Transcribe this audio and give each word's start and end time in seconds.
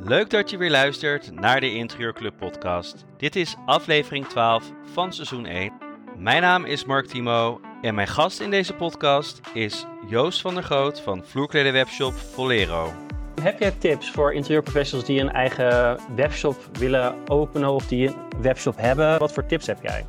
Leuk 0.00 0.30
dat 0.30 0.50
je 0.50 0.56
weer 0.56 0.70
luistert 0.70 1.30
naar 1.34 1.60
de 1.60 1.74
Interieurclub 1.74 2.36
podcast. 2.36 3.04
Dit 3.16 3.36
is 3.36 3.56
aflevering 3.66 4.26
12 4.26 4.72
van 4.92 5.12
seizoen 5.12 5.46
1. 5.46 5.72
Mijn 6.16 6.42
naam 6.42 6.64
is 6.64 6.84
Mark 6.84 7.06
Timo 7.06 7.60
en 7.82 7.94
mijn 7.94 8.08
gast 8.08 8.40
in 8.40 8.50
deze 8.50 8.74
podcast 8.74 9.40
is 9.54 9.86
Joost 10.06 10.40
van 10.40 10.54
der 10.54 10.62
Groot 10.62 11.00
van 11.00 11.24
vloerkledenwebshop 11.24 12.12
Volero. 12.12 12.92
Heb 13.42 13.58
jij 13.58 13.70
tips 13.70 14.10
voor 14.10 14.32
interieurprofessionals 14.32 15.08
die 15.08 15.20
een 15.20 15.32
eigen 15.32 15.98
webshop 16.16 16.56
willen 16.78 17.28
openen 17.28 17.70
of 17.70 17.86
die 17.86 18.08
een 18.08 18.16
webshop 18.40 18.76
hebben? 18.76 19.18
Wat 19.18 19.32
voor 19.32 19.46
tips 19.46 19.66
heb 19.66 19.78
jij? 19.82 20.06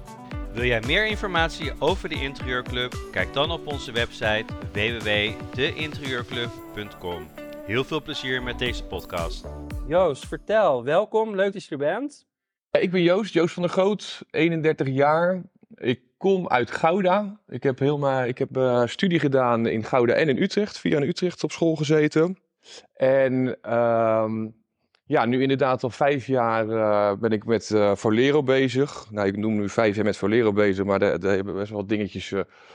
Wil 0.53 0.63
jij 0.63 0.81
meer 0.85 1.07
informatie 1.07 1.71
over 1.79 2.09
de 2.09 2.15
Interieurclub? 2.15 2.95
Kijk 3.11 3.33
dan 3.33 3.51
op 3.51 3.67
onze 3.67 3.91
website 3.91 4.45
www.deinterieurclub.com. 4.71 7.27
Heel 7.65 7.83
veel 7.83 8.01
plezier 8.01 8.43
met 8.43 8.59
deze 8.59 8.83
podcast. 8.83 9.45
Joost, 9.87 10.27
vertel. 10.27 10.83
Welkom, 10.83 11.35
leuk 11.35 11.53
dat 11.53 11.63
je 11.63 11.69
er 11.69 11.77
bent. 11.77 12.25
Ik 12.71 12.91
ben 12.91 13.01
Joost, 13.01 13.33
Joost 13.33 13.53
van 13.53 13.63
der 13.63 13.71
Groot, 13.71 14.23
31 14.29 14.87
jaar. 14.87 15.41
Ik 15.75 16.01
kom 16.17 16.47
uit 16.47 16.71
Gouda. 16.71 17.41
Ik 17.47 17.63
heb, 17.63 17.79
helemaal, 17.79 18.25
ik 18.25 18.37
heb 18.37 18.57
uh, 18.57 18.85
studie 18.85 19.19
gedaan 19.19 19.65
in 19.65 19.83
Gouda 19.83 20.13
en 20.13 20.29
in 20.29 20.41
Utrecht, 20.41 20.79
via 20.79 20.97
in 20.97 21.07
Utrecht 21.07 21.43
op 21.43 21.51
school 21.51 21.75
gezeten. 21.75 22.37
En 22.93 23.57
uh, 23.65 24.31
ja, 25.05 25.25
nu 25.25 25.41
inderdaad 25.41 25.83
al 25.83 25.89
vijf 25.89 26.27
jaar 26.27 26.67
uh, 26.67 27.13
ben 27.19 27.31
ik 27.31 27.45
met 27.45 27.69
uh, 27.69 27.95
Volero 27.95 28.43
bezig. 28.43 29.11
Nou, 29.11 29.27
ik 29.27 29.37
noem 29.37 29.55
nu 29.55 29.69
vijf 29.69 29.95
jaar 29.95 30.05
met 30.05 30.17
Volero 30.17 30.53
bezig, 30.53 30.85
maar 30.85 30.99
daar 30.99 31.19
hebben 31.19 31.55
best 31.55 31.71
wel 31.71 31.87
dingetjes 31.87 32.33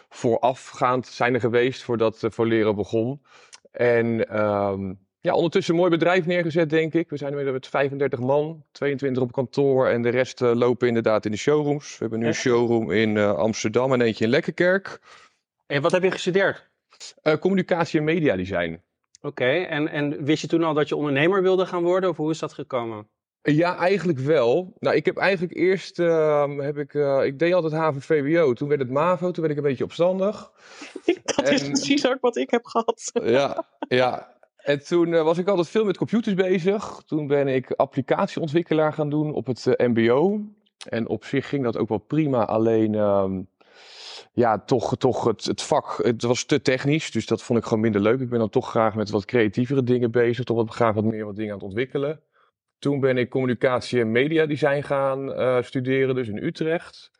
voorafgaand 0.08 1.06
zijn 1.06 1.34
er 1.34 1.40
geweest 1.40 1.82
voordat 1.82 2.26
Volero 2.28 2.74
begon. 2.74 3.22
En 3.70 4.38
um, 4.46 4.98
ja, 5.20 5.34
ondertussen 5.34 5.74
een 5.74 5.80
mooi 5.80 5.92
bedrijf 5.92 6.26
neergezet, 6.26 6.70
denk 6.70 6.94
ik. 6.94 7.10
We 7.10 7.16
zijn 7.16 7.34
nu 7.34 7.52
met 7.52 7.66
35 7.66 8.18
man, 8.18 8.64
22 8.72 9.22
op 9.22 9.32
kantoor 9.32 9.88
en 9.88 10.02
de 10.02 10.08
rest 10.08 10.40
lopen 10.40 10.88
inderdaad 10.88 11.24
in 11.24 11.30
de 11.30 11.36
showrooms. 11.36 11.90
We 11.90 11.96
hebben 11.98 12.18
nu 12.18 12.26
een 12.26 12.34
showroom 12.34 12.90
in 12.90 13.18
Amsterdam 13.18 13.92
en 13.92 14.00
eentje 14.00 14.24
in 14.24 14.30
Lekkerkerk. 14.30 15.00
En 15.66 15.82
wat 15.82 15.92
heb 15.92 16.02
je 16.02 16.10
gestudeerd? 16.10 16.70
Communicatie 17.40 17.98
en 17.98 18.04
mediadesign. 18.04 18.70
Oké, 18.70 18.87
okay. 19.20 19.64
en, 19.64 19.88
en 19.88 20.24
wist 20.24 20.42
je 20.42 20.48
toen 20.48 20.62
al 20.62 20.74
dat 20.74 20.88
je 20.88 20.96
ondernemer 20.96 21.42
wilde 21.42 21.66
gaan 21.66 21.82
worden 21.82 22.10
of 22.10 22.16
hoe 22.16 22.30
is 22.30 22.38
dat 22.38 22.52
gekomen? 22.52 23.08
Ja, 23.42 23.76
eigenlijk 23.76 24.18
wel. 24.18 24.74
Nou, 24.78 24.96
ik 24.96 25.04
heb 25.04 25.16
eigenlijk 25.16 25.56
eerst, 25.56 25.98
uh, 25.98 26.56
heb 26.56 26.78
ik, 26.78 26.94
uh, 26.94 27.24
ik 27.24 27.38
deed 27.38 27.52
altijd 27.52 27.72
HAVO-VWO. 27.72 28.52
Toen 28.52 28.68
werd 28.68 28.80
het 28.80 28.90
MAVO, 28.90 29.30
toen 29.30 29.42
werd 29.42 29.50
ik 29.50 29.62
een 29.62 29.68
beetje 29.68 29.84
opstandig. 29.84 30.50
dat 31.24 31.48
en, 31.48 31.52
is 31.52 31.64
precies 31.64 32.08
ook 32.08 32.20
wat 32.20 32.36
ik 32.36 32.50
heb 32.50 32.64
gehad. 32.64 33.10
Ja, 33.24 33.64
ja. 33.88 34.36
En 34.56 34.84
toen 34.84 35.08
uh, 35.08 35.22
was 35.22 35.38
ik 35.38 35.48
altijd 35.48 35.68
veel 35.68 35.84
met 35.84 35.96
computers 35.96 36.34
bezig. 36.34 37.02
Toen 37.06 37.26
ben 37.26 37.48
ik 37.48 37.70
applicatieontwikkelaar 37.70 38.92
gaan 38.92 39.10
doen 39.10 39.34
op 39.34 39.46
het 39.46 39.64
MBO. 39.76 40.40
En 40.88 41.08
op 41.08 41.24
zich 41.24 41.48
ging 41.48 41.64
dat 41.64 41.76
ook 41.76 41.88
wel 41.88 41.98
prima, 41.98 42.44
alleen 42.44 42.92
uh, 42.92 43.24
ja, 44.38 44.58
toch, 44.58 44.96
toch 44.96 45.24
het, 45.24 45.44
het 45.44 45.62
vak, 45.62 46.00
het 46.02 46.22
was 46.22 46.44
te 46.44 46.62
technisch, 46.62 47.10
dus 47.10 47.26
dat 47.26 47.42
vond 47.42 47.58
ik 47.58 47.64
gewoon 47.64 47.80
minder 47.80 48.00
leuk. 48.00 48.20
Ik 48.20 48.28
ben 48.28 48.38
dan 48.38 48.50
toch 48.50 48.70
graag 48.70 48.94
met 48.94 49.10
wat 49.10 49.24
creatievere 49.24 49.82
dingen 49.82 50.10
bezig, 50.10 50.44
toch 50.44 50.56
wat, 50.56 50.70
graag 50.70 50.94
wat 50.94 51.04
meer 51.04 51.24
wat 51.24 51.36
dingen 51.36 51.52
aan 51.52 51.58
het 51.58 51.66
ontwikkelen. 51.66 52.20
Toen 52.78 53.00
ben 53.00 53.16
ik 53.16 53.30
communicatie 53.30 54.00
en 54.00 54.12
mediadesign 54.12 54.82
gaan 54.82 55.28
uh, 55.28 55.62
studeren, 55.62 56.14
dus 56.14 56.28
in 56.28 56.42
Utrecht. 56.42 57.10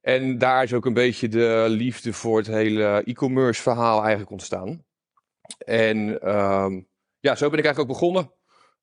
En 0.00 0.38
daar 0.38 0.62
is 0.62 0.72
ook 0.72 0.86
een 0.86 0.94
beetje 0.94 1.28
de 1.28 1.66
liefde 1.68 2.12
voor 2.12 2.38
het 2.38 2.46
hele 2.46 3.02
e-commerce 3.04 3.62
verhaal 3.62 4.00
eigenlijk 4.00 4.30
ontstaan. 4.30 4.84
En 5.58 5.98
um, 6.36 6.88
ja, 7.18 7.34
zo 7.34 7.50
ben 7.50 7.58
ik 7.58 7.64
eigenlijk 7.64 7.78
ook 7.78 8.00
begonnen. 8.00 8.30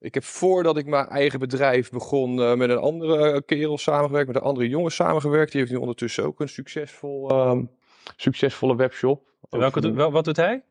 Ik 0.02 0.14
heb 0.14 0.24
voordat 0.24 0.78
ik 0.78 0.86
mijn 0.86 1.08
eigen 1.08 1.40
bedrijf 1.40 1.90
begon 1.90 2.40
uh, 2.40 2.54
met 2.54 2.70
een 2.70 2.78
andere 2.78 3.42
kerel 3.42 3.78
samengewerkt, 3.78 4.28
met 4.28 4.36
een 4.36 4.42
andere 4.42 4.68
jongen 4.68 4.92
samengewerkt. 4.92 5.52
Die 5.52 5.60
heeft 5.60 5.74
nu 5.74 5.78
ondertussen 5.78 6.24
ook 6.24 6.40
een 6.40 6.50
succesvol, 6.50 7.50
um, 7.50 7.70
succesvolle 8.16 8.76
webshop. 8.76 9.30
Welke, 9.50 9.94
wel, 9.94 10.12
wat 10.12 10.26
doet 10.26 10.38
hij? 10.38 10.64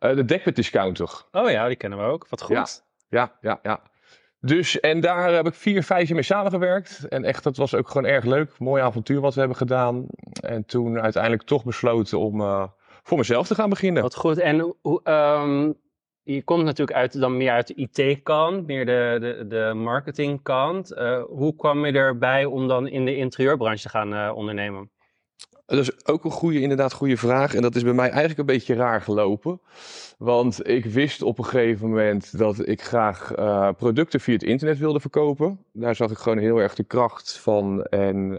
Uh, 0.00 0.14
de 0.14 0.24
Dekbed 0.24 0.56
Discounter. 0.56 1.24
Oh 1.32 1.50
ja, 1.50 1.66
die 1.66 1.76
kennen 1.76 1.98
we 1.98 2.04
ook. 2.04 2.26
Wat 2.28 2.42
goed. 2.42 2.56
Ja, 2.56 2.66
ja, 3.08 3.38
ja. 3.40 3.58
ja. 3.62 3.82
Dus, 4.40 4.80
en 4.80 5.00
daar 5.00 5.32
heb 5.32 5.46
ik 5.46 5.54
vier, 5.54 5.82
vijf 5.82 6.06
jaar 6.06 6.14
mee 6.14 6.24
samengewerkt. 6.24 7.08
En 7.08 7.24
echt, 7.24 7.42
dat 7.42 7.56
was 7.56 7.74
ook 7.74 7.88
gewoon 7.88 8.10
erg 8.10 8.24
leuk. 8.24 8.58
Mooi 8.58 8.82
avontuur 8.82 9.20
wat 9.20 9.34
we 9.34 9.38
hebben 9.40 9.58
gedaan. 9.58 10.06
En 10.40 10.64
toen 10.64 11.00
uiteindelijk 11.00 11.42
toch 11.42 11.64
besloten 11.64 12.18
om 12.18 12.40
uh, 12.40 12.66
voor 13.02 13.18
mezelf 13.18 13.46
te 13.46 13.54
gaan 13.54 13.70
beginnen. 13.70 14.02
Wat 14.02 14.14
goed. 14.14 14.38
En 14.38 14.74
um, 15.04 15.76
je 16.34 16.42
komt 16.42 16.64
natuurlijk 16.64 16.98
uit, 16.98 17.20
dan 17.20 17.36
meer 17.36 17.50
uit 17.50 17.66
de 17.66 17.74
IT-kant, 17.74 18.66
meer 18.66 18.86
de, 18.86 19.16
de, 19.20 19.46
de 19.46 19.72
marketingkant. 19.74 20.92
Uh, 20.92 21.22
hoe 21.22 21.56
kwam 21.56 21.86
je 21.86 21.92
erbij 21.92 22.44
om 22.44 22.68
dan 22.68 22.88
in 22.88 23.04
de 23.04 23.16
interieurbranche 23.16 23.82
te 23.82 23.88
gaan 23.88 24.12
uh, 24.12 24.32
ondernemen? 24.34 24.90
Dat 25.66 25.78
is 25.78 26.06
ook 26.06 26.24
een 26.24 26.30
goede, 26.30 26.60
inderdaad 26.60 26.92
goede 26.92 27.16
vraag. 27.16 27.54
En 27.54 27.62
dat 27.62 27.74
is 27.74 27.82
bij 27.82 27.92
mij 27.92 28.08
eigenlijk 28.08 28.38
een 28.38 28.46
beetje 28.46 28.74
raar 28.74 29.02
gelopen. 29.02 29.60
Want 30.18 30.68
ik 30.68 30.84
wist 30.84 31.22
op 31.22 31.38
een 31.38 31.44
gegeven 31.44 31.88
moment 31.88 32.38
dat 32.38 32.68
ik 32.68 32.82
graag 32.82 33.36
uh, 33.38 33.68
producten 33.76 34.20
via 34.20 34.34
het 34.34 34.42
internet 34.42 34.78
wilde 34.78 35.00
verkopen. 35.00 35.64
Daar 35.72 35.94
zag 35.94 36.10
ik 36.10 36.18
gewoon 36.18 36.38
heel 36.38 36.58
erg 36.58 36.74
de 36.74 36.84
kracht 36.84 37.38
van. 37.38 37.82
En 37.82 38.38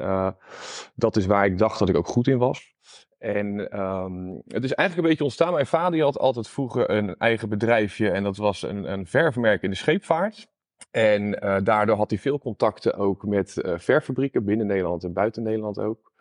dat 0.95 1.15
is 1.15 1.25
waar 1.25 1.45
ik 1.45 1.57
dacht 1.57 1.79
dat 1.79 1.89
ik 1.89 1.97
ook 1.97 2.07
goed 2.07 2.27
in 2.27 2.37
was. 2.37 2.73
En 3.19 3.79
um, 3.79 4.41
het 4.47 4.63
is 4.63 4.73
eigenlijk 4.73 4.95
een 4.97 5.09
beetje 5.09 5.23
ontstaan. 5.23 5.53
Mijn 5.53 5.65
vader 5.65 6.01
had 6.01 6.17
altijd 6.17 6.47
vroeger 6.47 6.89
een 6.89 7.15
eigen 7.17 7.49
bedrijfje. 7.49 8.09
En 8.09 8.23
dat 8.23 8.37
was 8.37 8.61
een, 8.61 8.91
een 8.91 9.05
verfmerk 9.05 9.61
in 9.61 9.69
de 9.69 9.75
scheepvaart. 9.75 10.47
En 10.91 11.45
uh, 11.45 11.57
daardoor 11.63 11.95
had 11.95 12.09
hij 12.09 12.19
veel 12.19 12.39
contacten 12.39 12.95
ook 12.95 13.25
met 13.25 13.61
verffabrieken 13.63 14.43
binnen 14.43 14.67
Nederland 14.67 15.03
en 15.03 15.13
buiten 15.13 15.43
Nederland 15.43 15.79
ook. 15.79 16.11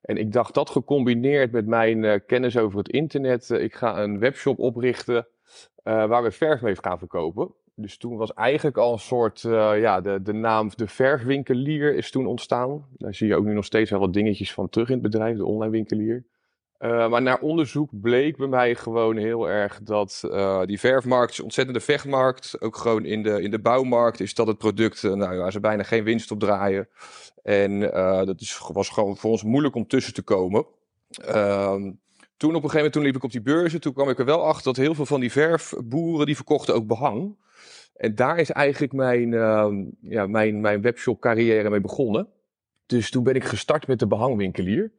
En 0.00 0.16
ik 0.16 0.32
dacht 0.32 0.54
dat 0.54 0.70
gecombineerd 0.70 1.52
met 1.52 1.66
mijn 1.66 2.02
uh, 2.02 2.14
kennis 2.26 2.56
over 2.58 2.78
het 2.78 2.88
internet, 2.88 3.50
uh, 3.50 3.62
ik 3.62 3.74
ga 3.74 4.02
een 4.02 4.18
webshop 4.18 4.58
oprichten 4.58 5.26
uh, 5.84 6.06
waar 6.06 6.22
we 6.22 6.30
verf 6.30 6.60
mee 6.60 6.76
gaan 6.80 6.98
verkopen. 6.98 7.54
Dus 7.74 7.96
toen 7.96 8.16
was 8.16 8.32
eigenlijk 8.32 8.76
al 8.76 8.92
een 8.92 8.98
soort, 8.98 9.40
ja, 9.40 10.00
de, 10.00 10.22
de 10.22 10.32
naam 10.32 10.70
de 10.74 10.86
verfwinkelier 10.86 11.94
is 11.94 12.10
toen 12.10 12.26
ontstaan. 12.26 12.86
Daar 12.96 13.14
zie 13.14 13.26
je 13.26 13.36
ook 13.36 13.44
nu 13.44 13.54
nog 13.54 13.64
steeds 13.64 13.90
wel 13.90 14.00
wat 14.00 14.12
dingetjes 14.12 14.52
van 14.52 14.68
terug 14.68 14.88
in 14.88 14.94
het 14.94 15.02
bedrijf, 15.02 15.36
de 15.36 15.44
online 15.44 15.70
winkelier. 15.70 16.24
Maar 16.82 17.22
naar 17.22 17.40
onderzoek 17.40 17.90
bleek 18.00 18.36
bij 18.36 18.46
mij 18.46 18.74
gewoon 18.74 19.16
heel 19.16 19.48
erg 19.48 19.80
dat 19.82 20.20
die 20.66 20.80
verfmarkt 20.80 21.32
is 21.32 21.38
een 21.38 21.44
ontzettende 21.44 21.80
vechtmarkt. 21.80 22.60
Ook 22.60 22.76
gewoon 22.76 23.04
in 23.04 23.22
de, 23.22 23.42
in 23.42 23.50
de 23.50 23.60
bouwmarkt 23.60 24.20
is 24.20 24.34
dat 24.34 24.46
het 24.46 24.58
product 24.58 25.02
nou, 25.02 25.38
waar 25.38 25.52
ze 25.52 25.60
bijna 25.60 25.82
geen 25.82 26.04
winst 26.04 26.30
op 26.30 26.40
draaien. 26.40 26.88
En 27.42 27.80
dat 28.26 28.40
is, 28.40 28.60
was 28.72 28.88
gewoon 28.88 29.16
voor 29.16 29.30
ons 29.30 29.42
moeilijk 29.42 29.74
om 29.74 29.86
tussen 29.86 30.14
te 30.14 30.22
komen. 30.22 30.66
Um, 31.28 32.00
toen 32.36 32.54
op 32.54 32.62
een 32.62 32.70
gegeven 32.70 32.76
moment 32.76 32.92
toen 32.92 33.02
liep 33.02 33.16
ik 33.16 33.24
op 33.24 33.30
die 33.30 33.42
beurzen. 33.42 33.80
Toen 33.80 33.92
kwam 33.92 34.08
ik 34.08 34.18
er 34.18 34.24
wel 34.24 34.44
achter 34.44 34.64
dat 34.64 34.76
heel 34.76 34.94
veel 34.94 35.06
van 35.06 35.20
die 35.20 35.32
verfboeren 35.32 36.26
die 36.26 36.36
verkochten 36.36 36.74
ook 36.74 36.86
behang. 36.86 37.36
En 37.94 38.14
daar 38.14 38.38
is 38.38 38.50
eigenlijk 38.50 38.92
mijn, 38.92 39.32
uh, 39.32 39.68
ja, 40.00 40.26
mijn, 40.26 40.60
mijn 40.60 40.82
webshop 40.82 41.20
carrière 41.20 41.70
mee 41.70 41.80
begonnen. 41.80 42.28
Dus 42.86 43.10
toen 43.10 43.22
ben 43.22 43.34
ik 43.34 43.44
gestart 43.44 43.86
met 43.86 43.98
de 43.98 44.06
behangwinkelier. 44.06 44.92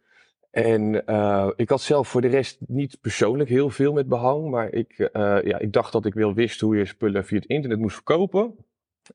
En 0.54 1.04
uh, 1.06 1.50
ik 1.56 1.70
had 1.70 1.82
zelf 1.82 2.08
voor 2.08 2.22
de 2.22 2.28
rest 2.28 2.58
niet 2.68 2.98
persoonlijk 3.02 3.50
heel 3.50 3.70
veel 3.70 3.94
met 3.94 4.08
behang. 4.08 4.50
Maar 4.50 4.72
ik, 4.72 4.98
uh, 4.98 5.08
ja, 5.44 5.60
ik 5.60 5.74
dacht 5.74 5.92
dat 5.92 6.06
ik 6.06 6.14
wel 6.14 6.34
wist 6.34 6.62
hoe 6.62 6.78
je 6.78 6.86
spullen 6.86 7.26
via 7.26 7.38
het 7.38 7.48
internet 7.48 7.80
moest 7.80 7.96
verkopen. 7.96 8.56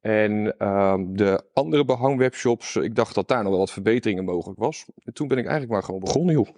En 0.01 0.55
uh, 0.59 0.95
de 1.09 1.43
andere 1.53 1.85
behangwebshops, 1.85 2.77
ik 2.77 2.95
dacht 2.95 3.15
dat 3.15 3.29
daar 3.29 3.43
nog 3.43 3.51
wel 3.51 3.59
wat 3.59 3.71
verbeteringen 3.71 4.25
mogelijk 4.25 4.59
was. 4.59 4.87
En 5.05 5.13
toen 5.13 5.29
ben 5.29 5.39
ik 5.39 5.45
eigenlijk 5.45 5.73
maar 5.73 5.83
gewoon 5.83 6.01
begonnen, 6.01 6.35
joh. 6.35 6.49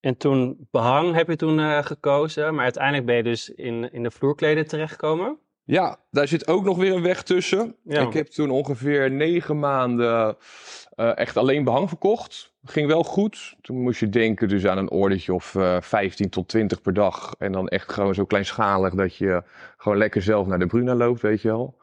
En 0.00 0.16
toen 0.16 0.68
behang 0.70 1.14
heb 1.14 1.28
je 1.28 1.36
toen 1.36 1.58
uh, 1.58 1.82
gekozen, 1.82 2.54
maar 2.54 2.64
uiteindelijk 2.64 3.06
ben 3.06 3.16
je 3.16 3.22
dus 3.22 3.50
in, 3.50 3.92
in 3.92 4.02
de 4.02 4.10
vloerkleden 4.10 4.66
terechtgekomen? 4.66 5.38
Ja, 5.64 5.98
daar 6.10 6.28
zit 6.28 6.48
ook 6.48 6.64
nog 6.64 6.76
weer 6.76 6.94
een 6.94 7.02
weg 7.02 7.22
tussen. 7.22 7.76
Ja. 7.84 8.00
Ik 8.00 8.12
heb 8.12 8.26
toen 8.26 8.50
ongeveer 8.50 9.10
negen 9.10 9.58
maanden 9.58 10.36
uh, 10.96 11.16
echt 11.16 11.36
alleen 11.36 11.64
behang 11.64 11.88
verkocht. 11.88 12.52
Ging 12.64 12.86
wel 12.86 13.02
goed. 13.02 13.56
Toen 13.60 13.82
moest 13.82 14.00
je 14.00 14.08
denken 14.08 14.48
dus 14.48 14.66
aan 14.66 14.78
een 14.78 14.90
ordertje 14.90 15.34
of 15.34 15.54
uh, 15.54 15.76
15 15.80 16.28
tot 16.28 16.48
20 16.48 16.80
per 16.82 16.94
dag. 16.94 17.34
En 17.38 17.52
dan 17.52 17.68
echt 17.68 17.92
gewoon 17.92 18.14
zo 18.14 18.24
kleinschalig 18.24 18.94
dat 18.94 19.16
je 19.16 19.42
gewoon 19.76 19.98
lekker 19.98 20.22
zelf 20.22 20.46
naar 20.46 20.58
de 20.58 20.66
Bruna 20.66 20.94
loopt, 20.94 21.20
weet 21.20 21.42
je 21.42 21.48
wel. 21.48 21.76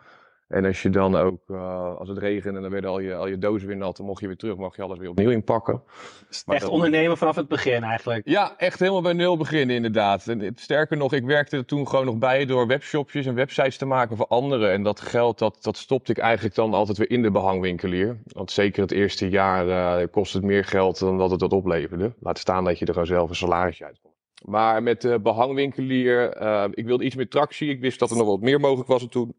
En 0.49 0.65
als 0.65 0.81
je 0.81 0.89
dan 0.89 1.15
ook, 1.15 1.39
uh, 1.47 1.95
als 1.95 2.09
het 2.09 2.17
regende 2.17 2.55
en 2.55 2.61
dan 2.61 2.71
werden 2.71 2.89
al 2.89 2.99
je, 2.99 3.15
al 3.15 3.27
je 3.27 3.37
dozen 3.37 3.67
weer 3.67 3.77
nat, 3.77 3.97
dan 3.97 4.05
mocht 4.05 4.21
je 4.21 4.27
weer 4.27 4.35
terug, 4.35 4.55
mag 4.55 4.75
je 4.75 4.81
alles 4.81 4.97
weer 4.99 5.09
opnieuw 5.09 5.29
inpakken. 5.29 5.81
Echt 6.29 6.45
dat... 6.45 6.69
ondernemen 6.69 7.17
vanaf 7.17 7.35
het 7.35 7.47
begin 7.47 7.83
eigenlijk? 7.83 8.27
Ja, 8.27 8.53
echt 8.57 8.79
helemaal 8.79 9.01
bij 9.01 9.13
nul 9.13 9.37
beginnen 9.37 9.75
inderdaad. 9.75 10.27
En 10.27 10.51
sterker 10.55 10.97
nog, 10.97 11.13
ik 11.13 11.23
werkte 11.23 11.57
er 11.57 11.65
toen 11.65 11.87
gewoon 11.87 12.05
nog 12.05 12.17
bij 12.17 12.45
door 12.45 12.67
webshopjes 12.67 13.25
en 13.25 13.35
websites 13.35 13.77
te 13.77 13.85
maken 13.85 14.17
voor 14.17 14.27
anderen. 14.27 14.71
En 14.71 14.83
dat 14.83 15.01
geld, 15.01 15.39
dat, 15.39 15.57
dat 15.61 15.77
stopte 15.77 16.11
ik 16.11 16.17
eigenlijk 16.17 16.55
dan 16.55 16.73
altijd 16.73 16.97
weer 16.97 17.09
in 17.09 17.21
de 17.21 17.31
behangwinkelier. 17.31 18.17
Want 18.27 18.51
zeker 18.51 18.81
het 18.81 18.91
eerste 18.91 19.29
jaar 19.29 19.67
uh, 19.67 20.07
kost 20.11 20.33
het 20.33 20.43
meer 20.43 20.65
geld 20.65 20.99
dan 20.99 21.17
dat 21.17 21.31
het 21.31 21.39
dat 21.39 21.53
opleverde. 21.53 22.13
Laat 22.19 22.39
staan 22.39 22.63
dat 22.63 22.79
je 22.79 22.85
er 22.85 22.93
gewoon 22.93 23.07
zelf 23.07 23.29
een 23.29 23.35
salarisje 23.35 23.85
uit. 23.85 23.99
Maar 24.45 24.83
met 24.83 25.01
de 25.01 25.19
behangwinkelier, 25.19 26.41
uh, 26.41 26.65
ik 26.71 26.85
wilde 26.85 27.03
iets 27.03 27.15
meer 27.15 27.29
tractie. 27.29 27.69
Ik 27.69 27.79
wist 27.79 27.99
dat 27.99 28.11
er 28.11 28.17
nog 28.17 28.27
wat 28.27 28.41
meer 28.41 28.59
mogelijk 28.59 28.87
was. 28.87 29.01
En 29.01 29.09
toen 29.09 29.35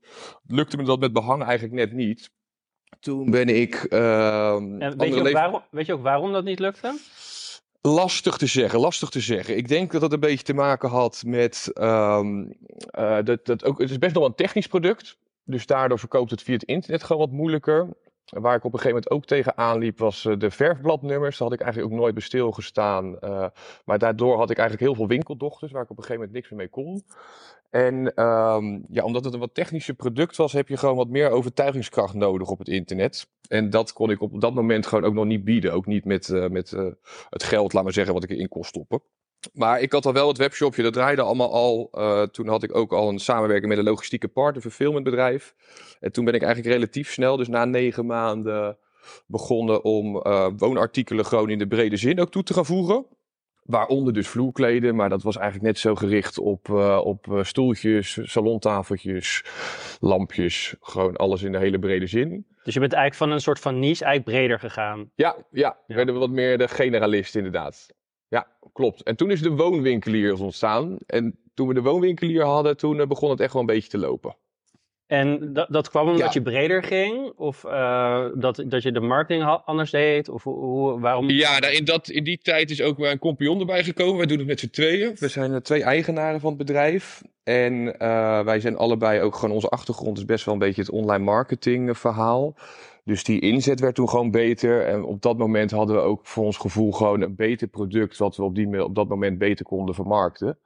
lukte 0.46 0.76
me 0.76 0.84
dat 0.84 1.00
met 1.00 1.12
behang 1.12 1.42
eigenlijk 1.42 1.74
net 1.74 1.92
niet. 1.92 2.30
Toen 3.00 3.30
ben 3.30 3.48
ik. 3.48 3.86
Uh, 3.88 4.54
en 4.54 4.98
weet, 4.98 5.14
je 5.14 5.20
ook 5.20 5.32
waarom, 5.32 5.62
weet 5.70 5.86
je 5.86 5.92
ook 5.92 6.02
waarom 6.02 6.32
dat 6.32 6.44
niet 6.44 6.58
lukte? 6.58 6.98
Lastig 7.82 8.36
te 8.36 8.46
zeggen, 8.46 8.80
lastig 8.80 9.08
te 9.08 9.20
zeggen. 9.20 9.56
Ik 9.56 9.68
denk 9.68 9.92
dat 9.92 10.00
dat 10.00 10.12
een 10.12 10.20
beetje 10.20 10.44
te 10.44 10.54
maken 10.54 10.88
had 10.88 11.22
met. 11.26 11.70
Um, 11.74 12.56
uh, 12.98 13.18
dat, 13.24 13.46
dat 13.46 13.64
ook, 13.64 13.78
het 13.78 13.90
is 13.90 13.98
best 13.98 14.14
nog 14.14 14.24
een 14.24 14.34
technisch 14.34 14.66
product. 14.66 15.18
Dus 15.44 15.66
daardoor 15.66 15.98
verkoopt 15.98 16.30
het 16.30 16.42
via 16.42 16.54
het 16.54 16.64
internet 16.64 17.02
gewoon 17.02 17.22
wat 17.22 17.36
moeilijker. 17.36 17.88
Waar 18.30 18.56
ik 18.56 18.64
op 18.64 18.72
een 18.72 18.78
gegeven 18.78 19.02
moment 19.02 19.10
ook 19.10 19.24
tegen 19.24 19.78
liep, 19.78 19.98
was 19.98 20.24
uh, 20.24 20.38
de 20.38 20.50
verfbladnummers. 20.50 21.38
Daar 21.38 21.48
had 21.48 21.58
ik 21.58 21.64
eigenlijk 21.64 21.92
ook 21.92 22.00
nooit 22.00 22.14
bij 22.14 22.22
stilgestaan. 22.22 23.16
Uh, 23.20 23.46
maar 23.84 23.98
daardoor 23.98 24.36
had 24.36 24.50
ik 24.50 24.58
eigenlijk 24.58 24.88
heel 24.88 24.96
veel 24.96 25.08
winkeldochters 25.08 25.72
waar 25.72 25.82
ik 25.82 25.90
op 25.90 25.96
een 25.96 26.02
gegeven 26.02 26.26
moment 26.26 26.36
niks 26.36 26.50
meer 26.50 26.58
mee 26.58 26.68
kon. 26.68 27.04
En 27.70 28.24
um, 28.24 28.84
ja, 28.88 29.04
omdat 29.04 29.24
het 29.24 29.34
een 29.34 29.40
wat 29.40 29.54
technischer 29.54 29.94
product 29.94 30.36
was, 30.36 30.52
heb 30.52 30.68
je 30.68 30.76
gewoon 30.76 30.96
wat 30.96 31.08
meer 31.08 31.30
overtuigingskracht 31.30 32.14
nodig 32.14 32.50
op 32.50 32.58
het 32.58 32.68
internet. 32.68 33.28
En 33.48 33.70
dat 33.70 33.92
kon 33.92 34.10
ik 34.10 34.20
op 34.20 34.40
dat 34.40 34.54
moment 34.54 34.86
gewoon 34.86 35.04
ook 35.04 35.14
nog 35.14 35.24
niet 35.24 35.44
bieden. 35.44 35.72
Ook 35.72 35.86
niet 35.86 36.04
met, 36.04 36.28
uh, 36.28 36.48
met 36.48 36.70
het 37.28 37.42
geld, 37.42 37.72
laat 37.72 37.82
maar 37.84 37.92
zeggen, 37.92 38.14
wat 38.14 38.24
ik 38.24 38.30
erin 38.30 38.48
kon 38.48 38.64
stoppen. 38.64 39.02
Maar 39.52 39.80
ik 39.80 39.92
had 39.92 40.06
al 40.06 40.12
wel 40.12 40.28
het 40.28 40.38
webshopje, 40.38 40.82
dat 40.82 40.92
draaide 40.92 41.22
allemaal 41.22 41.52
al. 41.52 41.88
Uh, 41.94 42.22
toen 42.22 42.48
had 42.48 42.62
ik 42.62 42.76
ook 42.76 42.92
al 42.92 43.08
een 43.08 43.18
samenwerking 43.18 43.68
met 43.68 43.78
een 43.78 43.84
logistieke 43.84 44.28
partner, 44.28 44.56
een 44.56 44.70
fulfillmentbedrijf. 44.70 45.54
En 46.00 46.12
toen 46.12 46.24
ben 46.24 46.34
ik 46.34 46.42
eigenlijk 46.42 46.74
relatief 46.74 47.12
snel, 47.12 47.36
dus 47.36 47.48
na 47.48 47.64
negen 47.64 48.06
maanden, 48.06 48.76
begonnen 49.26 49.84
om 49.84 50.16
uh, 50.16 50.46
woonartikelen 50.56 51.26
gewoon 51.26 51.50
in 51.50 51.58
de 51.58 51.66
brede 51.66 51.96
zin 51.96 52.20
ook 52.20 52.30
toe 52.30 52.42
te 52.42 52.54
gaan 52.54 52.66
voegen. 52.66 53.06
Waaronder 53.62 54.12
dus 54.12 54.28
vloerkleden, 54.28 54.94
maar 54.96 55.08
dat 55.08 55.22
was 55.22 55.36
eigenlijk 55.36 55.66
net 55.66 55.78
zo 55.78 55.94
gericht 55.94 56.38
op, 56.38 56.68
uh, 56.68 57.00
op 57.04 57.38
stoeltjes, 57.42 58.18
salontafeltjes, 58.22 59.44
lampjes. 60.00 60.74
Gewoon 60.80 61.16
alles 61.16 61.42
in 61.42 61.52
de 61.52 61.58
hele 61.58 61.78
brede 61.78 62.06
zin. 62.06 62.46
Dus 62.62 62.74
je 62.74 62.80
bent 62.80 62.92
eigenlijk 62.92 63.22
van 63.22 63.30
een 63.30 63.40
soort 63.40 63.58
van 63.58 63.78
niche 63.78 64.04
eigenlijk 64.04 64.36
breder 64.36 64.58
gegaan. 64.58 65.10
Ja, 65.14 65.36
ja. 65.50 65.78
ja. 65.86 65.94
werden 65.94 66.14
we 66.14 66.20
wat 66.20 66.30
meer 66.30 66.58
de 66.58 66.68
generalist 66.68 67.36
inderdaad. 67.36 67.88
Ja, 68.30 68.46
klopt. 68.72 69.02
En 69.02 69.16
toen 69.16 69.30
is 69.30 69.42
de 69.42 69.50
woonwinkelier 69.50 70.42
ontstaan. 70.42 70.96
En 71.06 71.38
toen 71.54 71.68
we 71.68 71.74
de 71.74 71.82
woonwinkelier 71.82 72.44
hadden, 72.44 72.76
toen 72.76 73.08
begon 73.08 73.30
het 73.30 73.40
echt 73.40 73.52
wel 73.52 73.60
een 73.60 73.66
beetje 73.68 73.88
te 73.88 73.98
lopen. 73.98 74.36
En 75.06 75.52
dat, 75.52 75.66
dat 75.70 75.90
kwam 75.90 76.08
omdat 76.08 76.20
ja. 76.20 76.30
je 76.32 76.42
breder 76.42 76.82
ging? 76.82 77.32
Of 77.36 77.64
uh, 77.64 78.26
dat, 78.34 78.64
dat 78.66 78.82
je 78.82 78.92
de 78.92 79.00
marketing 79.00 79.44
anders 79.64 79.90
deed? 79.90 80.28
Of 80.28 80.42
hoe, 80.42 81.00
waarom? 81.00 81.30
Ja, 81.30 81.58
nou 81.58 81.72
in, 81.72 81.84
dat, 81.84 82.08
in 82.08 82.24
die 82.24 82.38
tijd 82.38 82.70
is 82.70 82.82
ook 82.82 82.98
weer 82.98 83.10
een 83.10 83.18
compagnon 83.18 83.60
erbij 83.60 83.84
gekomen. 83.84 84.16
Wij 84.16 84.26
doen 84.26 84.38
het 84.38 84.46
met 84.46 84.60
z'n 84.60 84.70
tweeën. 84.70 85.16
We 85.18 85.28
zijn 85.28 85.62
twee 85.62 85.82
eigenaren 85.82 86.40
van 86.40 86.48
het 86.48 86.58
bedrijf. 86.58 87.22
En 87.42 87.72
uh, 87.72 88.40
wij 88.44 88.60
zijn 88.60 88.76
allebei 88.76 89.20
ook 89.20 89.34
gewoon... 89.34 89.54
Onze 89.54 89.68
achtergrond 89.68 90.18
is 90.18 90.24
best 90.24 90.44
wel 90.44 90.54
een 90.54 90.60
beetje 90.60 90.82
het 90.82 90.90
online 90.90 91.24
marketing 91.24 91.98
verhaal. 91.98 92.54
Dus 93.04 93.24
die 93.24 93.40
inzet 93.40 93.80
werd 93.80 93.94
toen 93.94 94.08
gewoon 94.08 94.30
beter. 94.30 94.86
En 94.86 95.04
op 95.04 95.22
dat 95.22 95.38
moment 95.38 95.70
hadden 95.70 95.96
we 95.96 96.02
ook 96.02 96.26
voor 96.26 96.44
ons 96.44 96.56
gevoel 96.56 96.92
gewoon 96.92 97.20
een 97.20 97.34
beter 97.34 97.68
product. 97.68 98.18
Wat 98.18 98.36
we 98.36 98.42
op, 98.42 98.54
die, 98.54 98.84
op 98.84 98.94
dat 98.94 99.08
moment 99.08 99.38
beter 99.38 99.64
konden 99.64 99.94
vermarkten. 99.94 100.58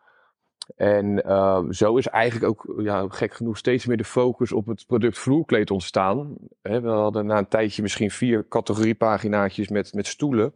En 0.76 1.22
uh, 1.26 1.62
zo 1.70 1.96
is 1.96 2.06
eigenlijk 2.06 2.50
ook, 2.50 2.80
ja, 2.82 3.06
gek 3.08 3.34
genoeg, 3.34 3.56
steeds 3.58 3.86
meer 3.86 3.96
de 3.96 4.04
focus 4.04 4.52
op 4.52 4.66
het 4.66 4.84
product 4.86 5.18
vloerkleed 5.18 5.70
ontstaan. 5.70 6.36
We 6.62 6.88
hadden 6.88 7.26
na 7.26 7.38
een 7.38 7.48
tijdje 7.48 7.82
misschien 7.82 8.10
vier 8.10 8.48
categoriepaginaatjes 8.48 9.68
met, 9.68 9.94
met 9.94 10.06
stoelen. 10.06 10.54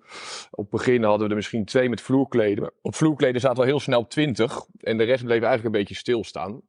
Op 0.51 0.71
het 0.71 0.71
begin 0.71 1.03
hadden 1.03 1.23
we 1.23 1.29
er 1.29 1.37
misschien 1.37 1.65
twee 1.65 1.89
met 1.89 2.01
vloerkleden. 2.01 2.73
Op 2.83 2.95
vloerkleden 2.95 3.41
zaten 3.41 3.59
al 3.59 3.65
heel 3.65 3.81
snel 3.81 4.07
twintig. 4.07 4.67
En 4.79 4.97
de 4.97 5.05
rest 5.05 5.25
bleef 5.25 5.43
eigenlijk 5.43 5.65
een 5.65 5.81
beetje 5.81 5.95
stilstaan. 5.95 6.61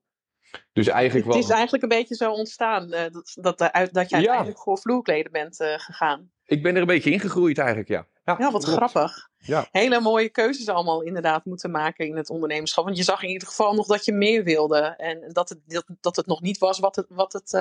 Dus 0.74 0.88
eigenlijk 0.88 1.28
het 1.28 1.44
is 1.44 1.50
eigenlijk 1.50 1.84
een 1.84 1.90
beetje 1.90 2.16
zo 2.16 2.32
ontstaan 2.32 2.94
uh, 2.94 3.00
dat, 3.12 3.32
dat, 3.34 3.58
dat 3.58 4.10
je 4.10 4.16
uiteindelijk 4.16 4.58
ja. 4.58 4.64
voor 4.64 4.78
vloerkleden 4.78 5.32
bent 5.32 5.62
uh, 5.62 5.74
gegaan. 5.78 6.32
Ik 6.46 6.64
ben 6.64 6.76
er 6.76 6.82
een 6.82 6.88
beetje 6.88 7.12
ingegroeid 7.12 7.58
eigenlijk, 7.58 7.90
ja. 7.90 8.06
Ja, 8.26 8.36
ja 8.40 8.52
wat 8.52 8.64
klopt. 8.64 8.78
grappig. 8.78 9.30
Ja. 9.38 9.68
Hele 9.72 10.02
mooie 10.02 10.30
keuzes 10.30 10.68
allemaal 10.68 11.02
inderdaad 11.02 11.46
moeten 11.46 11.72
maken 11.72 12.08
in 12.08 12.18
het 12.18 12.30
ondernemerschap. 12.30 12.86
Want 12.86 12.98
je 12.98 13.04
zag 13.04 13.24
in 13.24 13.30
ieder 13.30 13.48
geval 13.48 13.74
nog 13.74 13.88
dat 13.88 14.06
je 14.06 14.14
meer 14.14 14.44
wilde. 14.44 14.80
En 14.80 15.30
dat 15.34 15.50
het, 15.50 15.60
dat, 15.66 15.86
dat 16.02 16.16
het 16.16 16.26
nog 16.26 16.42
niet 16.42 16.58
was 16.58 16.80
wat, 16.80 16.96
het, 16.96 17.06
wat, 17.10 17.34
het, 17.34 17.52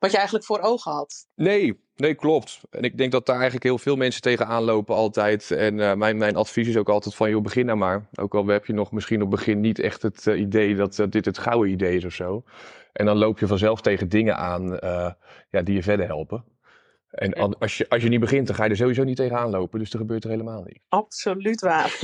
wat 0.00 0.10
je 0.10 0.16
eigenlijk 0.16 0.46
voor 0.46 0.60
ogen 0.60 0.92
had. 0.92 1.26
Nee, 1.34 1.80
nee, 1.96 2.14
klopt. 2.14 2.60
En 2.70 2.82
ik 2.82 2.98
denk 2.98 3.12
dat 3.12 3.26
daar 3.26 3.34
eigenlijk 3.34 3.64
heel 3.64 3.78
veel 3.78 3.96
mensen 3.96 4.22
tegenaan 4.22 4.62
lopen 4.62 4.94
altijd. 4.94 5.50
En 5.50 5.78
uh, 5.78 5.94
mijn, 5.94 6.16
mijn 6.16 6.36
advies 6.36 6.68
is 6.68 6.76
ook 6.76 6.88
altijd 6.88 7.14
van, 7.14 7.30
joh, 7.30 7.42
begin 7.42 7.66
nou 7.66 7.78
maar. 7.78 8.08
Ook 8.14 8.34
al 8.34 8.46
heb 8.46 8.66
je 8.66 8.72
nog 8.72 8.92
misschien 8.92 9.22
op 9.22 9.30
het 9.30 9.38
begin 9.38 9.60
niet 9.60 9.78
echt 9.78 10.02
het 10.02 10.26
uh, 10.26 10.40
idee 10.40 10.76
dat 10.76 10.98
uh, 10.98 11.06
dit 11.10 11.24
het 11.24 11.38
gouden 11.38 11.72
idee 11.72 11.96
is 11.96 12.04
of 12.04 12.12
zo. 12.12 12.44
En 12.92 13.06
dan 13.06 13.16
loop 13.16 13.38
je 13.38 13.46
vanzelf 13.46 13.80
tegen 13.80 14.08
dingen 14.08 14.36
aan 14.36 14.78
ja, 15.50 15.62
die 15.62 15.74
je 15.74 15.82
verder 15.82 16.06
helpen. 16.06 16.44
En 17.10 17.58
als 17.58 17.78
je, 17.78 17.88
als 17.88 18.02
je 18.02 18.08
niet 18.08 18.20
begint, 18.20 18.46
dan 18.46 18.56
ga 18.56 18.64
je 18.64 18.70
er 18.70 18.76
sowieso 18.76 19.04
niet 19.04 19.16
tegenaan 19.16 19.50
lopen. 19.50 19.78
Dus 19.78 19.92
er 19.92 19.98
gebeurt 19.98 20.24
er 20.24 20.30
helemaal 20.30 20.62
niets. 20.62 20.84
Absoluut 20.88 21.60
waar. 21.60 21.98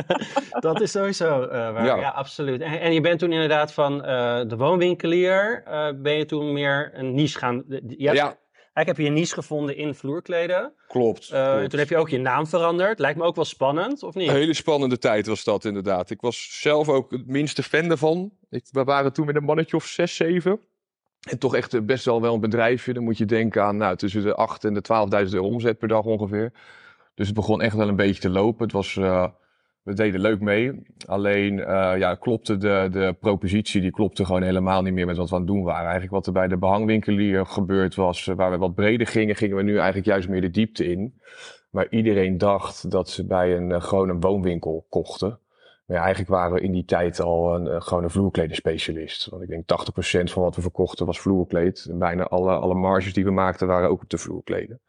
dat 0.60 0.80
is 0.80 0.90
sowieso 0.90 1.42
uh, 1.42 1.48
waar. 1.48 1.84
Ja. 1.84 1.96
ja, 1.96 2.08
absoluut. 2.08 2.60
En, 2.60 2.80
en, 2.80 2.92
je 2.92 3.00
bent 3.00 3.18
toen 3.18 3.32
inderdaad 3.32 3.72
van 3.72 3.94
uh, 3.94 4.02
de 4.46 4.56
woonwinkelier, 4.56 5.64
uh, 5.68 5.88
ben 6.02 6.12
je 6.12 6.24
toen 6.24 6.52
meer 6.52 6.90
een 6.94 7.14
niche 7.14 7.38
gaan... 7.38 7.64
Je 7.68 8.06
hebt, 8.06 8.16
ja. 8.16 8.38
Eigenlijk 8.76 8.86
heb 8.86 8.96
je 8.96 9.06
een 9.06 9.12
niche 9.12 9.34
gevonden 9.34 9.76
in 9.76 9.94
vloerkleden. 9.94 10.72
Klopt, 10.88 11.26
klopt. 11.26 11.70
Toen 11.70 11.78
heb 11.78 11.88
je 11.88 11.96
ook 11.96 12.08
je 12.08 12.18
naam 12.18 12.46
veranderd. 12.46 12.98
Lijkt 12.98 13.18
me 13.18 13.24
ook 13.24 13.34
wel 13.34 13.44
spannend, 13.44 14.02
of 14.02 14.14
niet? 14.14 14.28
Een 14.28 14.34
hele 14.34 14.54
spannende 14.54 14.98
tijd 14.98 15.26
was 15.26 15.44
dat 15.44 15.64
inderdaad. 15.64 16.10
Ik 16.10 16.20
was 16.20 16.60
zelf 16.60 16.88
ook 16.88 17.10
het 17.10 17.26
minste 17.26 17.62
fan 17.62 17.90
ervan. 17.90 18.32
Ik, 18.50 18.66
we 18.70 18.84
waren 18.84 19.12
toen 19.12 19.26
met 19.26 19.36
een 19.36 19.44
mannetje 19.44 19.76
of 19.76 19.84
zes, 19.84 20.16
zeven. 20.16 20.60
En 21.26 21.38
toch 21.38 21.54
echt 21.54 21.86
best 21.86 22.04
wel 22.04 22.20
wel 22.20 22.34
een 22.34 22.40
bedrijfje. 22.40 22.92
Dan 22.92 23.04
moet 23.04 23.18
je 23.18 23.24
denken 23.24 23.62
aan 23.62 23.76
nou, 23.76 23.96
tussen 23.96 24.22
de 24.22 24.34
8 24.34 24.64
en 24.64 24.74
de 24.74 24.82
12.000 25.26 25.32
euro 25.32 25.46
omzet 25.46 25.78
per 25.78 25.88
dag 25.88 26.04
ongeveer. 26.04 26.52
Dus 27.14 27.26
het 27.26 27.36
begon 27.36 27.60
echt 27.60 27.76
wel 27.76 27.88
een 27.88 27.96
beetje 27.96 28.20
te 28.20 28.30
lopen. 28.30 28.64
Het 28.64 28.72
was, 28.72 28.94
uh, 28.94 29.26
we 29.82 29.94
deden 29.94 30.20
leuk 30.20 30.40
mee. 30.40 30.82
Alleen 31.06 31.58
uh, 31.58 31.92
ja, 31.98 32.14
klopte 32.14 32.56
de, 32.56 32.88
de 32.90 33.16
propositie, 33.20 33.80
die 33.80 33.90
klopte 33.90 34.24
gewoon 34.24 34.42
helemaal 34.42 34.82
niet 34.82 34.92
meer 34.92 35.06
met 35.06 35.16
wat 35.16 35.28
we 35.28 35.34
aan 35.34 35.40
het 35.40 35.50
doen 35.50 35.62
waren. 35.62 35.82
Eigenlijk 35.82 36.12
wat 36.12 36.26
er 36.26 36.32
bij 36.32 36.48
de 36.48 36.56
behangwinkelier 36.56 37.46
gebeurd 37.46 37.94
was, 37.94 38.24
waar 38.24 38.50
we 38.50 38.58
wat 38.58 38.74
breder 38.74 39.06
gingen, 39.06 39.36
gingen 39.36 39.56
we 39.56 39.62
nu 39.62 39.76
eigenlijk 39.76 40.06
juist 40.06 40.28
meer 40.28 40.40
de 40.40 40.50
diepte 40.50 40.90
in. 40.90 41.20
Maar 41.70 41.86
iedereen 41.90 42.38
dacht 42.38 42.90
dat 42.90 43.10
ze 43.10 43.26
bij 43.26 43.56
een, 43.56 43.82
gewoon 43.82 44.08
een 44.08 44.20
woonwinkel 44.20 44.86
kochten. 44.88 45.38
Maar 45.86 45.96
ja, 45.96 46.02
eigenlijk 46.02 46.32
waren 46.32 46.52
we 46.52 46.60
in 46.60 46.72
die 46.72 46.84
tijd 46.84 47.20
al 47.20 47.54
een, 47.54 47.66
uh, 47.66 47.80
gewoon 47.80 48.04
een 48.04 48.10
vloerkledenspecialist. 48.10 49.28
Want 49.28 49.42
ik 49.42 49.48
denk 49.48 49.66
80% 49.66 50.32
van 50.32 50.42
wat 50.42 50.56
we 50.56 50.62
verkochten 50.62 51.06
was 51.06 51.20
vloerkleed. 51.20 51.86
En 51.90 51.98
bijna 51.98 52.24
alle, 52.24 52.52
alle 52.52 52.74
marges 52.74 53.12
die 53.12 53.24
we 53.24 53.30
maakten 53.30 53.66
waren 53.66 53.88
ook 53.90 54.02
op 54.02 54.10
de 54.10 54.18
vloerkleden. 54.18 54.80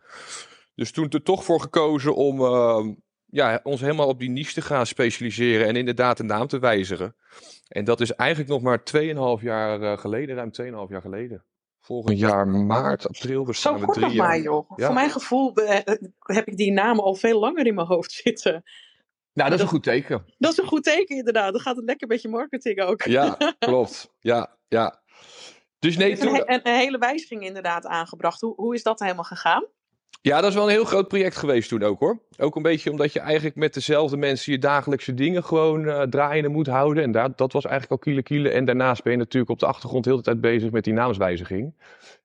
Dus 0.76 0.92
toen 0.92 1.10
er 1.10 1.24
toch 1.24 1.44
voor 1.44 1.62
gekozen 1.62 2.16
om 2.16 2.40
uh, 2.40 2.86
ja, 3.26 3.60
ons 3.64 3.82
helemaal 3.82 4.08
op 4.08 4.20
die 4.20 4.30
niche 4.30 4.54
te 4.54 4.62
gaan 4.62 4.86
specialiseren. 4.86 5.68
En 5.68 5.76
inderdaad 5.76 6.18
de 6.18 6.24
naam 6.24 6.48
te 6.48 6.60
wijzigen. 6.60 7.16
En 7.68 7.86
dat 7.86 8.02
is 8.02 8.12
eigenlijk 8.12 8.50
nog 8.50 8.62
maar 8.62 8.80
2,5 9.40 9.44
jaar 9.44 9.82
uh, 9.82 9.98
geleden, 9.98 10.36
ruim 10.36 10.86
2,5 10.86 10.92
jaar 10.92 11.02
geleden. 11.02 11.46
Volgend 11.80 12.20
jaar 12.20 12.48
maart, 12.48 13.08
april, 13.08 13.46
we 13.46 13.56
Zo 13.56 13.80
we 13.80 13.86
kort 13.86 14.00
nog 14.00 14.16
maar, 14.16 14.40
joh. 14.40 14.72
Ja. 14.76 14.86
Voor 14.86 14.96
mijn 14.96 15.10
gevoel 15.10 15.54
eh, 15.54 15.96
heb 16.20 16.48
ik 16.48 16.58
die 16.58 16.72
namen 16.72 17.04
al 17.04 17.16
veel 17.16 17.40
langer 17.40 17.66
in 17.66 17.76
mijn 17.76 17.88
hoofd 17.88 18.12
zitten. 18.12 18.64
Nou, 19.38 19.50
dat 19.50 19.60
is 19.60 19.66
een 19.66 19.72
goed 19.72 19.84
teken. 19.84 20.26
Dat 20.38 20.52
is 20.52 20.58
een 20.58 20.66
goed 20.68 20.84
teken, 20.84 21.16
inderdaad. 21.16 21.52
Dan 21.52 21.62
gaat 21.62 21.76
het 21.76 21.86
lekker 21.86 22.08
met 22.08 22.22
je 22.22 22.28
marketing 22.28 22.82
ook. 22.82 23.02
Ja, 23.02 23.38
klopt. 23.60 24.14
Ja, 24.20 24.58
ja. 24.68 25.02
Dus 25.80 25.98
nee, 25.98 26.18
toen... 26.18 26.36
een, 26.36 26.60
een, 26.68 26.76
hele 26.76 26.98
wijziging 26.98 27.46
inderdaad 27.46 27.86
aangebracht. 27.86 28.42
Hoe, 28.42 28.54
hoe 28.56 28.76
is 28.76 28.84
dat 28.84 29.00
helemaal 29.00 29.24
gegaan? 29.24 29.66
Ja, 30.22 30.42
dat 30.42 30.50
is 30.50 30.56
wel 30.56 30.64
een 30.64 30.70
heel 30.70 30.86
groot 30.86 31.08
project 31.08 31.36
geweest 31.36 31.70
toen 31.70 31.84
ook 31.84 32.00
hoor. 32.00 32.22
Ook 32.38 32.56
een 32.56 32.62
beetje 32.62 32.92
omdat 32.92 33.14
je 33.14 33.20
eigenlijk 33.20 33.56
met 33.56 33.74
dezelfde 33.74 34.18
mensen 34.18 34.52
je 34.52 34.58
dagelijkse 34.58 35.14
dingen 35.14 35.44
gewoon 35.44 35.86
uh, 35.86 36.02
draaiende 36.02 36.50
moet 36.50 36.68
houden. 36.68 37.04
En 37.04 37.12
daar, 37.12 37.36
dat 37.36 37.54
was 37.54 37.66
eigenlijk 37.66 37.94
al 37.94 38.12
kiele 38.12 38.24
kiele. 38.24 38.50
En 38.50 38.66
daarnaast 38.66 39.04
ben 39.04 39.12
je 39.12 39.18
natuurlijk 39.18 39.52
op 39.52 39.60
de 39.60 39.66
achtergrond 39.66 40.06
heel 40.06 40.16
de 40.16 40.24
tijd 40.24 40.42
bezig 40.42 40.72
met 40.72 40.84
die 40.84 40.94
naamswijziging. 40.94 41.74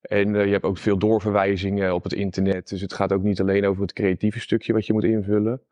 En 0.00 0.34
uh, 0.34 0.44
je 0.44 0.52
hebt 0.52 0.64
ook 0.64 0.78
veel 0.78 0.98
doorverwijzingen 0.98 1.94
op 1.94 2.02
het 2.02 2.12
internet. 2.12 2.68
Dus 2.68 2.80
het 2.80 2.92
gaat 2.92 3.12
ook 3.12 3.22
niet 3.22 3.40
alleen 3.40 3.66
over 3.66 3.82
het 3.82 3.92
creatieve 3.92 4.40
stukje 4.40 4.72
wat 4.72 4.86
je 4.86 4.92
moet 4.92 5.04
invullen. 5.04 5.62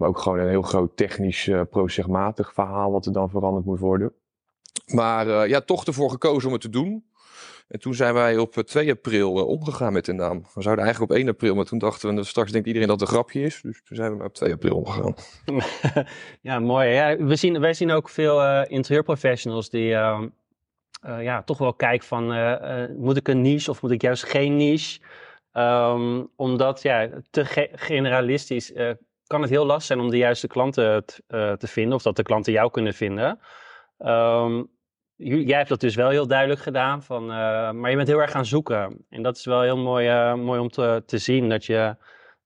Maar 0.00 0.08
ook 0.08 0.18
gewoon 0.18 0.38
een 0.38 0.48
heel 0.48 0.62
groot 0.62 0.96
technisch, 0.96 1.46
uh, 1.46 1.60
procesmatig 1.70 2.52
verhaal 2.52 2.92
wat 2.92 3.06
er 3.06 3.12
dan 3.12 3.30
veranderd 3.30 3.64
moet 3.64 3.78
worden. 3.78 4.12
Maar 4.86 5.26
uh, 5.26 5.46
ja, 5.46 5.60
toch 5.60 5.84
ervoor 5.84 6.10
gekozen 6.10 6.46
om 6.46 6.52
het 6.52 6.62
te 6.62 6.68
doen. 6.68 7.04
En 7.68 7.80
toen 7.80 7.94
zijn 7.94 8.14
wij 8.14 8.38
op 8.38 8.54
2 8.54 8.90
april 8.90 9.38
uh, 9.38 9.46
omgegaan 9.46 9.92
met 9.92 10.04
de 10.04 10.12
naam. 10.12 10.44
We 10.54 10.62
zouden 10.62 10.84
eigenlijk 10.84 11.12
op 11.12 11.18
1 11.18 11.28
april, 11.28 11.54
maar 11.54 11.64
toen 11.64 11.78
dachten 11.78 12.14
we, 12.14 12.24
straks 12.24 12.52
denkt 12.52 12.66
iedereen 12.66 12.88
dat 12.88 13.00
het 13.00 13.08
een 13.08 13.14
grapje 13.14 13.40
is. 13.40 13.60
Dus 13.62 13.82
toen 13.84 13.96
zijn 13.96 14.18
we 14.18 14.24
op 14.24 14.34
2 14.34 14.52
april 14.52 14.76
omgegaan. 14.76 15.14
ja, 16.40 16.58
mooi. 16.58 16.88
Ja, 16.88 17.16
we 17.16 17.36
zien, 17.36 17.60
wij 17.60 17.74
zien 17.74 17.90
ook 17.90 18.08
veel 18.08 18.64
interieurprofessionals 18.64 19.70
die 19.70 19.90
uh, 19.90 20.22
ja, 21.02 21.42
toch 21.42 21.58
wel 21.58 21.74
kijken 21.74 22.06
van, 22.06 22.24
moet 22.96 23.16
ik 23.16 23.28
een 23.28 23.40
niche 23.40 23.70
of 23.70 23.82
moet 23.82 23.90
ik 23.90 24.02
juist 24.02 24.24
geen 24.24 24.56
niche? 24.56 25.00
Um, 25.52 26.30
omdat 26.36 26.82
ja, 26.82 27.08
te 27.30 27.44
ge 27.44 27.68
generalistisch 27.72 28.72
kan 29.30 29.40
het 29.40 29.50
heel 29.50 29.66
lastig 29.66 29.86
zijn 29.86 30.00
om 30.00 30.10
de 30.10 30.16
juiste 30.16 30.46
klanten 30.46 31.04
te 31.26 31.66
vinden, 31.66 31.94
of 31.94 32.02
dat 32.02 32.16
de 32.16 32.22
klanten 32.22 32.52
jou 32.52 32.70
kunnen 32.70 32.94
vinden. 32.94 33.40
Um, 33.98 34.70
jij 35.16 35.56
hebt 35.56 35.68
dat 35.68 35.80
dus 35.80 35.94
wel 35.94 36.08
heel 36.08 36.26
duidelijk 36.26 36.60
gedaan, 36.60 37.02
van, 37.02 37.26
maar 37.26 37.90
je 37.90 37.96
bent 37.96 38.08
heel 38.08 38.20
erg 38.20 38.30
gaan 38.30 38.46
zoeken. 38.46 39.04
En 39.08 39.22
dat 39.22 39.36
is 39.36 39.44
wel 39.44 39.62
heel 39.62 39.76
mooi, 39.76 40.34
mooi 40.34 40.60
om 40.60 40.68
te, 40.68 41.02
te 41.06 41.18
zien, 41.18 41.48
dat 41.48 41.64
je 41.64 41.96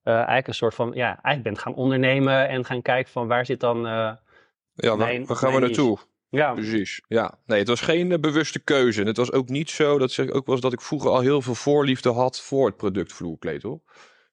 eigenlijk 0.02 0.46
een 0.46 0.54
soort 0.54 0.74
van, 0.74 0.90
ja, 0.94 1.06
eigenlijk 1.06 1.42
bent 1.42 1.58
gaan 1.58 1.74
ondernemen 1.74 2.48
en 2.48 2.64
gaan 2.64 2.82
kijken 2.82 3.12
van 3.12 3.28
waar 3.28 3.46
zit 3.46 3.60
dan... 3.60 3.78
ja, 3.82 4.96
waar, 4.96 5.24
waar 5.24 5.36
gaan 5.36 5.54
we 5.54 5.60
naartoe? 5.60 5.98
Ja. 6.28 6.52
Precies. 6.52 7.02
Ja. 7.08 7.38
Nee, 7.46 7.58
het 7.58 7.68
was 7.68 7.80
geen 7.80 8.10
uh, 8.10 8.18
bewuste 8.18 8.58
keuze. 8.58 9.00
En 9.00 9.06
het 9.06 9.16
was 9.16 9.32
ook 9.32 9.48
niet 9.48 9.70
zo, 9.70 9.98
dat 9.98 10.10
zeg 10.10 10.26
ik 10.26 10.34
ook 10.34 10.46
wel 10.46 10.54
eens, 10.54 10.64
dat 10.64 10.72
ik 10.72 10.80
vroeger 10.80 11.10
al 11.10 11.20
heel 11.20 11.42
veel 11.42 11.54
voorliefde 11.54 12.12
had 12.12 12.40
voor 12.40 12.66
het 12.66 12.76
product 12.76 13.12
vloerkleed, 13.12 13.62
hoor. 13.62 13.80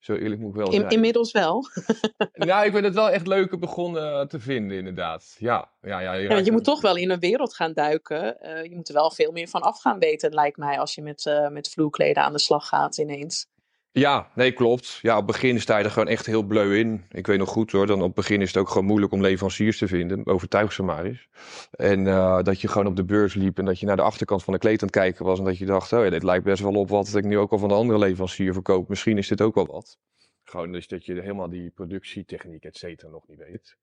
Zo 0.02 0.14
eerlijk 0.14 0.42
moet 0.42 0.50
ik 0.50 0.56
wel 0.56 0.72
In, 0.72 0.90
Inmiddels 0.90 1.32
wel. 1.32 1.66
nou, 2.34 2.66
ik 2.66 2.72
ben 2.72 2.84
het 2.84 2.94
wel 2.94 3.10
echt 3.10 3.28
leuker 3.28 3.60
begonnen 3.60 4.20
eh, 4.20 4.26
te 4.26 4.40
vinden, 4.40 4.78
inderdaad. 4.78 5.36
Ja, 5.40 5.70
ja, 5.82 6.00
ja, 6.00 6.14
je, 6.14 6.30
ja, 6.30 6.38
je 6.38 6.52
moet 6.52 6.64
toch 6.64 6.82
wel 6.82 6.96
in 6.96 7.10
een 7.10 7.20
wereld 7.20 7.56
gaan 7.56 7.74
duiken. 7.74 8.38
Uh, 8.42 8.64
je 8.64 8.76
moet 8.76 8.88
er 8.88 8.94
wel 8.94 9.12
veel 9.12 9.32
meer 9.32 9.48
van 9.48 9.62
af 9.62 9.82
gaan 9.82 10.00
weten, 10.00 10.34
lijkt 10.34 10.58
mij, 10.58 10.80
als 10.80 10.96
je 10.96 11.02
met, 11.02 11.26
uh, 11.26 11.48
met 11.48 11.70
vloerkleden 11.70 12.24
aan 12.24 12.34
de 12.34 12.40
slag 12.40 12.68
gaat 12.68 12.98
ineens. 12.98 13.48
Ja, 13.94 14.32
nee, 14.36 14.52
klopt. 14.52 15.00
Ja, 15.02 15.12
op 15.12 15.28
het 15.28 15.32
begin 15.32 15.62
sta 15.62 15.78
je 15.78 15.84
er 15.84 15.92
gewoon 15.92 16.08
echt 16.08 16.26
heel 16.26 16.44
bleu 16.44 16.78
in. 16.78 17.06
Ik 17.10 17.28
weet 17.28 17.38
nog 17.38 17.50
goed 17.50 17.72
hoor, 17.72 17.88
dan 17.88 18.00
op 18.00 18.06
het 18.06 18.16
begin 18.16 18.42
is 18.42 18.48
het 18.48 18.58
ook 18.58 18.70
gewoon 18.70 18.86
moeilijk 18.86 19.12
om 19.12 19.22
leveranciers 19.22 19.78
te 19.78 19.88
vinden. 19.88 20.26
Overtuig 20.26 20.74
ze 20.74 20.84
maar 20.84 21.06
eens. 21.06 21.28
En 21.72 22.06
uh, 22.06 22.42
dat 22.42 22.62
je 22.62 22.68
gewoon 22.68 22.88
op 22.88 22.96
de 22.96 23.04
beurs 23.04 23.34
liep 23.34 23.58
en 23.58 23.66
dat 23.66 23.80
je 23.80 23.86
naar 23.86 23.96
de 23.96 24.02
achterkant 24.02 24.44
van 24.44 24.54
de 24.54 24.60
kleed 24.60 24.82
aan 24.82 24.88
het 24.88 24.98
kijken 24.98 25.26
was. 25.26 25.40
En 25.40 25.46
dat 25.46 25.58
je 25.58 25.66
dacht, 25.66 25.94
oh 25.94 26.04
ja, 26.04 26.10
dit 26.10 26.24
lijkt 26.24 26.44
best 26.44 26.62
wel 26.62 26.74
op 26.74 26.90
wat 26.90 27.16
ik 27.16 27.24
nu 27.24 27.38
ook 27.38 27.52
al 27.52 27.58
van 27.58 27.70
de 27.70 27.76
andere 27.76 28.00
leverancier 28.00 28.54
verkoop. 28.54 28.90
Misschien 28.90 29.18
is 29.18 29.28
dit 29.28 29.42
ook 29.42 29.56
wel 29.56 29.66
wat. 29.66 29.98
Gewoon 30.44 30.72
dus 30.72 30.88
dat 30.88 31.06
je 31.06 31.14
helemaal 31.14 31.50
die 31.50 31.70
productietechniek, 31.70 32.64
et 32.64 32.78
cetera, 32.78 33.12
nog 33.12 33.28
niet 33.28 33.38
weet. 33.38 33.78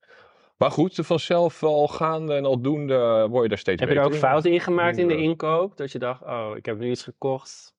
Maar 0.56 0.70
goed, 0.70 0.94
vanzelf 0.94 1.62
al 1.62 1.88
gaande 1.88 2.34
en 2.34 2.44
al 2.44 2.60
doende 2.60 3.26
word 3.30 3.42
je 3.42 3.48
daar 3.48 3.58
steeds 3.58 3.80
Heb 3.80 3.90
je 3.90 3.98
er 3.98 4.04
ook 4.04 4.14
fouten 4.14 4.52
in 4.52 4.60
gemaakt 4.60 4.98
in 4.98 5.08
de 5.08 5.16
inkoop? 5.16 5.76
Dat 5.76 5.92
je 5.92 5.98
dacht, 5.98 6.22
oh, 6.22 6.50
ik 6.56 6.66
heb 6.66 6.78
nu 6.78 6.90
iets 6.90 7.02
gekocht 7.02 7.76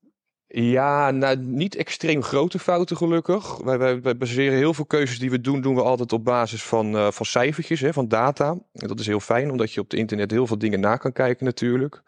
ja, 0.51 1.12
nou, 1.12 1.38
niet 1.38 1.75
extreem 1.75 2.24
grote 2.24 2.60
fouten 2.60 2.98
gelukkig. 2.98 3.58
Wij, 3.58 4.01
wij, 4.01 4.18
baseren 4.18 4.58
heel 4.58 4.74
veel 4.74 4.86
keuzes 4.86 5.20
die 5.20 5.29
we 5.29 5.41
doen, 5.41 5.62
doen 5.62 5.75
we 5.75 5.82
altijd 5.82 6.13
op 6.13 6.24
basis 6.24 6.63
van, 6.63 6.96
uh, 6.96 7.12
van 7.12 7.25
cijfertjes, 7.25 7.79
hè, 7.79 7.94
van 7.94 8.08
data. 8.08 8.50
En 8.74 8.88
dat 8.88 9.00
is 9.00 9.08
heel 9.08 9.20
fijn, 9.20 9.51
omdat 9.51 9.74
je 9.74 9.79
op 9.79 9.89
het 9.89 10.00
internet 10.00 10.32
heel 10.32 10.48
veel 10.48 10.58
dingen 10.58 10.79
na 10.79 10.98
kan 10.98 11.12
kijken 11.12 11.46
natuurlijk. 11.46 12.01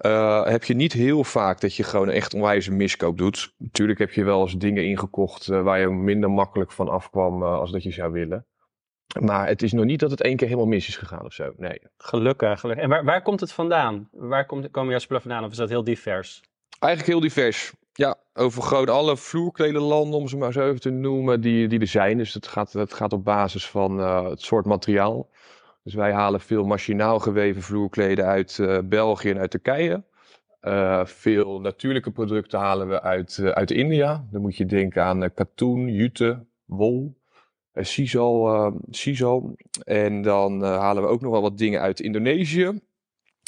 Uh, 0.00 0.46
heb 0.46 0.64
je 0.64 0.74
niet 0.74 0.92
heel 0.92 1.24
vaak 1.24 1.60
dat 1.60 1.76
je 1.76 1.82
gewoon 1.82 2.10
echt 2.10 2.34
onwijs 2.34 2.68
miskoop 2.68 3.18
doet. 3.18 3.54
Natuurlijk 3.58 3.98
heb 3.98 4.12
je 4.12 4.24
wel 4.24 4.40
eens 4.40 4.56
dingen 4.58 4.84
ingekocht 4.84 5.48
uh, 5.48 5.62
waar 5.62 5.80
je 5.80 5.88
minder 5.88 6.30
makkelijk 6.30 6.72
van 6.72 6.88
afkwam 6.88 7.42
als 7.42 7.70
dat 7.70 7.82
je 7.82 7.92
zou 7.92 8.12
willen. 8.12 8.46
Maar 9.20 9.46
het 9.46 9.62
is 9.62 9.72
nog 9.72 9.84
niet 9.84 10.00
dat 10.00 10.10
het 10.10 10.20
één 10.20 10.36
keer 10.36 10.46
helemaal 10.46 10.68
mis 10.68 10.88
is 10.88 10.96
gegaan 10.96 11.24
of 11.24 11.32
zo. 11.32 11.52
Nee. 11.56 11.80
Gelukkig, 11.96 12.60
gelukkig. 12.60 12.84
En 12.84 12.90
waar, 12.90 13.04
waar 13.04 13.22
komt 13.22 13.40
het 13.40 13.52
vandaan? 13.52 14.08
Waar 14.10 14.46
komt, 14.46 14.70
komen 14.70 14.90
jouw 14.90 14.98
spullen 14.98 15.22
vandaan? 15.22 15.44
Of 15.44 15.50
is 15.50 15.56
dat 15.56 15.68
heel 15.68 15.84
divers? 15.84 16.42
Eigenlijk 16.84 17.12
heel 17.12 17.28
divers. 17.28 17.72
Ja, 17.92 18.16
over 18.34 18.62
groot 18.62 18.90
alle 18.90 19.16
vloerkledenlanden, 19.16 20.18
om 20.18 20.28
ze 20.28 20.36
maar 20.36 20.52
zo 20.52 20.68
even 20.68 20.80
te 20.80 20.90
noemen, 20.90 21.40
die, 21.40 21.68
die 21.68 21.80
er 21.80 21.86
zijn. 21.86 22.18
Dus 22.18 22.34
het 22.34 22.46
gaat, 22.46 22.72
het 22.72 22.92
gaat 22.92 23.12
op 23.12 23.24
basis 23.24 23.68
van 23.68 23.98
uh, 23.98 24.28
het 24.28 24.42
soort 24.42 24.64
materiaal. 24.64 25.28
Dus 25.82 25.94
wij 25.94 26.12
halen 26.12 26.40
veel 26.40 26.64
machinaal 26.64 27.18
geweven 27.18 27.62
vloerkleden 27.62 28.24
uit 28.24 28.58
uh, 28.58 28.78
België 28.84 29.30
en 29.30 29.38
uit 29.38 29.50
Turkije. 29.50 30.02
Uh, 30.62 31.04
veel 31.04 31.60
natuurlijke 31.60 32.10
producten 32.10 32.58
halen 32.58 32.88
we 32.88 33.02
uit, 33.02 33.40
uit 33.42 33.70
India. 33.70 34.26
Dan 34.30 34.40
moet 34.40 34.56
je 34.56 34.66
denken 34.66 35.04
aan 35.04 35.34
katoen, 35.34 35.88
jute, 35.88 36.44
wol, 36.64 37.16
sisal, 37.74 38.72
sisal. 38.90 39.56
En 39.84 40.22
dan 40.22 40.62
halen 40.62 41.02
we 41.02 41.08
ook 41.08 41.20
nog 41.20 41.32
wel 41.32 41.42
wat 41.42 41.58
dingen 41.58 41.80
uit 41.80 42.00
Indonesië. 42.00 42.80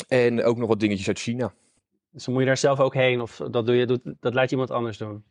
En 0.09 0.45
ook 0.45 0.57
nog 0.57 0.69
wat 0.69 0.81
dingetjes 0.81 1.09
uit 1.09 1.19
China. 1.19 1.53
Dus 2.17 2.27
moet 2.27 2.41
je 2.41 2.47
daar 2.47 2.57
zelf 2.57 2.81
ook 2.81 2.95
heen 2.95 3.21
of 3.21 3.41
dat, 3.51 3.67
doe 3.67 3.77
je, 3.77 4.01
dat 4.21 4.35
laat 4.35 4.45
je 4.45 4.51
iemand 4.51 4.71
anders 4.71 4.99
doen? 4.99 5.25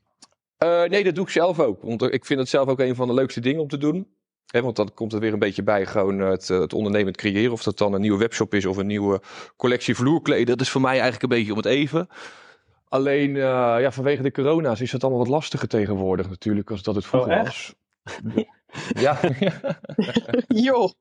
Uh, 0.64 0.84
nee, 0.84 1.04
dat 1.04 1.16
doe 1.16 1.24
ik 1.24 1.30
zelf 1.30 1.60
ook. 1.60 1.82
Want 1.82 2.02
ik 2.02 2.26
vind 2.26 2.40
het 2.40 2.50
zelf 2.50 2.68
ook 2.68 2.80
een 2.80 2.96
van 2.96 3.08
de 3.08 3.14
leukste 3.14 3.40
dingen 3.40 3.62
om 3.62 3.68
te 3.68 3.78
doen. 3.78 4.08
want 4.46 4.76
dan 4.76 4.94
komt 4.94 5.12
het 5.12 5.22
weer 5.22 5.34
een 5.34 5.40
beetje 5.40 5.64
bij 5.64 5.86
gewoon 5.86 6.20
het, 6.20 6.48
het 6.48 6.74
ondernemend 6.74 7.18
creëren. 7.18 7.52
Of 7.52 7.64
dat 7.64 7.78
dan 7.78 7.94
een 7.94 8.02
nieuwe 8.02 8.18
webshop 8.18 8.54
is 8.54 8.66
of 8.66 8.78
een 8.78 8.88
nieuwe 8.88 9.22
collectie 9.58 9.96
vloerkleden. 9.96 10.46
Dat 10.46 10.62
is 10.62 10.70
voor 10.70 10.82
mij 10.82 10.92
eigenlijk 10.92 11.24
een 11.24 11.30
beetje 11.30 11.52
om 11.52 11.58
het 11.58 11.66
even. 11.66 12.08
Alleen 12.88 13.30
uh, 13.30 13.44
ja, 13.80 13.92
vanwege 13.92 14.22
de 14.22 14.32
corona's 14.32 14.82
is 14.82 14.92
het 14.92 15.04
allemaal 15.04 15.22
wat 15.22 15.32
lastiger 15.32 15.68
tegenwoordig 15.68 16.30
natuurlijk 16.30 16.72
als 16.72 16.84
dat 16.84 16.96
het 16.96 17.06
vroeger 17.06 17.38
oh, 17.38 17.44
was. 17.44 17.76
Ja. 19.00 19.20
Joh. 20.66 20.92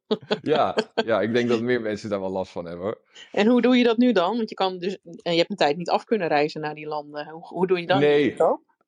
ja, 0.43 0.77
ja, 0.95 1.21
ik 1.21 1.33
denk 1.33 1.49
dat 1.49 1.61
meer 1.61 1.81
mensen 1.81 2.11
daar 2.11 2.21
wel 2.21 2.31
last 2.31 2.53
van 2.53 2.65
hebben 2.65 2.85
hoor. 2.85 3.01
En 3.33 3.47
hoe 3.47 3.63
doe 3.63 3.77
je 3.77 3.85
dat 3.85 3.97
nu 3.97 4.13
dan? 4.13 4.37
Want 4.37 4.49
je 4.49 4.55
kan 4.55 4.79
dus, 4.79 4.99
en 5.23 5.33
je 5.33 5.39
hebt 5.39 5.51
een 5.51 5.57
tijd 5.57 5.77
niet 5.77 5.91
af 5.91 6.05
kunnen 6.05 6.29
reizen 6.29 6.61
naar 6.61 6.75
die 6.75 6.87
landen. 6.87 7.29
Hoe, 7.29 7.47
hoe 7.47 7.67
doe 7.67 7.81
je 7.81 7.87
dat? 7.87 7.99
Nee, 7.99 8.37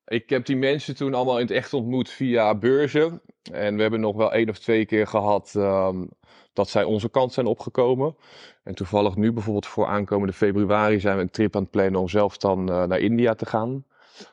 ik 0.07 0.31
heb 0.31 0.47
die 0.47 0.57
mensen 0.57 0.97
toen 0.97 1.15
allemaal 1.15 1.39
in 1.39 1.47
het 1.47 1.57
echt 1.57 1.73
ontmoet 1.73 2.11
via 2.11 2.55
beurzen. 2.55 3.21
En 3.53 3.77
we 3.77 3.83
hebben 3.83 4.01
nog 4.01 4.17
wel 4.17 4.33
één 4.33 4.49
of 4.49 4.59
twee 4.59 4.87
keer 4.87 5.07
gehad 5.07 5.55
um, 5.57 6.09
dat 6.53 6.69
zij 6.69 6.85
onze 6.85 7.09
kant 7.09 7.33
zijn 7.33 7.47
opgekomen. 7.47 8.17
En 8.63 8.75
toevallig 8.75 9.17
nu 9.17 9.33
bijvoorbeeld 9.33 9.67
voor 9.67 9.87
aankomende 9.87 10.33
februari 10.33 11.01
zijn 11.01 11.17
we 11.17 11.23
een 11.23 11.31
trip 11.31 11.57
aan 11.57 11.63
het 11.63 11.71
plannen 11.71 12.01
om 12.01 12.09
zelf 12.09 12.37
dan 12.37 12.71
uh, 12.71 12.85
naar 12.85 12.99
India 12.99 13.35
te 13.35 13.47
gaan. 13.47 13.85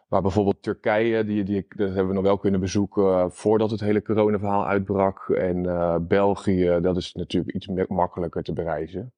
Maar 0.07 0.21
bijvoorbeeld 0.21 0.63
Turkije, 0.63 1.23
die, 1.23 1.43
die, 1.43 1.65
dat 1.75 1.87
hebben 1.87 2.07
we 2.07 2.13
nog 2.13 2.23
wel 2.23 2.37
kunnen 2.37 2.59
bezoeken 2.59 3.03
uh, 3.03 3.25
voordat 3.29 3.71
het 3.71 3.79
hele 3.79 4.01
coronaverhaal 4.01 4.67
uitbrak. 4.67 5.29
En 5.29 5.63
uh, 5.63 5.95
België, 6.01 6.79
dat 6.81 6.97
is 6.97 7.13
natuurlijk 7.13 7.55
iets 7.55 7.67
makkelijker 7.87 8.43
te 8.43 8.53
bereizen. 8.53 9.13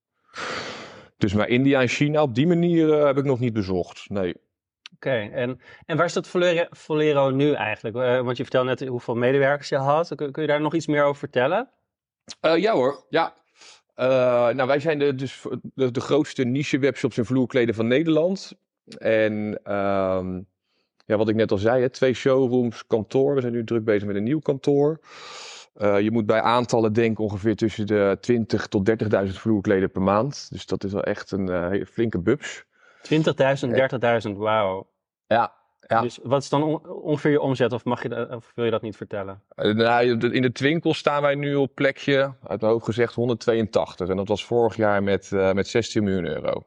Dus 1.18 1.34
maar 1.34 1.48
India 1.48 1.82
en 1.82 1.88
China, 1.88 2.22
op 2.22 2.36
die 2.36 2.48
manier 2.48 2.88
uh, 2.88 3.06
heb 3.06 3.18
ik 3.18 3.24
nog 3.24 3.40
niet 3.40 3.54
bezocht. 3.54 4.10
Nee. 4.10 4.36
Oké, 4.96 5.10
en, 5.10 5.60
en 5.86 5.98
waar 5.98 6.10
staat 6.10 6.28
Volero, 6.70 7.30
nu 7.30 7.54
eigenlijk? 7.54 7.96
want 8.24 8.38
je 8.38 8.44
vertelde 8.44 8.70
net 8.70 8.88
hoeveel 8.88 9.16
medewerkers 9.16 9.70
je 9.70 9.78
had. 9.78 10.16
Kun, 10.16 10.32
kun 10.32 10.42
je 10.42 10.48
daar 10.48 10.62
nog 10.62 10.74
iets 10.74 10.88
meer 10.88 11.04
over 11.04 11.20
vertellen? 11.20 11.70
ja 12.40 12.74
hoor, 12.74 13.06
ja. 13.10 13.34
nou, 14.54 14.68
wij 14.68 14.80
zijn 14.80 15.00
de, 15.00 15.16
dus 15.16 15.46
de, 15.74 15.92
de 15.92 16.02
grootste 16.02 16.44
niche 16.44 16.80
webshops 16.80 17.18
in 17.18 17.26
vloerkleden 17.26 17.76
van 17.76 17.88
Nederland. 17.88 18.54
En 18.98 19.60
ehm, 19.64 20.42
ja, 21.06 21.18
wat 21.18 21.30
ik 21.30 21.36
net 21.36 21.52
al 21.52 21.58
zei, 21.58 21.82
hè, 21.82 21.90
twee 21.90 22.14
showrooms, 22.14 22.88
kantoor. 22.88 23.36
We 23.36 23.42
zijn 23.42 23.54
nu 23.54 23.64
druk 23.64 23.84
bezig 23.84 24.08
met 24.08 24.16
een 24.16 24.24
nieuw 24.24 24.40
kantoor. 24.40 25.00
Uh, 25.78 26.00
je 26.00 26.12
moet 26.12 26.26
bij 26.26 26.42
aantallen 26.42 26.94
denken 26.94 27.24
ongeveer 27.24 27.56
tussen 27.56 27.88
de 27.88 28.18
20 28.22 28.68
tot 28.68 28.90
30.000 28.90 29.32
vloerkleden 29.32 29.92
per 29.92 30.02
maand. 30.02 30.48
Dus 30.52 30.66
dat 30.66 30.84
is 30.84 30.92
wel 30.92 31.04
echt 31.04 31.32
een 31.32 31.48
uh, 31.48 31.86
flinke 31.86 32.20
bubs. 32.20 32.64
20.000, 33.14 33.18
30.000, 34.28 34.32
wauw. 34.32 34.88
Ja, 35.28 35.54
ja. 35.80 36.02
Dus 36.02 36.20
wat 36.24 36.42
is 36.42 36.50
dan 36.50 36.86
ongeveer 36.88 37.32
je 37.32 37.42
omzet 37.42 37.74
of, 37.74 37.86
mag 37.86 38.04
je 38.04 38.10
dat, 38.10 38.30
of 38.30 38.52
wil 38.56 38.66
je 38.66 38.72
dat 38.72 38.82
niet 38.82 38.98
vertellen? 38.98 39.42
Uh, 39.56 39.74
nou, 39.74 40.32
in 40.32 40.42
de 40.42 40.52
twinkel 40.52 40.94
staan 40.94 41.22
wij 41.22 41.36
nu 41.36 41.56
op 41.56 41.76
plekje, 41.76 42.34
uit 42.44 42.62
mijn 42.62 42.72
hoofd 42.72 42.86
gezegd, 42.86 43.14
182. 43.14 44.10
En 44.10 44.18
dat 44.18 44.28
was 44.28 44.46
vorig 44.46 44.76
jaar 44.76 45.04
met, 45.04 45.32
met 45.32 45.68
16 45.68 46.04
miljoen 46.04 46.26
euro. 46.26 46.66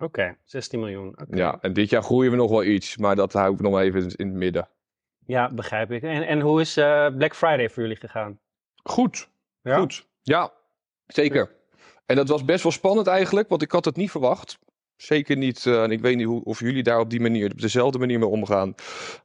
Oké, 0.00 0.36
16 0.44 0.80
miljoen. 0.80 1.16
Ja, 1.30 1.58
en 1.60 1.72
dit 1.72 1.90
jaar 1.90 2.02
groeien 2.02 2.30
we 2.30 2.36
nog 2.36 2.50
wel 2.50 2.64
iets, 2.64 2.96
maar 2.96 3.16
dat 3.16 3.32
hou 3.32 3.54
ik 3.54 3.60
nog 3.60 3.78
even 3.78 4.00
in 4.00 4.26
het 4.26 4.36
midden. 4.36 4.68
Ja, 5.26 5.50
begrijp 5.54 5.90
ik. 5.90 6.02
En, 6.02 6.26
en 6.26 6.40
hoe 6.40 6.60
is 6.60 6.78
uh, 6.78 7.06
Black 7.16 7.34
Friday 7.34 7.70
voor 7.70 7.82
jullie 7.82 7.96
gegaan? 7.96 8.38
Goed, 8.82 9.28
ja? 9.62 9.78
goed. 9.78 10.06
Ja, 10.22 10.52
zeker. 11.06 11.50
En 12.06 12.16
dat 12.16 12.28
was 12.28 12.44
best 12.44 12.62
wel 12.62 12.72
spannend 12.72 13.06
eigenlijk, 13.06 13.48
want 13.48 13.62
ik 13.62 13.70
had 13.70 13.84
het 13.84 13.96
niet 13.96 14.10
verwacht. 14.10 14.58
Zeker 14.96 15.36
niet, 15.36 15.64
uh, 15.64 15.82
en 15.82 15.90
ik 15.90 16.00
weet 16.00 16.16
niet 16.16 16.26
hoe, 16.26 16.44
of 16.44 16.60
jullie 16.60 16.82
daar 16.82 17.00
op 17.00 17.10
die 17.10 17.20
manier, 17.20 17.52
op 17.52 17.60
dezelfde 17.60 17.98
manier 17.98 18.18
mee 18.18 18.28
omgaan. 18.28 18.74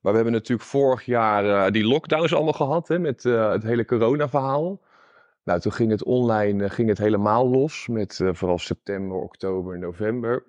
Maar 0.02 0.12
we 0.12 0.16
hebben 0.16 0.34
natuurlijk 0.34 0.70
vorig 0.70 1.06
jaar 1.06 1.46
uh, 1.46 1.72
die 1.72 1.86
lockdowns 1.86 2.34
allemaal 2.34 2.54
gehad, 2.54 2.88
hè, 2.88 3.00
met 3.00 3.24
het 3.24 3.64
hele 3.64 3.86
corona-verhaal. 3.86 4.80
Nou, 5.44 5.60
toen 5.60 5.72
ging 5.72 5.92
het 5.92 6.04
online 6.04 6.70
ging 6.70 6.90
het 6.90 6.98
helemaal 6.98 7.50
los, 7.50 7.88
met 7.88 8.22
vooral 8.32 8.58
september, 8.60 9.18
oktober, 9.18 9.80
november. 9.80 10.44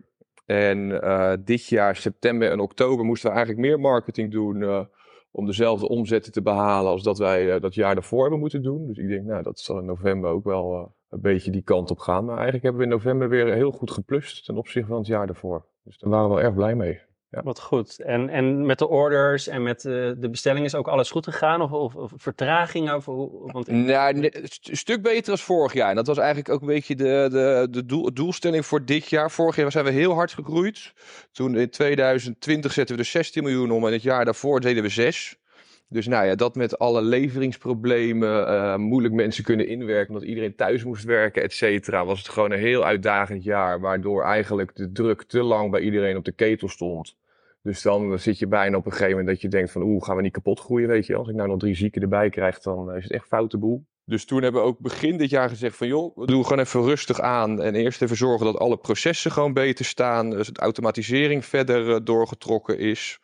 En 0.47 0.79
uh, 0.91 1.33
dit 1.45 1.67
jaar, 1.67 1.97
september 1.97 2.51
en 2.51 2.61
oktober, 2.61 3.05
moesten 3.05 3.31
we 3.31 3.37
eigenlijk 3.37 3.67
meer 3.67 3.81
marketing 3.81 4.33
doen 4.33 4.61
uh, 4.61 4.85
om 5.31 5.47
dezelfde 5.47 5.89
omzetten 5.89 6.33
te 6.33 6.43
behalen 6.43 6.91
als 6.91 7.03
dat 7.03 7.19
wij 7.19 7.55
uh, 7.55 7.61
dat 7.61 7.75
jaar 7.75 7.95
daarvoor 7.95 8.21
hebben 8.21 8.41
moeten 8.41 8.63
doen. 8.63 8.87
Dus 8.87 8.99
ik 8.99 9.09
denk, 9.09 9.25
nou, 9.25 9.43
dat 9.43 9.61
zal 9.61 9.79
in 9.79 9.85
november 9.85 10.31
ook 10.31 10.45
wel 10.45 10.95
een 11.11 11.21
beetje 11.21 11.51
die 11.51 11.63
kant 11.63 11.91
op 11.91 11.99
gaan. 11.99 12.25
Maar 12.25 12.35
eigenlijk 12.35 12.63
hebben 12.63 12.81
we 12.83 12.89
in 12.89 12.97
november 12.97 13.29
weer 13.29 13.55
heel 13.55 13.71
goed 13.71 13.91
geplust 13.91 14.45
ten 14.45 14.57
opzichte 14.57 14.89
van 14.89 14.99
het 14.99 15.07
jaar 15.07 15.27
daarvoor. 15.27 15.67
Dus 15.83 15.99
daar 15.99 16.11
waren 16.11 16.29
we 16.29 16.35
wel 16.35 16.45
erg 16.45 16.55
blij 16.55 16.75
mee. 16.75 17.01
Ja. 17.31 17.43
Wat 17.43 17.61
goed. 17.61 18.01
En, 18.01 18.29
en 18.29 18.67
met 18.67 18.79
de 18.79 18.89
orders 18.89 19.49
en 19.49 19.63
met 19.63 19.85
uh, 19.85 20.13
de 20.19 20.31
bestelling 20.31 20.65
is 20.65 20.75
ook 20.75 20.89
alles 20.89 21.11
goed 21.11 21.25
gegaan? 21.25 21.61
Of, 21.61 21.73
of, 21.73 21.95
of 21.95 22.13
vertraging? 22.17 22.93
Of, 22.93 23.05
want... 23.05 23.67
Nou, 23.67 24.31
een 24.31 24.49
stuk 24.77 25.03
beter 25.03 25.31
als 25.31 25.43
vorig 25.43 25.73
jaar. 25.73 25.91
En 25.91 25.97
dat 25.97 26.07
was 26.07 26.19
eigenlijk 26.19 26.49
ook 26.49 26.61
een 26.61 26.67
beetje 26.67 26.95
de, 26.95 27.29
de, 27.31 27.69
de 27.71 27.87
doel, 27.87 28.13
doelstelling 28.15 28.67
voor 28.67 28.85
dit 28.85 29.09
jaar. 29.09 29.31
Vorig 29.31 29.57
jaar 29.57 29.73
zijn 29.73 29.85
we 29.85 29.91
heel 29.91 30.13
hard 30.13 30.33
gegroeid. 30.33 30.93
Toen 31.33 31.57
in 31.57 31.71
2020 31.71 32.73
zetten 32.73 32.97
we 32.97 33.03
er 33.03 33.09
16 33.09 33.43
miljoen 33.43 33.71
om 33.71 33.87
en 33.87 33.93
het 33.93 34.03
jaar 34.03 34.25
daarvoor 34.25 34.61
deden 34.61 34.83
we 34.83 34.89
6. 34.89 35.37
Dus 35.89 36.07
nou 36.07 36.27
ja, 36.27 36.35
dat 36.35 36.55
met 36.55 36.79
alle 36.79 37.03
leveringsproblemen, 37.03 38.49
uh, 38.49 38.77
moeilijk 38.77 39.15
mensen 39.15 39.45
kunnen 39.45 39.69
inwerken, 39.69 40.15
omdat 40.15 40.29
iedereen 40.29 40.55
thuis 40.55 40.85
moest 40.85 41.05
werken, 41.05 41.43
et 41.43 41.53
cetera, 41.53 42.05
was 42.05 42.19
het 42.19 42.29
gewoon 42.29 42.53
een 42.53 42.59
heel 42.59 42.85
uitdagend 42.85 43.45
jaar, 43.45 43.81
waardoor 43.81 44.23
eigenlijk 44.23 44.77
de 44.77 44.93
druk 44.93 45.23
te 45.23 45.43
lang 45.43 45.71
bij 45.71 45.81
iedereen 45.81 46.17
op 46.17 46.25
de 46.25 46.33
ketel 46.33 46.69
stond. 46.69 47.17
Dus 47.63 47.83
dan 47.83 48.19
zit 48.19 48.39
je 48.39 48.47
bijna 48.47 48.77
op 48.77 48.87
een 48.87 48.93
gegeven 48.93 49.11
moment 49.11 49.29
dat 49.29 49.41
je 49.41 49.49
denkt 49.49 49.71
van, 49.71 49.83
oeh, 49.83 50.05
gaan 50.05 50.17
we 50.17 50.23
niet 50.23 50.33
kapot 50.33 50.61
groeien, 50.61 50.89
weet 50.89 51.07
je. 51.07 51.17
Als 51.17 51.29
ik 51.29 51.35
nou 51.35 51.49
nog 51.49 51.59
drie 51.59 51.75
zieken 51.75 52.03
erbij 52.03 52.31
krijg, 52.31 52.59
dan 52.59 52.95
is 52.95 53.03
het 53.03 53.13
echt 53.13 53.27
foute 53.27 53.59
boel. 53.59 53.85
Dus 54.05 54.25
toen 54.25 54.43
hebben 54.43 54.61
we 54.61 54.67
ook 54.67 54.79
begin 54.79 55.17
dit 55.17 55.31
jaar 55.31 55.49
gezegd 55.49 55.77
van 55.77 55.87
joh, 55.87 56.17
we 56.17 56.27
doen 56.27 56.43
gewoon 56.43 56.59
even 56.59 56.83
rustig 56.83 57.21
aan. 57.21 57.63
En 57.63 57.75
eerst 57.75 58.03
even 58.03 58.17
zorgen 58.17 58.47
dat 58.47 58.59
alle 58.59 58.77
processen 58.77 59.31
gewoon 59.31 59.53
beter 59.53 59.85
staan. 59.85 60.31
Dus 60.31 60.49
de 60.49 60.61
automatisering 60.61 61.45
verder 61.45 61.89
uh, 61.89 61.97
doorgetrokken 62.05 62.79
is. 62.79 63.21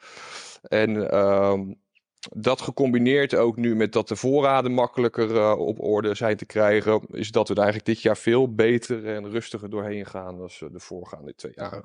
En 0.62 1.10
ehm, 1.10 1.60
dat 2.30 2.60
gecombineerd 2.60 3.34
ook 3.34 3.56
nu 3.56 3.76
met 3.76 3.92
dat 3.92 4.08
de 4.08 4.16
voorraden 4.16 4.72
makkelijker 4.72 5.30
uh, 5.30 5.58
op 5.58 5.80
orde 5.80 6.14
zijn 6.14 6.36
te 6.36 6.46
krijgen, 6.46 7.02
is 7.10 7.30
dat 7.30 7.48
we 7.48 7.54
er 7.54 7.60
eigenlijk 7.60 7.90
dit 7.94 8.02
jaar 8.02 8.16
veel 8.16 8.54
beter 8.54 9.06
en 9.06 9.30
rustiger 9.30 9.70
doorheen 9.70 10.06
gaan 10.06 10.38
dan 10.38 10.50
de 10.72 10.80
voorgaande 10.80 11.34
twee 11.34 11.52
jaar. 11.54 11.84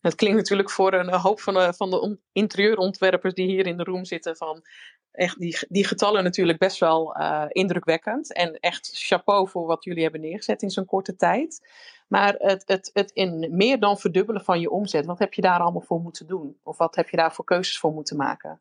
Het 0.00 0.14
klinkt 0.14 0.36
natuurlijk 0.36 0.70
voor 0.70 0.92
een 0.92 1.12
hoop 1.12 1.40
van 1.40 1.54
de, 1.54 1.72
van 1.76 1.90
de 1.90 2.18
interieurontwerpers 2.32 3.34
die 3.34 3.46
hier 3.46 3.66
in 3.66 3.76
de 3.76 3.84
room 3.84 4.04
zitten 4.04 4.36
van 4.36 4.62
echt 5.12 5.38
die, 5.38 5.58
die 5.68 5.84
getallen 5.84 6.24
natuurlijk 6.24 6.58
best 6.58 6.78
wel 6.78 7.16
uh, 7.16 7.44
indrukwekkend. 7.48 8.32
En 8.32 8.60
echt 8.60 8.90
chapeau 8.92 9.48
voor 9.48 9.66
wat 9.66 9.84
jullie 9.84 10.02
hebben 10.02 10.20
neergezet 10.20 10.62
in 10.62 10.70
zo'n 10.70 10.84
korte 10.84 11.16
tijd. 11.16 11.68
Maar 12.08 12.34
het, 12.38 12.62
het, 12.66 12.90
het 12.92 13.10
in 13.10 13.48
meer 13.50 13.80
dan 13.80 13.98
verdubbelen 13.98 14.44
van 14.44 14.60
je 14.60 14.70
omzet, 14.70 15.06
wat 15.06 15.18
heb 15.18 15.34
je 15.34 15.42
daar 15.42 15.60
allemaal 15.60 15.84
voor 15.86 16.00
moeten 16.00 16.26
doen? 16.26 16.56
Of 16.62 16.78
wat 16.78 16.94
heb 16.96 17.08
je 17.08 17.16
daar 17.16 17.34
voor 17.34 17.44
keuzes 17.44 17.78
voor 17.78 17.92
moeten 17.92 18.16
maken? 18.16 18.60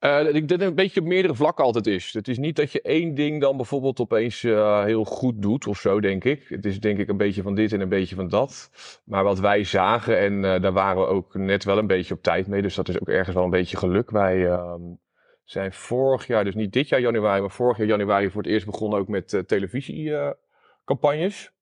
Uh, 0.00 0.26
ik 0.26 0.32
denk 0.32 0.48
dat 0.48 0.60
het 0.60 0.68
een 0.68 0.74
beetje 0.74 1.00
op 1.00 1.06
meerdere 1.06 1.34
vlakken 1.34 1.64
altijd 1.64 1.86
is. 1.86 2.12
Het 2.12 2.28
is 2.28 2.38
niet 2.38 2.56
dat 2.56 2.72
je 2.72 2.82
één 2.82 3.14
ding 3.14 3.40
dan 3.40 3.56
bijvoorbeeld 3.56 4.00
opeens 4.00 4.42
uh, 4.42 4.84
heel 4.84 5.04
goed 5.04 5.42
doet 5.42 5.66
of 5.66 5.78
zo, 5.78 6.00
denk 6.00 6.24
ik. 6.24 6.48
Het 6.48 6.64
is 6.64 6.80
denk 6.80 6.98
ik 6.98 7.08
een 7.08 7.16
beetje 7.16 7.42
van 7.42 7.54
dit 7.54 7.72
en 7.72 7.80
een 7.80 7.88
beetje 7.88 8.14
van 8.14 8.28
dat. 8.28 8.70
Maar 9.04 9.24
wat 9.24 9.40
wij 9.40 9.64
zagen, 9.64 10.18
en 10.18 10.32
uh, 10.32 10.60
daar 10.60 10.72
waren 10.72 11.02
we 11.02 11.08
ook 11.08 11.34
net 11.34 11.64
wel 11.64 11.78
een 11.78 11.86
beetje 11.86 12.14
op 12.14 12.22
tijd 12.22 12.46
mee, 12.46 12.62
dus 12.62 12.74
dat 12.74 12.88
is 12.88 13.00
ook 13.00 13.08
ergens 13.08 13.34
wel 13.34 13.44
een 13.44 13.50
beetje 13.50 13.76
geluk. 13.76 14.10
Wij 14.10 14.46
ehm, 14.46 14.82
zijn 15.44 15.72
vorig 15.72 16.26
jaar, 16.26 16.44
dus 16.44 16.54
niet 16.54 16.72
dit 16.72 16.88
jaar 16.88 17.00
januari, 17.00 17.40
maar 17.40 17.50
vorig 17.50 17.76
jaar 17.76 17.86
januari 17.86 18.30
voor 18.30 18.42
het 18.42 18.50
eerst 18.50 18.66
begonnen 18.66 18.98
ook 18.98 19.08
met 19.08 19.42
televisiecampagnes. 19.46 21.52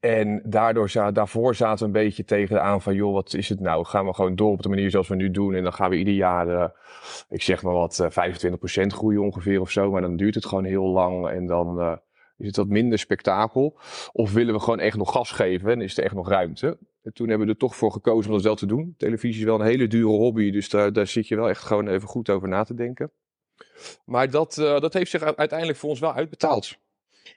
En 0.00 0.42
daardoor 0.44 1.12
daarvoor 1.12 1.54
zaten 1.54 1.78
we 1.78 1.84
een 1.84 2.04
beetje 2.04 2.24
tegen 2.24 2.62
aan 2.62 2.82
van, 2.82 2.94
joh, 2.94 3.12
wat 3.12 3.34
is 3.34 3.48
het 3.48 3.60
nou? 3.60 3.84
Gaan 3.84 4.06
we 4.06 4.14
gewoon 4.14 4.36
door 4.36 4.50
op 4.50 4.62
de 4.62 4.68
manier 4.68 4.90
zoals 4.90 5.08
we 5.08 5.14
nu 5.14 5.30
doen? 5.30 5.54
En 5.54 5.62
dan 5.62 5.72
gaan 5.72 5.90
we 5.90 5.96
ieder 5.96 6.14
jaar, 6.14 6.48
uh, 6.48 6.64
ik 7.28 7.42
zeg 7.42 7.62
maar 7.62 7.72
wat, 7.72 7.98
uh, 7.98 8.06
eh, 8.06 8.12
25% 8.12 8.92
groeien 8.92 9.22
ongeveer 9.22 9.60
of 9.60 9.70
zo. 9.70 9.90
Maar 9.90 10.00
dan 10.00 10.16
duurt 10.16 10.34
het 10.34 10.46
gewoon 10.46 10.64
heel 10.64 10.86
lang 10.86 11.28
en 11.28 11.46
dan 11.46 11.78
uh, 11.78 11.92
is 12.36 12.46
het 12.46 12.56
wat 12.56 12.66
minder 12.66 12.98
spektakel. 12.98 13.78
Of 14.12 14.32
willen 14.32 14.54
we 14.54 14.60
gewoon 14.60 14.80
echt 14.80 14.96
nog 14.96 15.12
gas 15.12 15.30
geven 15.30 15.70
en 15.70 15.80
is 15.80 15.98
er 15.98 16.04
echt 16.04 16.14
nog 16.14 16.28
ruimte? 16.28 16.78
En 17.02 17.12
toen 17.12 17.28
hebben 17.28 17.46
we 17.46 17.52
er 17.52 17.58
toch 17.58 17.76
voor 17.76 17.92
gekozen 17.92 18.30
om 18.30 18.36
dat 18.36 18.44
wel 18.44 18.54
te 18.54 18.66
doen. 18.66 18.94
Televisie 18.96 19.40
is 19.40 19.46
wel 19.46 19.60
een 19.60 19.66
hele 19.66 19.86
dure 19.86 20.16
hobby, 20.16 20.50
dus 20.50 20.68
daar, 20.68 20.92
daar 20.92 21.06
zit 21.06 21.28
je 21.28 21.36
wel 21.36 21.48
echt 21.48 21.62
gewoon 21.62 21.88
even 21.88 22.08
goed 22.08 22.30
over 22.30 22.48
na 22.48 22.64
te 22.64 22.74
denken. 22.74 23.10
Maar 24.04 24.30
dat, 24.30 24.54
dat 24.54 24.92
heeft 24.92 25.10
zich 25.10 25.22
uiteindelijk 25.22 25.78
voor 25.78 25.90
ons 25.90 26.00
wel 26.00 26.14
uitbetaald. 26.14 26.78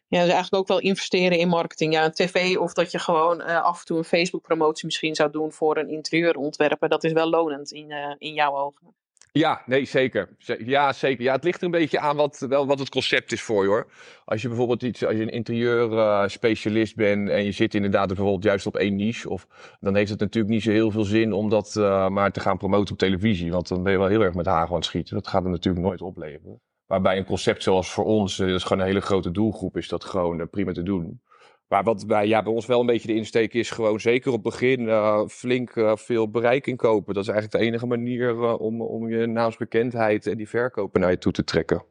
Ja, 0.08 0.22
dus 0.22 0.32
eigenlijk 0.32 0.56
ook 0.56 0.68
wel 0.68 0.80
investeren 0.80 1.38
in 1.38 1.48
marketing. 1.48 1.94
Ja, 1.94 2.06
een 2.06 2.12
tv 2.12 2.58
of 2.58 2.74
dat 2.74 2.92
je 2.92 3.00
gewoon 3.00 3.42
uh, 3.42 3.64
af 3.64 3.80
en 3.80 3.86
toe 3.86 3.98
een 3.98 4.04
Facebook 4.04 4.42
promotie 4.42 4.86
misschien 4.86 5.16
zou 5.16 5.32
doen 5.32 5.52
voor 5.52 5.78
een 5.78 5.90
interieurontwerper. 5.90 6.90
Dat 6.90 7.04
is 7.04 7.12
wel 7.12 7.30
lonend 7.30 7.72
in, 7.72 7.92
uh, 7.92 8.16
in 8.18 8.34
jouw 8.34 8.56
ogen. 8.56 8.94
Ja, 9.38 9.62
nee, 9.66 9.86
zeker. 9.86 10.30
Ja, 10.58 10.94
zeker. 10.94 11.24
Ja, 11.24 11.34
het 11.34 11.44
ligt 11.44 11.58
er 11.58 11.66
een 11.66 11.72
beetje 11.72 12.00
aan 12.00 12.16
wat, 12.16 12.46
wel 12.50 12.68
wat 12.68 12.80
het 12.80 12.90
concept 12.90 13.32
is 13.32 13.42
voor 13.42 13.64
je 13.64 13.70
hoor. 13.70 13.88
Als 14.26 14.42
je 14.42 14.48
bijvoorbeeld 14.48 14.84
iets, 14.84 15.06
als 15.06 15.16
je 15.16 15.22
een 15.22 15.30
interieurspecialist 15.30 16.92
uh, 16.92 16.98
bent 16.98 17.30
en 17.30 17.44
je 17.44 17.52
zit 17.52 17.74
inderdaad 17.74 18.08
bijvoorbeeld 18.08 18.44
juist 18.44 18.66
op 18.66 18.76
één 18.76 18.96
niche, 18.96 19.30
of, 19.30 19.48
dan 19.80 19.96
heeft 19.96 20.10
het 20.10 20.20
natuurlijk 20.20 20.54
niet 20.54 20.64
zo 20.64 20.72
heel 20.72 20.92
veel 20.92 21.04
zin 21.04 21.34
om 21.34 21.50
dat 21.50 21.76
uh, 21.78 22.10
maar 22.10 22.32
te 22.32 22.40
gaan 22.40 22.58
promoten 22.58 22.94
op 22.94 23.00
televisie. 23.00 23.52
Want 23.52 23.68
dan 23.68 23.84
ben 23.84 23.92
je 23.92 23.98
wel 23.98 24.08
heel 24.08 24.22
erg 24.22 24.34
met 24.34 24.46
hagel 24.46 24.70
aan 24.70 24.76
het 24.76 24.86
schieten. 24.86 25.16
Dat 25.16 25.28
gaat 25.28 25.44
er 25.44 25.50
natuurlijk 25.50 25.86
nooit 25.86 26.02
opleveren. 26.02 26.62
Waarbij 26.86 27.18
een 27.18 27.26
concept 27.26 27.64
zoals 27.64 27.92
voor 27.92 28.06
ons, 28.06 28.40
eh, 28.40 28.48
dat 28.48 28.56
is 28.56 28.64
gewoon 28.64 28.80
een 28.80 28.88
hele 28.88 29.02
grote 29.02 29.32
doelgroep, 29.32 29.78
is 29.78 29.88
dat 29.88 30.04
gewoon 30.04 30.40
uh, 30.40 30.46
prima 30.52 30.72
te 30.72 30.84
doen. 30.84 31.22
Maar 31.68 31.84
wat 31.84 32.08
bij, 32.08 32.28
ja, 32.28 32.44
bij 32.44 32.54
ons 32.54 32.66
wel 32.66 32.80
een 32.80 32.86
beetje 32.86 33.08
de 33.08 33.16
insteek 33.16 33.54
is, 33.54 33.72
gewoon 33.72 34.00
zeker 34.00 34.32
op 34.32 34.44
het 34.44 34.54
begin 34.54 34.82
uh, 34.82 35.26
flink 35.28 35.72
veel 35.94 36.30
bereik 36.30 36.68
inkopen. 36.68 37.14
Dat 37.14 37.24
is 37.24 37.30
eigenlijk 37.30 37.62
de 37.62 37.70
enige 37.70 37.86
manier 37.86 38.58
om, 38.58 38.82
om 38.82 39.10
je 39.10 39.26
naamsbekendheid 39.26 40.28
en 40.28 40.38
die 40.38 40.50
verkopen 40.50 41.02
naar 41.02 41.12
je 41.12 41.18
toe 41.18 41.32
te 41.32 41.44
trekken. 41.44 41.84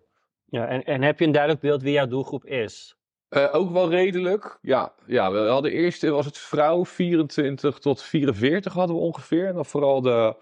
Ja, 0.44 0.66
en, 0.66 0.85
en 0.85 1.02
heb 1.02 1.18
je 1.18 1.24
een 1.24 1.33
duidelijk 1.33 1.62
beeld 1.62 1.83
wie 1.83 1.92
jouw 1.92 2.07
doelgroep 2.07 2.44
is? 2.44 2.96
Uh, 3.37 3.49
ook 3.53 3.70
wel 3.70 3.90
redelijk. 3.90 4.59
Ja, 4.62 4.92
ja, 5.07 5.33
we 5.33 5.38
hadden 5.38 5.73
eerst 5.73 6.03
was 6.03 6.27
het 6.27 6.38
vrouw 6.38 6.85
24 6.85 7.79
tot 7.79 8.03
44 8.03 8.73
hadden 8.73 8.97
we 8.97 9.03
ongeveer. 9.03 9.47
En 9.47 9.55
dan 9.55 9.66
vooral 9.66 10.01
de. 10.01 10.35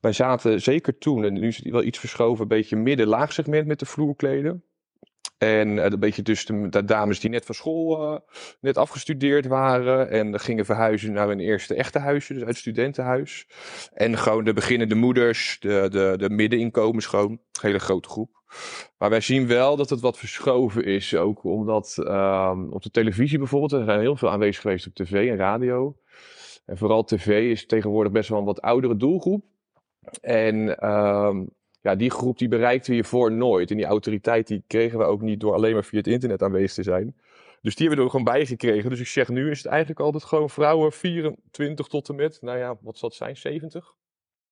Wij 0.00 0.12
zaten 0.12 0.60
zeker 0.60 0.98
toen, 0.98 1.24
en 1.24 1.32
nu 1.32 1.46
is 1.46 1.56
het 1.56 1.70
wel 1.70 1.82
iets 1.82 1.98
verschoven, 1.98 2.42
een 2.42 2.48
beetje 2.48 2.76
midden-laag 2.76 3.32
segment 3.32 3.66
met 3.66 3.78
de 3.78 3.86
vloerkleden. 3.86 4.64
En 5.38 5.68
uh, 5.68 5.84
een 5.84 6.00
beetje 6.00 6.22
dus 6.22 6.46
de, 6.46 6.84
dames 6.84 7.20
die 7.20 7.30
net 7.30 7.44
van 7.44 7.54
school 7.54 8.20
net 8.60 8.78
afgestudeerd 8.78 9.46
waren. 9.46 10.10
En 10.10 10.40
gingen 10.40 10.64
verhuizen 10.64 11.12
naar 11.12 11.28
een 11.28 11.40
eerste 11.40 11.74
echte 11.74 11.98
huisje, 11.98 12.34
dus 12.34 12.44
uit 12.44 12.56
studentenhuis. 12.56 13.46
En 13.92 14.18
gewoon 14.18 14.44
de 14.44 14.52
beginnende 14.52 14.94
moeders, 14.94 15.56
de, 15.60 15.88
de, 15.90 16.14
de 16.16 16.30
middeninkomens 16.30 17.06
gewoon. 17.06 17.40
Hele 17.60 17.78
grote 17.78 18.08
groep. 18.08 18.42
Maar 18.98 19.10
wij 19.10 19.20
zien 19.20 19.46
wel 19.46 19.76
dat 19.76 19.90
het 19.90 20.00
wat 20.00 20.18
verschoven 20.18 20.84
is. 20.84 21.14
Ook 21.14 21.44
omdat 21.44 21.96
uh, 21.98 22.60
op 22.70 22.82
de 22.82 22.90
televisie 22.90 23.38
bijvoorbeeld, 23.38 23.72
er 23.72 23.84
zijn 23.84 24.00
heel 24.00 24.16
veel 24.16 24.30
aanwezig 24.30 24.62
geweest 24.62 24.86
op 24.86 24.94
tv 24.94 25.30
en 25.30 25.36
radio. 25.36 25.96
En 26.66 26.76
vooral 26.76 27.04
tv 27.04 27.50
is 27.50 27.66
tegenwoordig 27.66 28.12
best 28.12 28.28
wel 28.28 28.38
een 28.38 28.44
wat 28.44 28.62
oudere 28.62 28.96
doelgroep. 28.96 29.44
En 30.20 30.56
uh, 30.66 31.36
ja, 31.80 31.94
die 31.94 32.10
groep 32.10 32.38
die 32.38 32.48
bereikten 32.48 32.96
we 32.96 33.04
voor 33.04 33.32
nooit. 33.32 33.70
En 33.70 33.76
die 33.76 33.86
autoriteit 33.86 34.46
die 34.46 34.64
kregen 34.66 34.98
we 34.98 35.04
ook 35.04 35.20
niet 35.20 35.40
door 35.40 35.54
alleen 35.54 35.72
maar 35.72 35.84
via 35.84 35.98
het 35.98 36.06
internet 36.06 36.42
aanwezig 36.42 36.74
te 36.74 36.82
zijn. 36.82 37.14
Dus 37.60 37.74
die 37.74 37.86
hebben 37.86 38.04
we 38.06 38.12
er 38.12 38.18
gewoon 38.18 38.34
bij 38.34 38.46
gekregen. 38.46 38.90
Dus 38.90 39.00
ik 39.00 39.06
zeg 39.06 39.28
nu 39.28 39.50
is 39.50 39.58
het 39.58 39.66
eigenlijk 39.66 40.00
altijd 40.00 40.24
gewoon 40.24 40.50
vrouwen 40.50 40.92
24 40.92 41.86
tot 41.86 42.08
en 42.08 42.14
met, 42.14 42.38
nou 42.40 42.58
ja, 42.58 42.76
wat 42.80 42.98
zal 42.98 43.08
het 43.08 43.18
zijn, 43.18 43.36
70? 43.36 43.94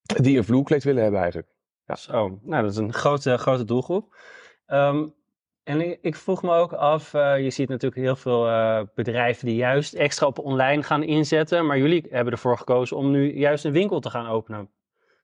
Die 0.03 0.37
een 0.37 0.45
vloerkleed 0.45 0.85
willen 0.85 1.03
hebben 1.03 1.21
eigenlijk. 1.21 1.51
Ja. 1.93 1.99
Zo, 1.99 2.39
nou 2.43 2.63
dat 2.63 2.71
is 2.71 2.77
een 2.77 2.93
grote, 2.93 3.37
grote 3.39 3.65
doelgroep. 3.65 4.17
Um, 4.67 5.15
en 5.63 6.03
ik 6.03 6.17
vroeg 6.17 6.43
me 6.43 6.55
ook 6.55 6.73
af, 6.73 7.15
uh, 7.15 7.43
je 7.43 7.51
ziet 7.51 7.69
natuurlijk 7.69 8.01
heel 8.01 8.17
veel 8.17 8.49
uh, 8.49 8.81
bedrijven 8.95 9.47
die 9.47 9.57
juist 9.57 9.95
extra 9.95 10.27
op 10.27 10.39
online 10.39 10.83
gaan 10.83 11.03
inzetten. 11.03 11.67
Maar 11.67 11.79
jullie 11.79 12.07
hebben 12.11 12.33
ervoor 12.33 12.59
gekozen 12.59 12.97
om 12.97 13.11
nu 13.11 13.37
juist 13.37 13.65
een 13.65 13.73
winkel 13.73 14.01
te 14.01 14.11
gaan 14.11 14.27
openen. 14.27 14.71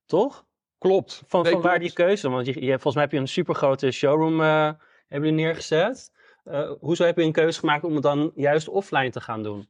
Toch? 0.07 0.47
Klopt. 0.79 1.23
Van, 1.27 1.47
van 1.47 1.61
waar 1.61 1.79
die 1.79 1.93
keuze? 1.93 2.31
Want 2.31 2.47
je, 2.47 2.65
je, 2.65 2.73
volgens 2.73 2.95
mij 2.95 3.03
heb 3.03 3.13
je 3.13 3.19
een 3.19 3.29
supergrote 3.29 3.91
showroom 3.91 4.41
uh, 4.41 4.71
hebben 5.09 5.35
neergezet. 5.35 6.13
hoezo 6.81 7.05
heb 7.05 7.17
je 7.17 7.23
een 7.23 7.33
keuze 7.33 7.59
gemaakt 7.59 7.85
om 7.85 7.95
het 7.95 8.03
dan 8.03 8.33
juist 8.35 8.69
offline 8.69 9.11
te 9.11 9.21
gaan 9.21 9.43
doen? 9.43 9.69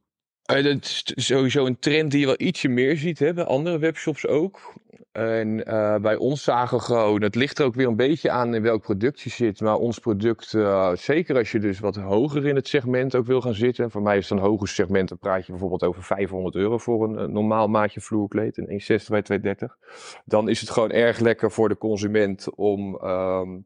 Uh, 0.51 0.63
dat 0.63 0.75
is 1.15 1.25
sowieso 1.25 1.65
een 1.65 1.79
trend 1.79 2.11
die 2.11 2.19
je 2.19 2.25
wel 2.25 2.41
ietsje 2.41 2.67
meer 2.67 2.97
ziet, 2.97 3.19
bij 3.19 3.43
andere 3.43 3.79
webshops 3.79 4.27
ook. 4.27 4.73
En 5.11 5.63
uh, 5.67 5.95
bij 5.95 6.15
ons 6.15 6.43
zagen 6.43 6.81
gewoon, 6.81 7.21
het 7.21 7.35
ligt 7.35 7.59
er 7.59 7.65
ook 7.65 7.75
weer 7.75 7.87
een 7.87 7.95
beetje 7.95 8.29
aan 8.29 8.55
in 8.55 8.61
welk 8.61 8.81
product 8.81 9.21
je 9.21 9.29
zit. 9.29 9.61
Maar 9.61 9.75
ons 9.75 9.99
product, 9.99 10.53
uh, 10.53 10.95
zeker 10.95 11.37
als 11.37 11.51
je 11.51 11.59
dus 11.59 11.79
wat 11.79 11.95
hoger 11.95 12.47
in 12.47 12.55
het 12.55 12.67
segment 12.67 13.15
ook 13.15 13.25
wil 13.25 13.41
gaan 13.41 13.53
zitten. 13.53 13.91
Voor 13.91 14.01
mij 14.01 14.17
is 14.17 14.29
een 14.29 14.37
hoger 14.37 14.67
segment, 14.67 15.09
dan 15.09 15.17
praat 15.17 15.45
je 15.45 15.51
bijvoorbeeld 15.51 15.83
over 15.83 16.03
500 16.03 16.55
euro 16.55 16.77
voor 16.77 17.03
een, 17.03 17.31
normaal 17.31 17.67
maatje 17.67 18.01
vloerkleed. 18.01 18.57
Een 18.57 18.67
1,60 18.69 19.07
bij 19.07 19.21
230. 19.21 19.77
Dan 20.25 20.49
is 20.49 20.59
het 20.59 20.69
gewoon 20.69 20.91
erg 20.91 21.19
lekker 21.19 21.51
voor 21.51 21.69
de 21.69 21.77
consument 21.77 22.55
om 22.55 23.03
um, 23.03 23.65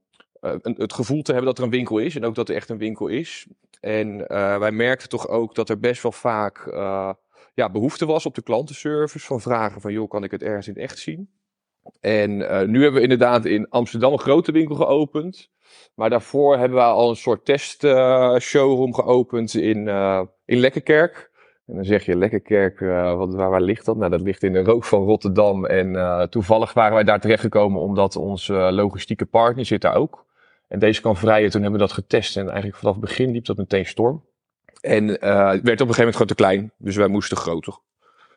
het 0.63 0.93
gevoel 0.93 1.21
te 1.21 1.31
hebben 1.31 1.49
dat 1.49 1.57
er 1.57 1.63
een 1.63 1.77
winkel 1.77 1.97
is. 1.97 2.15
En 2.15 2.25
ook 2.25 2.35
dat 2.35 2.49
er 2.49 2.55
echt 2.55 2.69
een 2.69 2.77
winkel 2.77 3.07
is. 3.07 3.47
En 3.83 4.19
uh, 4.19 4.57
wij 4.57 4.71
merkten 4.71 5.09
toch 5.09 5.27
ook 5.27 5.55
dat 5.55 5.69
er 5.69 5.79
best 5.79 6.01
wel 6.01 6.11
vaak 6.11 6.65
uh, 6.65 7.09
ja, 7.53 7.69
behoefte 7.69 8.05
was 8.05 8.25
op 8.25 8.35
de 8.35 8.41
klantenservice. 8.41 9.25
Van 9.25 9.41
vragen 9.41 9.81
van, 9.81 9.93
joh, 9.93 10.09
kan 10.09 10.23
ik 10.23 10.31
het 10.31 10.43
ergens 10.43 10.67
in 10.67 10.75
echt 10.75 10.97
zien? 10.97 11.29
En 11.99 12.31
uh, 12.31 12.61
nu 12.61 12.81
hebben 12.81 12.93
we 12.93 13.01
inderdaad 13.01 13.45
in 13.45 13.69
Amsterdam 13.69 14.11
een 14.11 14.19
grote 14.19 14.51
winkel 14.51 14.75
geopend. 14.75 15.49
Maar 15.95 16.09
daarvoor 16.09 16.57
hebben 16.57 16.77
we 16.77 16.83
al 16.83 17.09
een 17.09 17.15
soort 17.15 17.45
test 17.45 17.81
showroom 18.39 18.93
geopend 18.93 19.53
in, 19.53 19.87
in 20.45 20.57
Lekkerkerk. 20.57 21.31
En 21.67 21.75
dan 21.75 21.85
zeg 21.85 22.05
je, 22.05 22.17
Lekkerkerk, 22.17 22.79
wat, 23.17 23.33
waar, 23.33 23.49
waar, 23.49 23.61
ligt 23.61 23.85
dat? 23.85 23.97
Nou, 23.97 24.11
dat 24.11 24.21
ligt 24.21 24.43
in 24.43 24.53
de 24.53 24.63
rook 24.63 24.83
van 24.83 25.03
Rotterdam. 25.03 25.65
En 25.65 26.29
toevallig 26.29 26.73
waren 26.73 26.93
wij 26.93 27.03
daar 27.03 27.19
terechtgekomen 27.19 27.81
omdat 27.81 28.15
onze 28.15 28.53
logistieke 28.53 29.25
partner 29.25 29.65
zit 29.65 29.81
daar 29.81 29.95
ook. 29.95 30.25
En 30.73 30.79
deze 30.79 31.01
kan 31.01 31.17
vrijen, 31.17 31.49
toen 31.49 31.61
hebben 31.61 31.79
we 31.79 31.85
dat 31.85 31.95
getest. 31.95 32.37
En 32.37 32.45
eigenlijk 32.45 32.77
vanaf 32.77 32.93
het 32.93 33.03
begin 33.03 33.31
liep 33.31 33.45
dat 33.45 33.57
meteen 33.57 33.85
storm. 33.85 34.25
En 34.81 35.09
uh, 35.09 35.49
het 35.49 35.61
werd 35.61 35.81
op 35.81 35.87
een 35.87 35.93
gegeven 35.93 35.97
moment 35.97 36.13
gewoon 36.13 36.27
te 36.27 36.35
klein. 36.35 36.71
Dus 36.77 36.95
wij 36.95 37.07
moesten 37.07 37.37
groter. 37.37 37.77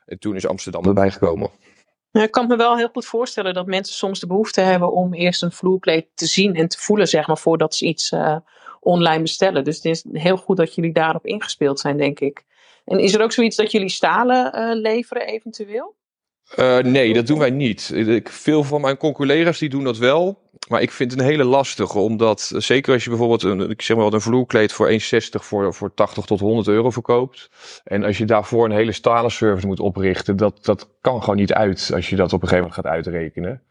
En 0.07 0.18
toen 0.18 0.37
is 0.37 0.46
Amsterdam 0.46 0.85
erbij 0.85 1.11
gekomen. 1.11 1.51
ik 2.12 2.31
kan 2.31 2.46
me 2.46 2.57
wel 2.57 2.77
heel 2.77 2.88
goed 2.88 3.07
voorstellen 3.07 3.55
dat 3.55 3.66
mensen 3.66 3.94
soms 3.94 4.20
de 4.20 4.27
behoefte 4.27 4.61
hebben 4.61 4.92
om 4.92 5.14
eerst 5.14 5.42
een 5.42 5.53
vloerkleed 5.53 6.07
te 6.14 6.27
zien 6.27 6.55
en 6.55 6.68
te 6.68 6.79
voelen, 6.79 7.09
zeg 7.09 7.27
maar, 7.27 7.38
voordat 7.38 7.75
ze 7.75 7.87
iets 7.87 8.12
uh, 8.12 8.37
online 8.81 9.22
bestellen. 9.22 9.64
Dus 9.64 9.77
het 9.77 9.85
is 9.85 10.05
heel 10.12 10.37
goed 10.37 10.57
dat 10.57 10.75
jullie 10.75 10.92
daarop 10.92 11.27
ingespeeld 11.27 11.81
zijn, 11.81 11.96
denk 11.96 12.20
ik. 12.20 12.44
En 12.85 12.99
is 12.99 13.14
er 13.14 13.22
ook 13.22 13.33
zoiets 13.33 13.57
dat 13.57 13.72
jullie 13.72 13.88
stalen 13.88 14.59
uh, 14.59 14.81
leveren 14.81 15.27
eventueel? 15.27 15.94
Uh, 16.59 16.79
nee, 16.79 17.15
dat 17.15 17.27
doen 17.27 17.39
wij 17.39 17.51
niet. 17.51 17.93
Ik, 17.95 18.29
veel 18.29 18.65
van 18.65 18.81
mijn 18.81 18.97
conculega's 18.97 19.59
die 19.59 19.69
doen 19.69 19.85
dat 19.85 19.99
wel. 19.99 20.45
Maar 20.69 20.83
ik 20.83 20.91
vind 20.91 21.11
het 21.11 21.21
een 21.21 21.27
hele 21.27 21.45
lastige, 21.45 21.99
omdat 21.99 22.53
zeker 22.57 22.93
als 22.93 23.05
je 23.05 23.11
bijvoorbeeld 23.11 23.43
een, 23.43 23.71
ik 23.71 23.83
zeg 23.83 23.97
maar 23.97 24.05
wat, 24.05 24.15
een 24.15 24.21
vloerkleed 24.21 24.73
voor 24.73 24.91
1,60 24.91 24.97
voor, 25.31 25.75
voor 25.75 25.95
80 25.95 26.25
tot 26.25 26.41
100 26.41 26.69
euro 26.69 26.91
verkoopt. 26.91 27.51
En 27.85 28.05
als 28.05 28.19
je 28.19 28.25
daarvoor 28.25 28.65
een 28.65 28.77
hele 28.77 28.93
stalen 28.93 29.31
service 29.31 29.67
moet 29.67 29.81
oprichten, 29.81 30.37
dat, 30.37 30.65
dat 30.65 30.89
kan 31.01 31.21
gewoon 31.21 31.37
niet 31.37 31.53
uit 31.53 31.91
als 31.95 32.09
je 32.09 32.17
dat 32.17 32.33
op 32.33 32.43
een 32.43 32.49
gegeven 32.49 32.69
moment 32.69 32.87
gaat 32.87 32.93
uitrekenen. 32.93 33.63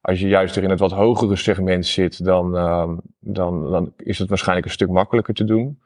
Als 0.00 0.20
je 0.20 0.28
juist 0.28 0.56
er 0.56 0.62
in 0.62 0.70
het 0.70 0.78
wat 0.78 0.92
hogere 0.92 1.36
segment 1.36 1.86
zit, 1.86 2.24
dan, 2.24 2.54
uh, 2.54 2.90
dan, 3.20 3.70
dan 3.70 3.92
is 3.96 4.18
het 4.18 4.28
waarschijnlijk 4.28 4.66
een 4.66 4.72
stuk 4.72 4.88
makkelijker 4.88 5.34
te 5.34 5.44
doen. 5.44 5.78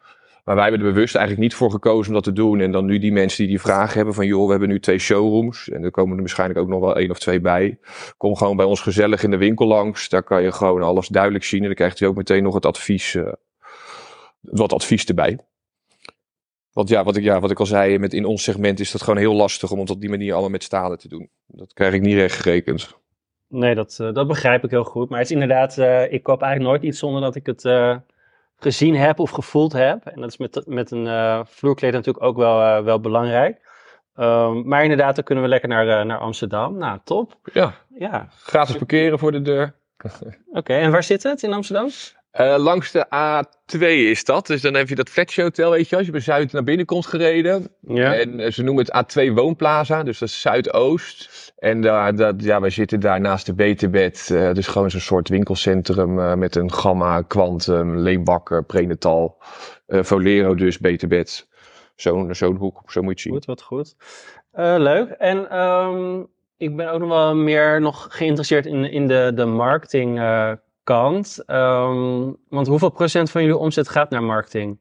Maar 0.49 0.57
wij 0.57 0.69
hebben 0.69 0.87
er 0.87 0.93
bewust 0.93 1.15
eigenlijk 1.15 1.49
niet 1.49 1.59
voor 1.59 1.71
gekozen 1.71 2.09
om 2.09 2.15
dat 2.15 2.25
te 2.25 2.33
doen. 2.33 2.61
En 2.61 2.73
dan 2.73 2.85
nu 2.85 2.99
die 2.99 3.13
mensen 3.13 3.39
die 3.39 3.47
die 3.49 3.61
vraag 3.61 3.95
hebben 3.95 4.15
van 4.15 4.27
joh, 4.27 4.45
we 4.45 4.51
hebben 4.51 4.69
nu 4.69 4.81
twee 4.81 4.99
showrooms. 4.99 5.69
En 5.69 5.85
er 5.85 5.91
komen 5.91 6.15
er 6.15 6.21
waarschijnlijk 6.21 6.61
ook 6.61 6.69
nog 6.69 6.81
wel 6.81 6.97
één 6.97 7.11
of 7.11 7.19
twee 7.19 7.41
bij. 7.41 7.79
Kom 8.17 8.37
gewoon 8.37 8.57
bij 8.57 8.67
ons 8.67 8.81
gezellig 8.81 9.23
in 9.23 9.31
de 9.31 9.37
winkel 9.37 9.67
langs. 9.67 10.09
Daar 10.09 10.23
kan 10.23 10.43
je 10.43 10.53
gewoon 10.53 10.83
alles 10.83 11.09
duidelijk 11.09 11.45
zien. 11.45 11.61
En 11.61 11.67
dan 11.67 11.75
krijgt 11.75 12.01
u 12.01 12.07
ook 12.07 12.17
meteen 12.17 12.43
nog 12.43 12.55
het 12.55 12.67
advies, 12.67 13.15
uh, 13.15 13.33
wat 14.41 14.73
advies 14.73 15.05
erbij. 15.05 15.39
Want 16.73 16.89
ja 16.89 17.05
wat, 17.05 17.17
ik, 17.17 17.23
ja, 17.23 17.41
wat 17.41 17.51
ik 17.51 17.61
al 17.61 17.67
zei, 17.67 17.99
met 17.99 18.13
in 18.13 18.25
ons 18.25 18.43
segment 18.43 18.81
is 18.81 18.91
dat 18.91 19.03
gewoon 19.03 19.19
heel 19.19 19.35
lastig 19.35 19.71
om 19.71 19.79
het 19.79 19.91
op 19.91 20.01
die 20.01 20.11
manier 20.11 20.33
allemaal 20.33 20.51
met 20.51 20.63
stalen 20.63 20.99
te 20.99 21.09
doen. 21.09 21.31
Dat 21.47 21.73
krijg 21.73 21.95
ik 21.95 22.01
niet 22.01 22.15
recht 22.15 22.41
gerekend. 22.41 22.99
Nee, 23.49 23.75
dat, 23.75 23.99
uh, 24.01 24.13
dat 24.13 24.27
begrijp 24.27 24.65
ik 24.65 24.71
heel 24.71 24.85
goed. 24.85 25.09
Maar 25.09 25.19
het 25.19 25.29
is 25.29 25.35
inderdaad, 25.35 25.77
uh, 25.77 26.13
ik 26.13 26.23
koop 26.23 26.43
eigenlijk 26.43 26.71
nooit 26.71 26.91
iets 26.91 26.99
zonder 26.99 27.21
dat 27.21 27.35
ik 27.35 27.47
het 27.47 27.63
gezien 28.59 28.97
heb 28.97 29.18
of 29.18 29.31
gevoeld 29.31 29.73
heb. 29.73 30.07
En 30.07 30.21
dat 30.21 30.31
is 30.31 30.37
met, 30.37 30.62
met 30.66 30.90
een 30.90 31.05
uh, 31.05 31.40
vloerkleed 31.44 31.92
natuurlijk 31.92 32.25
ook 32.25 32.37
wel, 32.37 32.61
uh, 32.61 32.85
wel 32.85 33.01
belangrijk. 33.01 33.66
Um, 34.16 34.68
maar 34.68 34.83
inderdaad, 34.83 35.14
dan 35.14 35.25
kunnen 35.25 35.44
we 35.44 35.51
lekker 35.51 35.68
naar, 35.68 35.87
uh, 35.87 36.05
naar 36.05 36.18
Amsterdam. 36.18 36.77
Nou, 36.77 36.99
top. 37.05 37.37
Ja, 37.53 37.75
ja. 37.99 38.29
gratis 38.42 38.77
parkeren 38.77 39.18
voor 39.18 39.33
de 39.33 39.42
deur. 39.42 39.75
Oké, 40.05 40.35
okay, 40.51 40.81
en 40.81 40.90
waar 40.90 41.03
zit 41.03 41.23
het 41.23 41.42
in 41.42 41.53
Amsterdam? 41.53 41.88
Uh, 42.40 42.57
langs 42.59 42.90
de 42.92 43.07
A2 43.07 43.79
is 43.87 44.24
dat. 44.24 44.46
Dus 44.46 44.61
dan 44.61 44.74
heb 44.74 44.88
je 44.88 44.94
dat 44.94 45.09
Fletcher 45.09 45.44
Hotel, 45.44 45.70
weet 45.70 45.88
je, 45.88 45.96
als 45.96 46.07
je 46.07 46.12
bij 46.12 46.20
Zuid 46.20 46.53
naar 46.53 46.64
binnen 46.64 46.87
komt 46.87 47.07
gereden. 47.07 47.68
Ja. 47.81 48.14
En 48.14 48.40
uh, 48.40 48.51
ze 48.51 48.62
noemen 48.62 48.87
het 48.90 49.18
A2 49.18 49.33
Woonplaza, 49.33 50.03
dus 50.03 50.18
dat 50.18 50.29
is 50.29 50.40
Zuidoost. 50.40 51.53
En 51.59 51.81
daar, 51.81 52.14
dat, 52.14 52.35
ja, 52.38 52.61
wij 52.61 52.70
zitten 52.70 53.01
daar 53.01 53.20
naast 53.20 53.46
de 53.46 53.55
Beterbed. 53.55 54.29
Uh, 54.33 54.53
dus 54.53 54.66
gewoon 54.66 54.90
zo'n 54.90 55.01
soort 55.01 55.29
winkelcentrum 55.29 56.38
met 56.38 56.57
een 56.57 56.72
Gamma, 56.72 57.22
Quantum, 57.22 57.98
Leembakker, 57.98 58.64
Prenatal, 58.64 59.37
Volero 59.88 60.55
dus, 60.55 60.79
Beterbed. 60.79 61.48
Zo'n 61.96 62.35
zo'n 62.35 62.57
hoek, 62.57 62.83
zo 62.87 63.03
moet 63.03 63.14
je 63.14 63.20
zien. 63.20 63.33
Goed, 63.33 63.44
wat 63.44 63.62
goed. 63.62 63.96
leuk. 64.77 65.11
En 65.11 65.59
um, 65.59 66.27
ik 66.57 66.77
ben 66.77 66.92
ook 66.92 67.01
nog 67.01 67.09
wel 67.09 67.35
meer 67.35 67.81
nog 67.81 68.07
geïnteresseerd 68.11 68.66
in, 68.66 68.85
in 68.85 69.09
de, 69.09 69.33
de 69.35 69.44
marketing 69.44 70.18
kant. 70.88 71.42
Um, 71.46 72.37
want 72.48 72.66
hoeveel 72.66 72.90
procent 72.90 73.31
van 73.31 73.42
jullie 73.42 73.57
omzet 73.57 73.88
gaat 73.88 74.11
naar 74.11 74.22
marketing? 74.22 74.79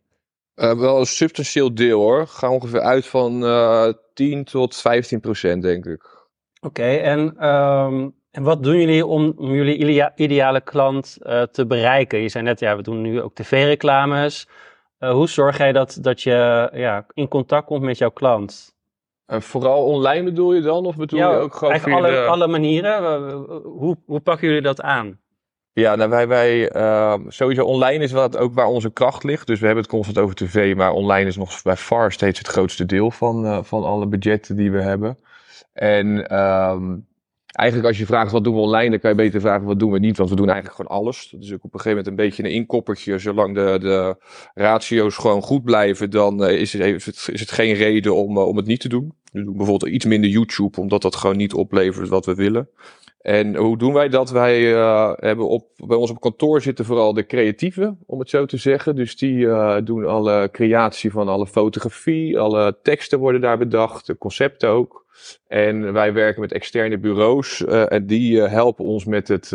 Uh, 0.56 0.80
wel 0.80 1.00
een 1.00 1.06
substantieel 1.06 1.76
deel 1.76 2.00
hoor. 2.00 2.28
Ga 2.28 2.50
ongeveer 2.52 2.80
uit 2.80 3.06
van 3.08 3.44
uh, 3.44 3.88
10 4.14 4.44
tot 4.44 4.76
15 4.76 5.20
procent, 5.20 5.62
denk 5.62 5.86
ik. 5.86 6.04
Oké, 6.62 6.68
okay, 6.68 7.00
en, 7.00 7.48
um, 7.48 8.14
en 8.32 8.44
wat 8.44 8.64
doen 8.64 8.78
jullie 8.78 9.06
om, 9.06 9.34
om 9.38 9.54
jullie 9.54 10.12
ideale 10.16 10.62
klant 10.62 11.18
uh, 11.22 11.42
te 11.42 11.66
bereiken? 11.66 12.20
Je 12.20 12.30
zei 12.30 12.44
net, 12.44 12.60
ja, 12.60 12.76
we 12.76 12.82
doen 12.82 13.02
nu 13.02 13.22
ook 13.22 13.36
tv-reclames. 13.36 14.48
Hoe 15.00 15.30
zorg 15.30 15.58
jij 15.58 15.72
dat, 15.72 15.98
dat 16.02 16.22
je 16.22 16.70
ja, 16.74 17.06
in 17.14 17.28
contact 17.28 17.66
komt 17.66 17.82
met 17.82 17.98
jouw 17.98 18.12
klant? 18.12 18.76
En 19.26 19.42
vooral 19.42 19.86
online 19.86 20.24
bedoel 20.24 20.54
je 20.54 20.62
dan? 20.62 20.86
Of 20.86 20.96
bedoel 20.96 21.20
ja, 21.20 21.32
je 21.32 21.38
ook 21.38 21.56
gewoon 21.56 21.80
via 21.80 21.96
alle, 21.96 22.12
de... 22.12 22.26
alle 22.26 22.48
manieren. 22.48 23.32
Hoe, 23.64 23.98
hoe 24.06 24.20
pakken 24.20 24.48
jullie 24.48 24.64
dat 24.64 24.82
aan? 24.82 25.20
Ja, 25.80 25.96
nou 25.96 26.10
wij, 26.10 26.28
wij 26.28 26.76
uh, 26.76 27.16
sowieso 27.28 27.66
online 27.66 28.04
is 28.04 28.12
wat 28.12 28.38
ook 28.38 28.54
waar 28.54 28.66
onze 28.66 28.92
kracht 28.92 29.24
ligt. 29.24 29.48
Dus 29.48 29.60
we 29.60 29.66
hebben 29.66 29.84
het 29.84 29.94
constant 29.94 30.18
over 30.18 30.36
tv, 30.36 30.76
maar 30.76 30.92
online 30.92 31.28
is 31.28 31.36
nog 31.36 31.62
bij 31.62 31.76
far 31.76 32.12
steeds 32.12 32.40
het 32.40 32.48
grootste 32.48 32.86
deel 32.86 33.12
van, 33.12 33.46
uh, 33.46 33.64
van 33.64 33.84
alle 33.84 34.08
budgetten 34.08 34.56
die 34.56 34.72
we 34.72 34.82
hebben. 34.82 35.18
En 35.74 36.38
um, 36.40 37.08
eigenlijk 37.52 37.88
als 37.88 37.98
je 37.98 38.06
vraagt 38.06 38.32
wat 38.32 38.44
doen 38.44 38.54
we 38.54 38.60
online, 38.60 38.90
dan 38.90 39.00
kan 39.00 39.10
je 39.10 39.16
beter 39.16 39.42
vragen 39.42 39.66
wat 39.66 39.80
doen 39.80 39.92
we 39.92 40.00
niet, 40.00 40.18
want 40.18 40.30
we 40.30 40.36
doen 40.36 40.50
eigenlijk 40.50 40.76
gewoon 40.76 40.98
alles. 40.98 41.36
Is 41.40 41.54
ook 41.54 41.64
op 41.64 41.74
een 41.74 41.80
gegeven 41.80 41.90
moment 41.90 42.08
een 42.08 42.26
beetje 42.26 42.44
een 42.44 42.52
inkoppertje. 42.52 43.20
Zolang 43.20 43.56
de, 43.56 43.78
de 43.80 44.16
ratio's 44.54 45.16
gewoon 45.16 45.42
goed 45.42 45.64
blijven, 45.64 46.10
dan 46.10 46.44
uh, 46.44 46.62
is, 46.62 46.74
het, 46.74 47.08
is, 47.08 47.40
het, 47.40 47.52
geen 47.52 47.74
reden 47.74 48.16
om, 48.16 48.38
om 48.38 48.58
het 48.58 48.66
niet 48.66 48.82
te 48.82 48.90
doen. 48.90 49.14
We 49.32 49.44
doen 49.44 49.58
bijvoorbeeld 49.58 49.92
iets 49.92 50.06
minder 50.06 50.30
YouTube, 50.30 50.80
omdat 50.80 51.02
dat 51.02 51.16
gewoon 51.16 51.38
niet 51.38 51.54
oplevert 51.54 52.10
wat 52.10 52.26
we 52.26 52.36
willen. 52.36 52.70
En 53.22 53.56
hoe 53.56 53.78
doen 53.78 53.94
wij 53.94 54.10
dat? 54.10 54.30
Wij 54.30 54.62
uh, 54.62 55.12
hebben 55.16 55.48
op, 55.48 55.68
bij 55.76 55.98
ons 55.98 56.10
op 56.10 56.20
kantoor 56.20 56.62
zitten 56.62 56.86
vooral 56.86 57.14
de 57.14 57.26
creatieven, 57.26 58.00
om 58.06 58.20
het 58.20 58.30
zo 58.30 58.46
te 58.46 58.58
zeggen. 58.58 58.96
Dus 58.96 59.18
die 59.18 59.38
uh, 59.38 59.78
doen 59.84 60.06
alle 60.06 60.50
creatie 60.52 61.12
van 61.12 61.28
alle 61.28 61.48
fotografie, 61.48 62.40
alle 62.40 62.78
teksten 62.82 63.20
worden 63.20 63.42
daar 63.42 63.58
bedacht, 63.58 64.06
de 64.08 64.18
concepten 64.18 64.70
ook. 64.70 65.06
En 65.48 65.94
wij 65.94 66.14
werken 66.14 66.42
met 66.42 66.52
externe 66.52 66.98
bureaus 66.98 67.62
uh, 67.62 67.92
en 67.92 68.06
die 68.06 68.42
helpen 68.42 68.86
ons 68.86 69.06
met 69.06 69.28
het 69.28 69.50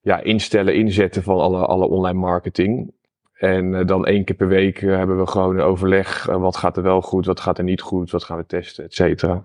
ja, 0.00 0.20
instellen, 0.20 0.74
inzetten 0.74 1.22
van 1.22 1.38
alle, 1.38 1.66
alle 1.66 1.88
online 1.88 2.18
marketing. 2.18 2.92
En 3.34 3.86
dan 3.86 4.06
één 4.06 4.24
keer 4.24 4.36
per 4.36 4.48
week 4.48 4.80
hebben 4.80 5.18
we 5.18 5.26
gewoon 5.26 5.54
een 5.58 5.64
overleg. 5.64 6.26
wat 6.26 6.56
gaat 6.56 6.76
er 6.76 6.82
wel 6.82 7.00
goed, 7.02 7.26
wat 7.26 7.40
gaat 7.40 7.58
er 7.58 7.64
niet 7.64 7.80
goed, 7.80 8.10
wat 8.10 8.24
gaan 8.24 8.36
we 8.36 8.46
testen, 8.46 8.84
et 8.84 8.94
cetera. 8.94 9.44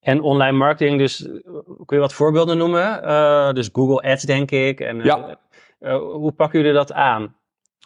En 0.00 0.20
online 0.20 0.56
marketing, 0.56 0.98
dus 0.98 1.26
eh, 1.26 1.32
kun 1.64 1.96
je 1.96 1.98
wat 1.98 2.12
voorbeelden 2.12 2.56
noemen? 2.56 3.00
Uh, 3.04 3.52
dus 3.52 3.70
Google 3.72 4.10
Ads, 4.10 4.22
denk 4.22 4.50
ik. 4.50 4.80
En, 4.80 5.04
ja. 5.04 5.38
Uh, 5.80 5.96
hoe 5.96 6.32
pakken 6.32 6.58
jullie 6.58 6.74
dat 6.74 6.92
aan? 6.92 7.36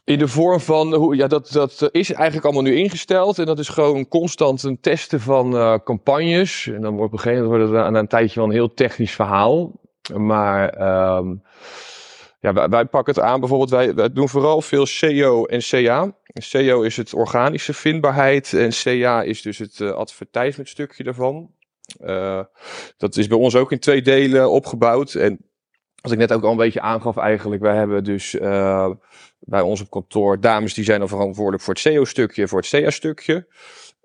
In 0.04 0.18
de 0.18 0.28
vorm 0.28 0.60
van, 0.60 0.94
hoe, 0.94 1.16
ja, 1.16 1.26
dat, 1.26 1.50
dat 1.52 1.88
is 1.90 2.12
eigenlijk 2.12 2.44
allemaal 2.44 2.62
nu 2.62 2.76
ingesteld. 2.76 3.38
En 3.38 3.46
dat 3.46 3.58
is 3.58 3.68
gewoon 3.68 4.08
constant 4.08 4.62
een 4.62 4.80
testen 4.80 5.20
van 5.20 5.54
uh, 5.54 5.74
campagnes. 5.84 6.66
En 6.66 6.80
dan 6.80 6.96
wordt 6.96 7.12
op 7.12 7.18
een 7.18 7.24
gegeven 7.24 7.44
moment 7.44 7.60
wordt 7.60 7.76
het 7.76 7.86
aan 7.86 7.94
een 7.94 8.08
tijdje 8.08 8.40
wel 8.40 8.48
een 8.48 8.54
heel 8.54 8.74
technisch 8.74 9.14
verhaal. 9.14 9.80
Maar 10.16 10.64
um, 11.16 11.42
ja, 12.40 12.52
wij, 12.52 12.68
wij, 12.68 12.84
pakken 12.84 13.14
het 13.14 13.22
aan. 13.22 13.40
Bijvoorbeeld, 13.40 13.70
wij, 13.70 13.94
wij 13.94 14.12
doen 14.12 14.28
vooral 14.28 14.60
veel 14.60 14.86
SEO 14.86 15.44
en 15.44 15.60
CA. 15.60 16.14
SEO 16.26 16.82
is 16.82 16.96
het 16.96 17.14
organische 17.14 17.74
vindbaarheid. 17.74 18.52
En 18.52 18.70
CA 18.82 19.22
is 19.22 19.42
dus 19.42 19.58
het 19.58 19.78
uh, 19.78 19.90
advertisement 19.90 20.68
stukje 20.68 21.04
daarvan. 21.04 21.50
Uh, 22.00 22.40
dat 22.96 23.16
is 23.16 23.26
bij 23.26 23.38
ons 23.38 23.56
ook 23.56 23.72
in 23.72 23.78
twee 23.78 24.02
delen 24.02 24.50
opgebouwd. 24.50 25.14
En 25.14 25.38
wat 26.00 26.12
ik 26.12 26.18
net 26.18 26.32
ook 26.32 26.44
al 26.44 26.50
een 26.50 26.56
beetje 26.56 26.80
aangaf 26.80 27.16
eigenlijk, 27.16 27.62
wij 27.62 27.76
hebben 27.76 28.04
dus 28.04 28.34
uh, 28.34 28.90
bij 29.38 29.60
ons 29.60 29.80
op 29.80 29.90
kantoor 29.90 30.40
dames 30.40 30.74
die 30.74 30.84
zijn 30.84 31.08
verantwoordelijk 31.08 31.62
voor 31.62 31.74
het 31.74 31.82
SEO-stukje 31.82 32.42
en 32.42 32.48
voor 32.48 32.60
het 32.60 32.68
CA-stukje. 32.68 33.46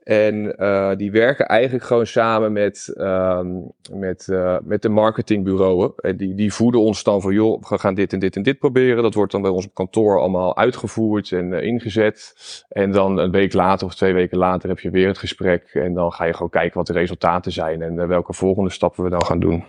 En 0.07 0.55
uh, 0.57 0.95
die 0.95 1.11
werken 1.11 1.45
eigenlijk 1.45 1.83
gewoon 1.83 2.05
samen 2.05 2.51
met, 2.51 2.93
uh, 2.95 3.41
met, 3.91 4.27
uh, 4.29 4.57
met 4.63 4.81
de 4.81 4.89
marketingbureaus. 4.89 5.91
En 5.95 6.17
die, 6.17 6.35
die 6.35 6.53
voeden 6.53 6.81
ons 6.81 7.03
dan 7.03 7.21
van, 7.21 7.33
joh, 7.33 7.63
we 7.63 7.77
gaan 7.77 7.93
dit 7.93 8.13
en 8.13 8.19
dit 8.19 8.35
en 8.35 8.43
dit 8.43 8.59
proberen. 8.59 9.03
Dat 9.03 9.13
wordt 9.13 9.31
dan 9.31 9.41
bij 9.41 9.51
ons 9.51 9.65
op 9.65 9.73
kantoor 9.73 10.19
allemaal 10.19 10.57
uitgevoerd 10.57 11.31
en 11.31 11.51
uh, 11.51 11.63
ingezet. 11.63 12.35
En 12.69 12.91
dan 12.91 13.17
een 13.17 13.31
week 13.31 13.53
later 13.53 13.87
of 13.87 13.95
twee 13.95 14.13
weken 14.13 14.37
later 14.37 14.69
heb 14.69 14.79
je 14.79 14.89
weer 14.89 15.07
het 15.07 15.17
gesprek. 15.17 15.69
En 15.73 15.93
dan 15.93 16.11
ga 16.11 16.25
je 16.25 16.33
gewoon 16.33 16.49
kijken 16.49 16.77
wat 16.77 16.87
de 16.87 16.93
resultaten 16.93 17.51
zijn 17.51 17.81
en 17.81 18.07
welke 18.07 18.33
volgende 18.33 18.69
stappen 18.69 19.03
we 19.03 19.09
dan 19.09 19.25
gaan 19.25 19.39
doen. 19.39 19.63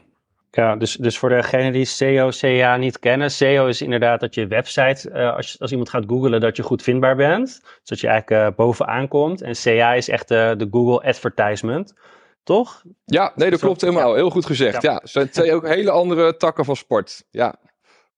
Ja, 0.50 0.76
dus, 0.76 0.96
dus 0.96 1.18
voor 1.18 1.28
degenen 1.28 1.72
die 1.72 1.84
SEO, 1.84 2.28
CA 2.30 2.76
niet 2.76 2.98
kennen. 2.98 3.30
SEO 3.30 3.66
is 3.66 3.82
inderdaad 3.82 4.20
dat 4.20 4.34
je 4.34 4.46
website, 4.46 5.10
uh, 5.10 5.36
als, 5.36 5.60
als 5.60 5.70
iemand 5.70 5.88
gaat 5.88 6.04
googlen, 6.06 6.40
dat 6.40 6.56
je 6.56 6.62
goed 6.62 6.82
vindbaar 6.82 7.16
bent. 7.16 7.60
Zodat 7.82 8.00
je 8.00 8.08
eigenlijk 8.08 8.50
uh, 8.50 8.56
bovenaan 8.56 9.08
komt. 9.08 9.42
En 9.42 9.54
CA 9.62 9.94
is 9.94 10.08
echt 10.08 10.30
uh, 10.30 10.52
de 10.56 10.68
Google 10.70 11.08
Advertisement. 11.08 11.94
Toch? 12.42 12.82
Ja, 13.04 13.32
nee, 13.34 13.50
dat 13.50 13.60
klopt 13.60 13.80
helemaal. 13.80 14.14
Heel 14.14 14.30
goed 14.30 14.46
gezegd. 14.46 14.82
Ja, 14.82 14.92
ja 14.92 15.00
zijn 15.04 15.30
twee 15.30 15.54
ook 15.54 15.66
hele 15.66 15.90
andere 15.90 16.36
takken 16.36 16.64
van 16.64 16.76
sport. 16.76 17.24
Ja, 17.30 17.54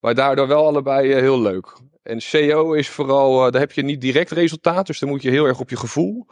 maar 0.00 0.14
daardoor 0.14 0.48
wel 0.48 0.66
allebei 0.66 1.14
heel 1.14 1.40
leuk. 1.40 1.78
En 2.02 2.20
SEO 2.20 2.72
is 2.72 2.88
vooral, 2.88 3.50
daar 3.50 3.60
heb 3.60 3.72
je 3.72 3.82
niet 3.82 4.00
direct 4.00 4.30
resultaat. 4.30 4.86
Dus 4.86 4.98
dan 4.98 5.08
moet 5.08 5.22
je 5.22 5.30
heel 5.30 5.46
erg 5.46 5.60
op 5.60 5.70
je 5.70 5.76
gevoel. 5.76 6.26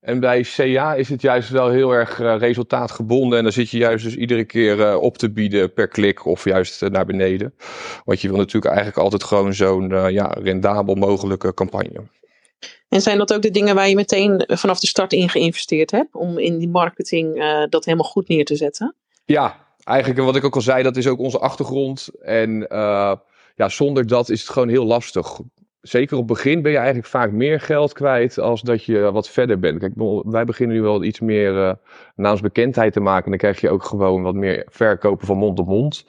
En 0.00 0.20
bij 0.20 0.44
CA 0.56 0.94
is 0.94 1.08
het 1.08 1.22
juist 1.22 1.50
wel 1.50 1.70
heel 1.70 1.90
erg 1.92 2.18
uh, 2.20 2.36
resultaatgebonden. 2.38 3.38
En 3.38 3.44
dan 3.44 3.52
zit 3.52 3.70
je 3.70 3.78
juist 3.78 4.04
dus 4.04 4.16
iedere 4.16 4.44
keer 4.44 4.78
uh, 4.78 4.96
op 5.00 5.18
te 5.18 5.30
bieden 5.30 5.72
per 5.72 5.88
klik 5.88 6.26
of 6.26 6.44
juist 6.44 6.82
uh, 6.82 6.88
naar 6.88 7.06
beneden. 7.06 7.54
Want 8.04 8.20
je 8.20 8.28
wil 8.28 8.36
natuurlijk 8.36 8.66
eigenlijk 8.66 8.98
altijd 8.98 9.24
gewoon 9.24 9.54
zo'n 9.54 10.12
ja, 10.12 10.26
rendabel 10.26 10.94
mogelijke 10.94 11.54
campagne. 11.54 12.02
En 12.88 13.00
zijn 13.00 13.18
dat 13.18 13.34
ook 13.34 13.42
de 13.42 13.50
dingen 13.50 13.74
waar 13.74 13.88
je 13.88 13.94
meteen 13.94 14.44
vanaf 14.46 14.80
de 14.80 14.86
start 14.86 15.12
in 15.12 15.28
geïnvesteerd 15.28 15.90
hebt? 15.90 16.14
Om 16.14 16.38
in 16.38 16.58
die 16.58 16.68
marketing 16.68 17.44
dat 17.68 17.84
helemaal 17.84 18.10
goed 18.10 18.28
neer 18.28 18.44
te 18.44 18.56
zetten? 18.56 18.94
Ja, 19.24 19.66
eigenlijk 19.84 20.20
wat 20.20 20.36
ik 20.36 20.44
ook 20.44 20.54
al 20.54 20.60
zei, 20.60 20.82
dat 20.82 20.96
is 20.96 21.06
ook 21.06 21.18
onze 21.18 21.38
achtergrond. 21.38 22.08
En 22.20 22.66
ja, 23.54 23.68
zonder 23.68 24.06
dat 24.06 24.28
is 24.28 24.40
het 24.40 24.50
gewoon 24.50 24.68
heel 24.68 24.84
lastig 24.84 25.40
zeker 25.88 26.16
op 26.16 26.28
het 26.28 26.36
begin 26.36 26.62
ben 26.62 26.70
je 26.70 26.76
eigenlijk 26.76 27.06
vaak 27.06 27.32
meer 27.32 27.60
geld 27.60 27.92
kwijt 27.92 28.38
als 28.38 28.62
dat 28.62 28.84
je 28.84 29.12
wat 29.12 29.28
verder 29.28 29.58
bent. 29.58 29.78
Kijk, 29.78 29.92
wij 30.22 30.44
beginnen 30.44 30.76
nu 30.76 30.82
wel 30.82 31.04
iets 31.04 31.20
meer 31.20 31.54
uh, 31.54 31.72
naamsbekendheid 32.14 32.92
te 32.92 33.00
maken. 33.00 33.30
Dan 33.30 33.38
krijg 33.38 33.60
je 33.60 33.70
ook 33.70 33.84
gewoon 33.84 34.22
wat 34.22 34.34
meer 34.34 34.66
verkopen 34.68 35.26
van 35.26 35.38
mond 35.38 35.58
op 35.58 35.66
mond. 35.66 36.06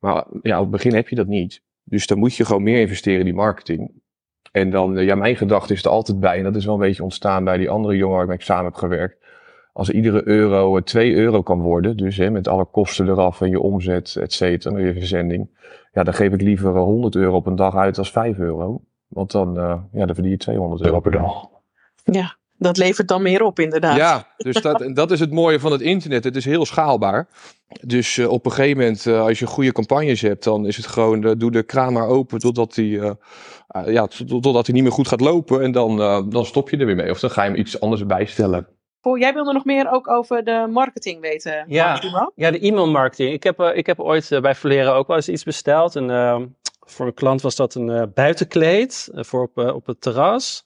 Maar 0.00 0.26
ja, 0.42 0.56
op 0.56 0.62
het 0.62 0.70
begin 0.70 0.94
heb 0.94 1.08
je 1.08 1.16
dat 1.16 1.26
niet. 1.26 1.62
Dus 1.84 2.06
dan 2.06 2.18
moet 2.18 2.34
je 2.34 2.44
gewoon 2.44 2.62
meer 2.62 2.80
investeren 2.80 3.18
in 3.18 3.24
die 3.24 3.34
marketing. 3.34 3.90
En 4.52 4.70
dan, 4.70 4.98
eh, 4.98 5.04
ja, 5.04 5.14
mijn 5.14 5.36
gedachte 5.36 5.72
is 5.72 5.84
er 5.84 5.90
altijd 5.90 6.20
bij. 6.20 6.36
En 6.36 6.44
dat 6.44 6.56
is 6.56 6.64
wel 6.64 6.74
een 6.74 6.80
beetje 6.80 7.02
ontstaan 7.02 7.44
bij 7.44 7.56
die 7.56 7.70
andere 7.70 7.96
jongen 7.96 8.26
waar 8.26 8.34
ik 8.34 8.42
samen 8.42 8.64
heb 8.64 8.74
gewerkt. 8.74 9.26
Als 9.72 9.90
iedere 9.90 10.28
euro 10.28 10.80
2 10.80 11.12
eh, 11.12 11.18
euro 11.18 11.42
kan 11.42 11.60
worden, 11.60 11.96
dus 11.96 12.16
hè, 12.16 12.30
met 12.30 12.48
alle 12.48 12.64
kosten 12.64 13.08
eraf 13.08 13.40
en 13.40 13.50
je 13.50 13.60
omzet, 13.60 14.16
et 14.16 14.32
cetera, 14.32 14.78
je 14.78 14.92
verzending. 14.92 15.50
Ja, 15.92 16.02
dan 16.02 16.14
geef 16.14 16.32
ik 16.32 16.40
liever 16.40 16.76
100 16.76 17.14
euro 17.14 17.36
op 17.36 17.46
een 17.46 17.56
dag 17.56 17.76
uit 17.76 17.98
als 17.98 18.10
5 18.10 18.38
euro. 18.38 18.82
Want 19.08 19.30
dan, 19.30 19.56
uh, 19.56 19.76
ja, 19.92 20.06
dan 20.06 20.14
verdien 20.14 20.30
je 20.30 20.36
200 20.36 20.82
euro 20.82 21.00
per 21.00 21.12
dag. 21.12 21.48
Ja, 22.04 22.36
dat 22.56 22.76
levert 22.76 23.08
dan 23.08 23.22
meer 23.22 23.42
op 23.42 23.58
inderdaad. 23.58 23.96
Ja, 23.96 24.26
dus 24.36 24.62
dat, 24.62 24.90
dat 24.94 25.10
is 25.10 25.20
het 25.20 25.32
mooie 25.32 25.60
van 25.60 25.72
het 25.72 25.80
internet. 25.80 26.24
Het 26.24 26.36
is 26.36 26.44
heel 26.44 26.66
schaalbaar. 26.66 27.28
Dus 27.80 28.16
uh, 28.16 28.30
op 28.30 28.44
een 28.44 28.52
gegeven 28.52 28.78
moment, 28.78 29.04
uh, 29.04 29.20
als 29.20 29.38
je 29.38 29.46
goede 29.46 29.72
campagnes 29.72 30.20
hebt, 30.20 30.44
dan 30.44 30.66
is 30.66 30.76
het 30.76 30.86
gewoon, 30.86 31.20
doe 31.38 31.50
de 31.50 31.62
kraan 31.62 31.92
maar 31.92 32.06
open 32.06 32.38
totdat 32.38 32.74
hij 32.74 33.16
ja, 33.86 34.06
totdat 34.26 34.66
hij 34.66 34.74
niet 34.74 34.82
meer 34.82 34.92
goed 34.92 35.08
gaat 35.08 35.20
lopen. 35.20 35.62
En 35.62 35.72
dan, 35.72 35.96
dan 36.30 36.46
stop 36.46 36.70
je 36.70 36.76
er 36.76 36.86
weer 36.86 36.96
mee. 36.96 37.10
Of 37.10 37.20
dan 37.20 37.30
ga 37.30 37.42
je 37.42 37.50
hem 37.50 37.58
iets 37.58 37.80
anders 37.80 38.06
bijstellen. 38.06 38.68
Oh, 39.02 39.18
jij 39.18 39.34
wilde 39.34 39.52
nog 39.52 39.64
meer 39.64 39.90
ook 39.90 40.08
over 40.08 40.44
de 40.44 40.66
marketing 40.70 41.20
weten. 41.20 41.64
Ja, 41.66 42.00
ja 42.34 42.50
de 42.50 42.58
e-mail 42.58 42.88
marketing. 42.88 43.32
Ik 43.32 43.42
heb, 43.42 43.60
ik 43.60 43.86
heb 43.86 44.00
ooit 44.00 44.38
bij 44.42 44.54
Verleren 44.54 44.94
ook 44.94 45.06
wel 45.06 45.16
eens 45.16 45.28
iets 45.28 45.44
besteld. 45.44 45.96
En 45.96 46.10
voor 46.90 47.06
een 47.06 47.14
klant 47.14 47.42
was 47.42 47.56
dat 47.56 47.74
een 47.74 47.88
uh, 47.88 48.02
buitenkleed 48.14 49.10
uh, 49.14 49.22
voor 49.24 49.42
op, 49.42 49.58
uh, 49.58 49.74
op 49.74 49.86
het 49.86 50.00
terras. 50.00 50.64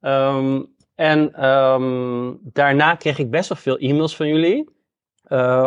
Um, 0.00 0.74
en 0.94 1.46
um, 1.46 2.38
daarna 2.42 2.94
kreeg 2.94 3.18
ik 3.18 3.30
best 3.30 3.48
wel 3.48 3.58
veel 3.58 3.76
e-mails 3.76 4.16
van 4.16 4.28
jullie 4.28 4.74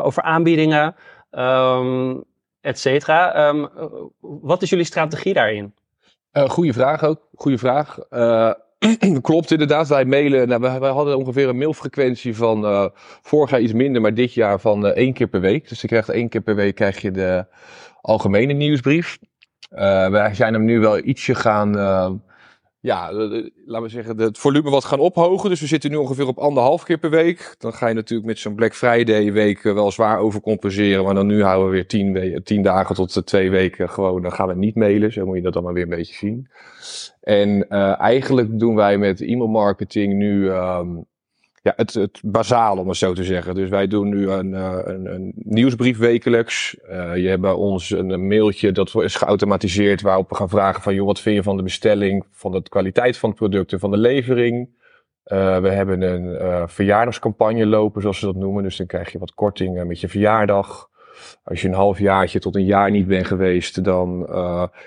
over 0.02 0.24
aanbiedingen, 0.24 0.96
um, 1.32 2.24
et 2.62 2.80
cetera. 2.80 3.54
wat 4.20 4.62
is 4.62 4.70
jullie 4.70 4.86
strategie 4.86 5.34
daarin? 5.34 5.74
goeie 6.32 6.74
vraag 6.74 7.04
ook. 7.04 7.28
Goeie 7.36 7.58
vraag. 7.58 7.98
Klopt 9.22 9.52
inderdaad, 9.52 9.88
wij 9.88 10.06
mailen. 10.06 10.48
Nou, 10.48 10.62
wij, 10.62 10.80
wij, 10.80 10.90
hadden 10.90 11.18
ongeveer 11.18 11.50
een 11.50 11.58
mailfrequentie 11.58 12.36
van 12.36 12.92
vorig 13.22 13.50
jaar 13.50 13.62
iets 13.62 13.74
minder, 13.74 14.02
maar 14.02 14.14
dit 14.14 14.34
jaar 14.34 14.60
van 14.60 14.86
één 14.86 15.14
keer 15.14 15.28
per 15.28 15.42
week. 15.42 15.70
Dus 15.70 15.82
je 15.82 15.88
krijgt 15.88 16.10
één 16.10 16.30
keer 16.30 16.42
per 16.42 16.56
week 16.56 16.76
krijg 16.76 17.02
je 17.02 17.12
de 17.12 17.46
algemene 18.02 18.54
nieuwsbrief. 18.54 19.18
Uh, 19.72 20.10
wij 20.10 20.34
zijn 20.34 20.54
hem 20.54 20.66
nu 20.66 20.80
wel 20.80 21.04
ietsje 21.04 21.36
gaan, 21.36 21.78
uh, 21.78 22.12
ja, 22.80 23.14
laten 23.14 23.82
we 23.82 23.90
zeggen, 23.90 24.18
het 24.18 24.38
volume 24.38 24.70
wat 24.70 24.86
gaan 24.86 25.00
ophogen. 25.00 25.50
Dus 25.50 25.62
we 25.62 25.68
zitten 25.68 25.90
nu 25.90 25.96
ongeveer 25.96 26.28
op 26.28 26.38
anderhalf 26.38 26.84
keer 26.84 26.98
per 26.98 27.10
week. 27.10 27.56
Dan 27.58 27.74
ga 27.74 27.88
je 27.88 27.94
natuurlijk 27.94 28.28
met 28.28 28.40
zo'n 28.40 28.56
Black 28.56 28.76
Friday 28.76 29.34
week 29.34 29.64
eh, 29.64 29.74
wel 29.74 29.92
zwaar 29.92 30.20
overcompenseren. 30.20 31.04
Maar 31.04 31.14
dan 31.14 31.28
nu 31.28 31.44
houden 31.44 31.66
we 31.66 31.72
weer 31.74 31.88
tien, 31.88 32.42
tien 32.44 32.62
dagen 32.62 32.96
tot 32.96 33.26
twee 33.26 33.50
weken 33.50 33.90
gewoon, 33.90 34.22
dan 34.22 34.32
gaan 34.32 34.48
we 34.48 34.56
niet 34.56 34.76
mailen. 34.76 35.14
Zo 35.14 35.26
moet 35.26 35.36
je 35.36 35.42
dat 35.42 35.54
dan 35.54 35.64
maar 35.64 35.74
weer 35.74 35.84
een 35.84 35.90
beetje 35.90 36.16
zien. 36.16 36.50
En 37.22 37.68
eigenlijk 37.98 38.60
doen 38.60 38.76
wij 38.76 38.98
met 38.98 39.22
e-mail 39.22 39.50
marketing 39.50 40.14
nu 40.14 40.50
um, 40.50 41.06
ja, 41.62 41.74
het, 41.76 41.94
het 41.94 42.22
bazaal, 42.24 42.78
om 42.78 42.88
het 42.88 42.98
zo 42.98 43.14
te 43.14 43.24
zeggen. 43.24 43.56
Dus 43.56 43.70
wij 43.70 43.88
doen 43.88 44.10
nu 44.10 44.30
een, 44.30 44.52
uh, 44.52 44.80
een, 44.84 45.32
nieuwsbrief 45.36 45.98
wekelijks. 45.98 46.78
Uh, 46.90 47.18
je 47.18 47.28
hebt 47.28 47.42
bij 47.42 47.52
ons 47.52 47.90
een, 47.90 48.28
mailtje 48.28 48.72
dat 48.72 48.96
is 48.96 49.16
geautomatiseerd 49.16 50.02
waarop 50.02 50.30
we 50.30 50.36
gaan 50.36 50.50
vragen 50.50 50.82
van... 50.82 50.94
joh, 50.94 51.06
wat 51.06 51.20
vind 51.20 51.36
je 51.36 51.44
van 51.44 51.58
de 51.58 51.64
bestelling, 51.64 52.26
van 52.32 52.52
de 52.52 52.62
kwaliteit 52.62 53.18
van 53.18 53.30
het 53.30 53.38
product 53.38 53.72
en 53.72 53.80
van 53.80 53.92
de 53.92 53.98
levering? 53.98 54.78
Uh, 55.26 55.60
we 55.60 55.70
hebben 55.70 56.02
een 56.02 56.70
verjaardagscampagne 56.70 57.66
lopen, 57.66 58.02
zoals 58.02 58.20
ze 58.20 58.26
dat 58.26 58.36
noemen. 58.36 58.64
Dus 58.64 58.78
dan 58.78 58.88
krijg 58.88 59.12
je 59.12 59.20
wat 59.20 59.34
korting 59.34 59.84
met 59.84 60.00
je 60.00 60.08
verjaardag. 60.08 60.90
Als 61.44 61.62
je 61.62 61.68
een 61.68 61.74
half 61.74 62.00
jaartje 62.00 62.40
tot 62.40 62.56
een 62.56 62.66
jaar 62.66 62.92
niet 62.92 63.08
bent 63.08 63.26
geweest, 63.26 63.84
dan 63.84 64.26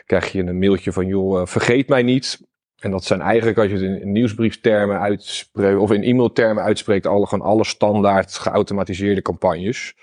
krijg 0.06 0.32
je 0.32 0.42
een 0.42 0.58
mailtje 0.58 0.92
van... 0.92 1.06
joh, 1.06 1.46
vergeet 1.46 1.88
mij 1.88 2.02
niet. 2.02 2.50
En 2.82 2.90
dat 2.90 3.04
zijn 3.04 3.20
eigenlijk, 3.20 3.58
als 3.58 3.66
je 3.66 3.72
het 3.72 4.00
in 4.00 4.12
nieuwsbrieftermen 4.12 5.00
uitspreekt, 5.00 5.78
of 5.78 5.90
in 5.90 6.02
e-mailtermen 6.02 6.62
uitspreekt, 6.62 7.06
alle, 7.06 7.26
gewoon 7.26 7.46
alle 7.46 7.64
standaard 7.64 8.32
geautomatiseerde 8.34 9.22
campagnes. 9.22 9.94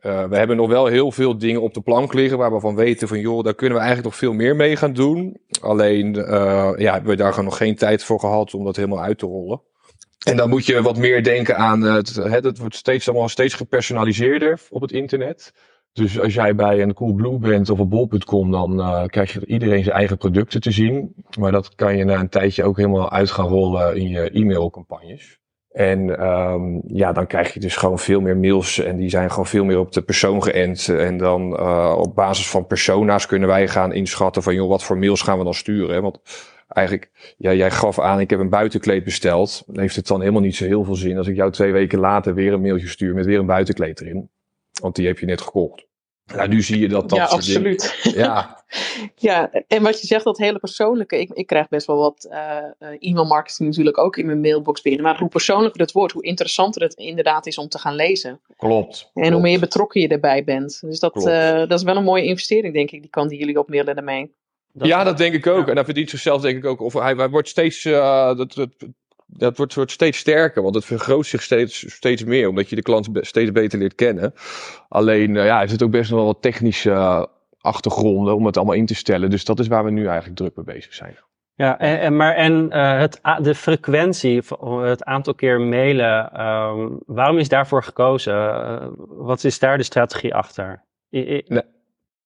Uh, 0.00 0.24
we 0.24 0.36
hebben 0.36 0.56
nog 0.56 0.68
wel 0.68 0.86
heel 0.86 1.12
veel 1.12 1.38
dingen 1.38 1.62
op 1.62 1.74
de 1.74 1.80
plank 1.80 2.12
liggen 2.12 2.38
waar 2.38 2.52
we 2.52 2.60
van 2.60 2.74
weten 2.74 3.08
van 3.08 3.20
joh, 3.20 3.44
daar 3.44 3.54
kunnen 3.54 3.78
we 3.78 3.84
eigenlijk 3.84 4.10
nog 4.10 4.18
veel 4.18 4.32
meer 4.32 4.56
mee 4.56 4.76
gaan 4.76 4.92
doen. 4.92 5.36
Alleen 5.60 6.14
uh, 6.14 6.72
ja, 6.76 6.92
hebben 6.92 7.10
we 7.10 7.16
daar 7.16 7.30
gewoon 7.30 7.44
nog 7.44 7.56
geen 7.56 7.76
tijd 7.76 8.04
voor 8.04 8.20
gehad 8.20 8.54
om 8.54 8.64
dat 8.64 8.76
helemaal 8.76 9.02
uit 9.02 9.18
te 9.18 9.26
rollen. 9.26 9.60
En 10.24 10.36
dan 10.36 10.48
moet 10.48 10.66
je 10.66 10.82
wat 10.82 10.96
meer 10.96 11.22
denken 11.22 11.56
aan 11.56 11.82
het, 11.82 12.14
het 12.14 12.58
wordt 12.58 12.76
steeds 12.76 13.08
allemaal 13.08 13.28
steeds 13.28 13.54
gepersonaliseerder 13.54 14.60
op 14.70 14.80
het 14.80 14.92
internet. 14.92 15.52
Dus 15.92 16.20
als 16.20 16.34
jij 16.34 16.54
bij 16.54 16.82
een 16.82 16.94
Coolblue 16.94 17.38
bent 17.38 17.70
of 17.70 17.78
een 17.78 17.88
bol.com, 17.88 18.50
dan 18.50 18.78
uh, 18.78 19.04
krijg 19.04 19.32
je 19.32 19.46
iedereen 19.46 19.84
zijn 19.84 19.96
eigen 19.96 20.16
producten 20.16 20.60
te 20.60 20.70
zien. 20.70 21.14
Maar 21.38 21.52
dat 21.52 21.74
kan 21.74 21.96
je 21.96 22.04
na 22.04 22.20
een 22.20 22.28
tijdje 22.28 22.64
ook 22.64 22.76
helemaal 22.76 23.10
uit 23.10 23.30
gaan 23.30 23.48
rollen 23.48 23.96
in 23.96 24.08
je 24.08 24.30
e-mailcampagnes. 24.30 25.40
En 25.72 26.26
um, 26.26 26.82
ja, 26.86 27.12
dan 27.12 27.26
krijg 27.26 27.54
je 27.54 27.60
dus 27.60 27.76
gewoon 27.76 27.98
veel 27.98 28.20
meer 28.20 28.36
mails 28.36 28.78
en 28.78 28.96
die 28.96 29.08
zijn 29.08 29.30
gewoon 29.30 29.46
veel 29.46 29.64
meer 29.64 29.78
op 29.78 29.92
de 29.92 30.02
persoon 30.02 30.42
geënt. 30.42 30.88
En 30.88 31.16
dan 31.16 31.52
uh, 31.52 31.96
op 31.98 32.14
basis 32.14 32.50
van 32.50 32.66
persona's 32.66 33.26
kunnen 33.26 33.48
wij 33.48 33.68
gaan 33.68 33.92
inschatten 33.92 34.42
van 34.42 34.54
joh, 34.54 34.68
wat 34.68 34.84
voor 34.84 34.98
mails 34.98 35.22
gaan 35.22 35.38
we 35.38 35.44
dan 35.44 35.54
sturen. 35.54 36.02
Want 36.02 36.20
eigenlijk, 36.68 37.34
ja, 37.36 37.52
jij 37.52 37.70
gaf 37.70 38.00
aan, 38.00 38.20
ik 38.20 38.30
heb 38.30 38.38
een 38.38 38.48
buitenkleed 38.48 39.04
besteld. 39.04 39.64
Heeft 39.72 39.96
het 39.96 40.06
dan 40.06 40.20
helemaal 40.20 40.40
niet 40.40 40.56
zo 40.56 40.64
heel 40.64 40.84
veel 40.84 40.94
zin 40.94 41.18
als 41.18 41.26
ik 41.26 41.36
jou 41.36 41.50
twee 41.50 41.72
weken 41.72 41.98
later 41.98 42.34
weer 42.34 42.52
een 42.52 42.60
mailtje 42.60 42.88
stuur 42.88 43.14
met 43.14 43.26
weer 43.26 43.38
een 43.38 43.46
buitenkleed 43.46 44.00
erin. 44.00 44.30
Want 44.82 44.96
die 44.96 45.06
heb 45.06 45.18
je 45.18 45.26
net 45.26 45.40
gekocht. 45.40 45.86
Nou, 46.24 46.48
nu 46.48 46.62
zie 46.62 46.78
je 46.78 46.88
dat 46.88 47.08
dat. 47.08 47.18
Ja, 47.18 47.24
absoluut. 47.24 48.00
Ja. 48.14 48.64
ja, 49.16 49.50
en 49.66 49.82
wat 49.82 50.00
je 50.00 50.06
zegt, 50.06 50.24
dat 50.24 50.38
hele 50.38 50.58
persoonlijke. 50.58 51.20
Ik, 51.20 51.30
ik 51.30 51.46
krijg 51.46 51.68
best 51.68 51.86
wel 51.86 51.96
wat 51.96 52.28
uh, 52.30 52.56
e-mail 52.98 53.26
marketing 53.26 53.68
natuurlijk 53.68 53.98
ook 53.98 54.16
in 54.16 54.26
mijn 54.26 54.40
mailbox 54.40 54.82
binnen. 54.82 55.02
Maar 55.02 55.18
hoe 55.18 55.28
persoonlijker 55.28 55.80
het 55.80 55.92
wordt, 55.92 56.12
hoe 56.12 56.22
interessanter 56.22 56.82
het 56.82 56.94
inderdaad 56.94 57.46
is 57.46 57.58
om 57.58 57.68
te 57.68 57.78
gaan 57.78 57.94
lezen. 57.94 58.40
Klopt. 58.56 59.10
En 59.14 59.32
hoe 59.32 59.42
meer 59.42 59.60
betrokken 59.60 60.00
je 60.00 60.08
erbij 60.08 60.44
bent. 60.44 60.80
Dus 60.80 61.00
dat, 61.00 61.16
uh, 61.16 61.56
dat 61.56 61.72
is 61.72 61.82
wel 61.82 61.96
een 61.96 62.04
mooie 62.04 62.24
investering, 62.24 62.74
denk 62.74 62.90
ik, 62.90 63.00
die 63.00 63.10
kan 63.10 63.28
die 63.28 63.38
jullie 63.38 63.58
opmiddelen 63.58 63.94
daarmee. 63.94 64.34
Dat 64.72 64.88
ja, 64.88 65.04
dat 65.04 65.18
denk 65.18 65.34
ik 65.34 65.46
ook. 65.46 65.68
En 65.68 65.74
hij 65.74 65.84
verdient 65.84 66.10
zichzelf 66.10 66.42
denk 66.42 66.56
ik 66.56 66.64
ook. 66.64 66.80
Of 66.80 66.92
hij, 66.92 67.14
hij 67.14 67.28
wordt 67.28 67.48
steeds. 67.48 67.84
Uh, 67.84 68.36
dat, 68.36 68.54
dat, 68.54 68.70
dat 69.36 69.56
wordt, 69.56 69.74
wordt 69.74 69.90
steeds 69.90 70.18
sterker, 70.18 70.62
want 70.62 70.74
het 70.74 70.84
vergroot 70.84 71.26
zich 71.26 71.42
steeds, 71.42 71.94
steeds 71.94 72.24
meer, 72.24 72.48
omdat 72.48 72.68
je 72.68 72.76
de 72.76 72.82
klant 72.82 73.08
steeds 73.12 73.52
beter 73.52 73.78
leert 73.78 73.94
kennen. 73.94 74.34
Alleen, 74.88 75.34
uh, 75.34 75.44
ja, 75.44 75.60
er 75.60 75.68
zit 75.68 75.82
ook 75.82 75.90
best 75.90 76.10
wel 76.10 76.24
wat 76.24 76.42
technische 76.42 77.28
achtergronden 77.60 78.34
om 78.34 78.46
het 78.46 78.56
allemaal 78.56 78.74
in 78.74 78.86
te 78.86 78.94
stellen. 78.94 79.30
Dus 79.30 79.44
dat 79.44 79.58
is 79.58 79.68
waar 79.68 79.84
we 79.84 79.90
nu 79.90 80.06
eigenlijk 80.06 80.36
druk 80.36 80.56
mee 80.56 80.74
bezig 80.74 80.94
zijn. 80.94 81.16
Ja, 81.54 81.78
en, 81.78 82.00
en 82.00 82.16
maar 82.16 82.34
en 82.34 82.66
uh, 82.72 82.98
het, 82.98 83.20
de 83.40 83.54
frequentie, 83.54 84.42
het 84.82 85.04
aantal 85.04 85.34
keer 85.34 85.60
mailen, 85.60 86.30
uh, 86.34 86.86
waarom 87.06 87.38
is 87.38 87.48
daarvoor 87.48 87.82
gekozen? 87.82 88.34
Uh, 88.34 88.86
wat 89.08 89.44
is 89.44 89.58
daar 89.58 89.76
de 89.76 89.82
strategie 89.82 90.34
achter? 90.34 90.84
I, 91.10 91.18
I, 91.18 91.44
nee. 91.46 91.62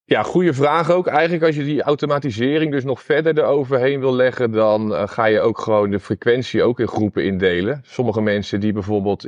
Ja, 0.08 0.22
goede 0.22 0.54
vraag 0.54 0.90
ook. 0.90 1.06
Eigenlijk 1.06 1.44
als 1.44 1.56
je 1.56 1.64
die 1.64 1.82
automatisering 1.82 2.72
dus 2.72 2.84
nog 2.84 3.02
verder 3.02 3.38
eroverheen 3.38 4.00
wil 4.00 4.14
leggen, 4.14 4.50
dan 4.50 4.92
uh, 4.92 5.08
ga 5.08 5.24
je 5.24 5.40
ook 5.40 5.58
gewoon 5.58 5.90
de 5.90 6.00
frequentie 6.00 6.62
ook 6.62 6.80
in 6.80 6.88
groepen 6.88 7.24
indelen. 7.24 7.80
Sommige 7.84 8.20
mensen 8.20 8.60
die 8.60 8.72
bijvoorbeeld 8.72 9.26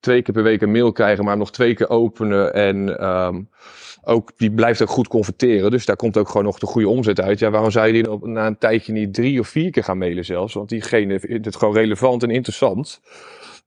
twee 0.00 0.22
keer 0.22 0.34
per 0.34 0.42
week 0.42 0.62
een 0.62 0.70
mail 0.70 0.92
krijgen, 0.92 1.24
maar 1.24 1.36
nog 1.36 1.52
twee 1.52 1.74
keer 1.74 1.88
openen 1.88 2.54
en 2.54 3.06
um, 3.06 3.48
ook, 4.02 4.32
die 4.36 4.50
blijft 4.50 4.82
ook 4.82 4.88
goed 4.88 5.08
converteren. 5.08 5.70
Dus 5.70 5.86
daar 5.86 5.96
komt 5.96 6.18
ook 6.18 6.28
gewoon 6.28 6.44
nog 6.44 6.58
de 6.58 6.66
goede 6.66 6.88
omzet 6.88 7.20
uit. 7.20 7.38
Ja, 7.38 7.50
waarom 7.50 7.70
zou 7.70 7.86
je 7.86 7.92
die 7.92 8.28
na 8.28 8.46
een 8.46 8.58
tijdje 8.58 8.92
niet 8.92 9.14
drie 9.14 9.40
of 9.40 9.48
vier 9.48 9.70
keer 9.70 9.84
gaan 9.84 9.98
mailen 9.98 10.24
zelfs? 10.24 10.54
Want 10.54 10.68
diegene 10.68 11.20
vindt 11.20 11.44
het 11.44 11.56
gewoon 11.56 11.74
relevant 11.74 12.22
en 12.22 12.30
interessant. 12.30 13.00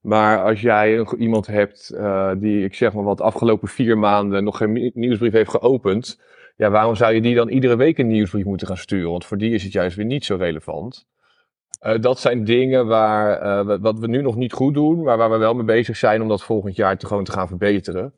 Maar 0.01 0.43
als 0.43 0.61
jij 0.61 1.05
iemand 1.17 1.47
hebt 1.47 1.91
uh, 1.93 2.31
die, 2.37 2.63
ik 2.63 2.73
zeg 2.75 2.93
maar 2.93 3.03
wat, 3.03 3.21
afgelopen 3.21 3.67
vier 3.67 3.97
maanden 3.97 4.43
nog 4.43 4.57
geen 4.57 4.91
nieuwsbrief 4.93 5.31
heeft 5.31 5.49
geopend 5.49 6.19
ja, 6.59 6.69
waarom 6.69 6.95
zou 6.95 7.13
je 7.13 7.21
die 7.21 7.35
dan 7.35 7.49
iedere 7.49 7.75
week 7.75 7.97
een 7.97 8.07
nieuwsbrief 8.07 8.45
moeten 8.45 8.67
gaan 8.67 8.77
sturen? 8.77 9.11
Want 9.11 9.25
voor 9.25 9.37
die 9.37 9.53
is 9.53 9.63
het 9.63 9.71
juist 9.71 9.95
weer 9.95 10.05
niet 10.05 10.25
zo 10.25 10.35
relevant. 10.35 11.07
Uh, 11.85 11.99
dat 11.99 12.19
zijn 12.19 12.43
dingen 12.43 12.87
waar, 12.87 13.43
uh, 13.67 13.77
wat 13.81 13.99
we 13.99 14.07
nu 14.07 14.21
nog 14.21 14.35
niet 14.35 14.53
goed 14.53 14.73
doen, 14.73 15.03
maar 15.03 15.17
waar 15.17 15.29
we 15.29 15.37
wel 15.37 15.53
mee 15.53 15.65
bezig 15.65 15.97
zijn 15.97 16.21
om 16.21 16.27
dat 16.27 16.43
volgend 16.43 16.75
jaar 16.75 16.97
te, 16.97 17.05
gewoon 17.05 17.23
te 17.23 17.31
gaan 17.31 17.47
verbeteren. 17.47 18.13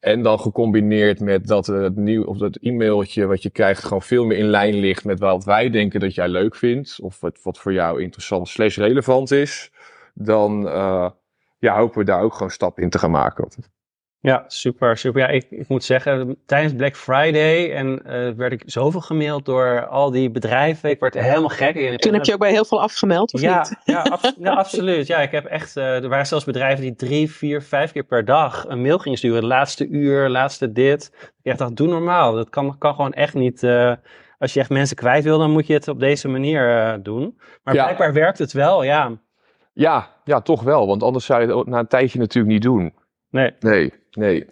En 0.00 0.22
dan 0.22 0.40
gecombineerd 0.40 1.20
met 1.20 1.46
dat 1.46 1.66
het 1.66 1.96
nieuw, 1.96 2.24
of 2.24 2.38
dat 2.38 2.56
e-mailtje 2.56 3.26
wat 3.26 3.42
je 3.42 3.50
krijgt 3.50 3.84
gewoon 3.84 4.02
veel 4.02 4.24
meer 4.24 4.38
in 4.38 4.48
lijn 4.48 4.74
ligt 4.74 5.04
met 5.04 5.18
wat 5.18 5.44
wij 5.44 5.70
denken 5.70 6.00
dat 6.00 6.14
jij 6.14 6.28
leuk 6.28 6.54
vindt. 6.54 6.98
Of 7.00 7.20
wat, 7.20 7.40
wat 7.42 7.58
voor 7.58 7.72
jou 7.72 8.02
interessant 8.02 8.48
slash 8.48 8.76
relevant 8.76 9.30
is. 9.30 9.72
Dan 10.14 10.66
uh, 10.66 11.10
ja, 11.58 11.76
hopen 11.76 11.98
we 11.98 12.04
daar 12.04 12.22
ook 12.22 12.34
gewoon 12.34 12.50
stappen 12.50 12.82
in 12.82 12.90
te 12.90 12.98
gaan 12.98 13.10
maken. 13.10 13.48
Ja, 14.22 14.44
super, 14.46 14.96
super. 14.96 15.20
Ja, 15.20 15.28
ik, 15.28 15.46
ik 15.50 15.68
moet 15.68 15.84
zeggen, 15.84 16.36
tijdens 16.46 16.74
Black 16.74 16.96
Friday 16.96 17.72
en 17.72 18.02
uh, 18.06 18.30
werd 18.36 18.52
ik 18.52 18.62
zoveel 18.66 19.00
gemaild 19.00 19.44
door 19.44 19.86
al 19.86 20.10
die 20.10 20.30
bedrijven. 20.30 20.90
Ik 20.90 21.00
werd 21.00 21.14
helemaal 21.14 21.48
gek. 21.48 22.00
Toen 22.00 22.12
heb 22.12 22.24
je 22.24 22.32
ook 22.32 22.38
bij 22.38 22.50
heel 22.50 22.64
veel 22.64 22.80
afgemeld, 22.80 23.32
of 23.32 23.40
ja, 23.40 23.58
niet? 23.58 23.76
Ja, 23.84 24.18
ja, 24.38 24.52
absoluut. 24.52 25.06
Ja, 25.06 25.18
ik 25.18 25.30
heb 25.30 25.44
echt, 25.44 25.76
uh, 25.76 26.02
er 26.02 26.08
waren 26.08 26.26
zelfs 26.26 26.44
bedrijven 26.44 26.82
die 26.82 26.94
drie, 26.94 27.30
vier, 27.30 27.62
vijf 27.62 27.92
keer 27.92 28.04
per 28.04 28.24
dag 28.24 28.64
een 28.68 28.82
mail 28.82 28.98
gingen 28.98 29.18
sturen. 29.18 29.44
Laatste 29.44 29.88
uur, 29.88 30.28
laatste 30.28 30.72
dit. 30.72 31.32
Ik 31.42 31.58
dacht, 31.58 31.76
doe 31.76 31.88
normaal. 31.88 32.34
Dat 32.34 32.50
kan, 32.50 32.78
kan 32.78 32.94
gewoon 32.94 33.12
echt 33.12 33.34
niet. 33.34 33.62
Uh, 33.62 33.92
als 34.38 34.52
je 34.52 34.60
echt 34.60 34.70
mensen 34.70 34.96
kwijt 34.96 35.24
wil, 35.24 35.38
dan 35.38 35.50
moet 35.50 35.66
je 35.66 35.72
het 35.72 35.88
op 35.88 36.00
deze 36.00 36.28
manier 36.28 36.98
doen. 37.02 37.40
Maar 37.62 37.74
ja. 37.74 37.82
blijkbaar 37.82 38.12
werkt 38.12 38.38
het 38.38 38.52
wel, 38.52 38.82
ja. 38.82 39.18
Ja, 39.72 40.08
ja, 40.24 40.40
toch 40.40 40.62
wel. 40.62 40.86
Want 40.86 41.02
anders 41.02 41.24
zou 41.24 41.40
je 41.40 41.56
het 41.56 41.66
na 41.66 41.78
een 41.78 41.86
tijdje 41.86 42.18
natuurlijk 42.18 42.52
niet 42.52 42.62
doen. 42.62 42.94
Nee. 43.30 43.54
Nee, 43.60 43.92
nee. 44.10 44.46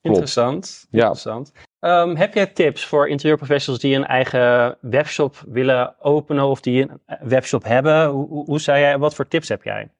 Interessant. 0.00 0.86
Ja. 0.90 0.98
Interessant. 0.98 1.52
Um, 1.80 2.16
heb 2.16 2.34
jij 2.34 2.46
tips 2.46 2.86
voor 2.86 3.08
interieurprofessionals 3.08 3.82
die 3.82 3.96
een 3.96 4.06
eigen 4.06 4.76
webshop 4.80 5.42
willen 5.46 5.94
openen 6.00 6.44
of 6.44 6.60
die 6.60 6.82
een 6.82 7.00
webshop 7.20 7.64
hebben? 7.64 8.08
Hoe, 8.08 8.44
hoe 8.44 8.60
zou 8.60 8.78
jij, 8.78 8.98
wat 8.98 9.14
voor 9.14 9.28
tips 9.28 9.48
heb 9.48 9.62
jij? 9.62 9.90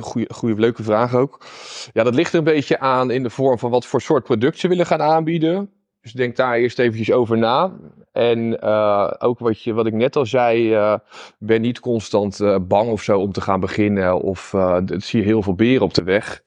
Goede, 0.00 0.34
goede, 0.34 0.60
leuke 0.60 0.82
vraag 0.82 1.14
ook. 1.14 1.44
Ja, 1.92 2.02
dat 2.02 2.14
ligt 2.14 2.32
er 2.32 2.38
een 2.38 2.44
beetje 2.44 2.78
aan 2.78 3.10
in 3.10 3.22
de 3.22 3.30
vorm 3.30 3.58
van 3.58 3.70
wat 3.70 3.86
voor 3.86 4.00
soort 4.00 4.24
product 4.24 4.58
ze 4.58 4.68
willen 4.68 4.86
gaan 4.86 5.02
aanbieden. 5.02 5.70
Dus 6.00 6.12
denk 6.12 6.36
daar 6.36 6.56
eerst 6.56 6.78
eventjes 6.78 7.12
over 7.12 7.38
na. 7.38 7.72
En 8.12 8.38
uh, 8.64 9.10
ook 9.18 9.38
wat, 9.38 9.62
je, 9.62 9.72
wat 9.72 9.86
ik 9.86 9.92
net 9.92 10.16
al 10.16 10.26
zei, 10.26 10.74
uh, 10.74 10.94
ben 11.38 11.60
niet 11.60 11.80
constant 11.80 12.40
uh, 12.40 12.56
bang 12.60 12.90
of 12.90 13.02
zo 13.02 13.20
om 13.20 13.32
te 13.32 13.40
gaan 13.40 13.60
beginnen. 13.60 14.20
Of 14.20 14.54
zie 14.86 15.20
je 15.20 15.26
heel 15.26 15.42
veel 15.42 15.54
beren 15.54 15.82
op 15.82 15.94
de 15.94 16.02
weg. 16.02 16.42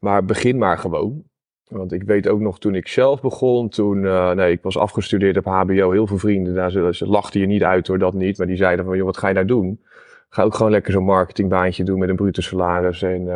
Maar 0.00 0.24
begin 0.24 0.58
maar 0.58 0.78
gewoon. 0.78 1.22
Want 1.64 1.92
ik 1.92 2.02
weet 2.02 2.28
ook 2.28 2.40
nog 2.40 2.58
toen 2.58 2.74
ik 2.74 2.88
zelf 2.88 3.20
begon, 3.20 3.68
toen, 3.68 4.00
nee, 4.36 4.52
ik 4.52 4.62
was 4.62 4.78
afgestudeerd 4.78 5.36
op 5.36 5.44
HBO, 5.44 5.90
heel 5.90 6.06
veel 6.06 6.18
vrienden, 6.18 6.54
daar, 6.54 6.70
ze, 6.70 6.88
ze 6.92 7.06
lachten 7.06 7.40
je 7.40 7.46
niet 7.46 7.62
uit 7.62 7.86
hoor, 7.86 7.98
dat 7.98 8.14
niet. 8.14 8.38
Maar 8.38 8.46
die 8.46 8.56
zeiden 8.56 8.84
van, 8.84 8.96
joh, 8.96 9.06
wat 9.06 9.16
ga 9.16 9.28
je 9.28 9.34
nou 9.34 9.46
doen? 9.46 9.80
Ga 10.28 10.42
ook 10.42 10.54
gewoon 10.54 10.72
lekker 10.72 10.92
zo'n 10.92 11.04
marketingbaantje 11.04 11.84
doen 11.84 11.98
met 11.98 12.08
een 12.08 12.16
bruto 12.16 12.40
salaris 12.40 13.02
en 13.02 13.28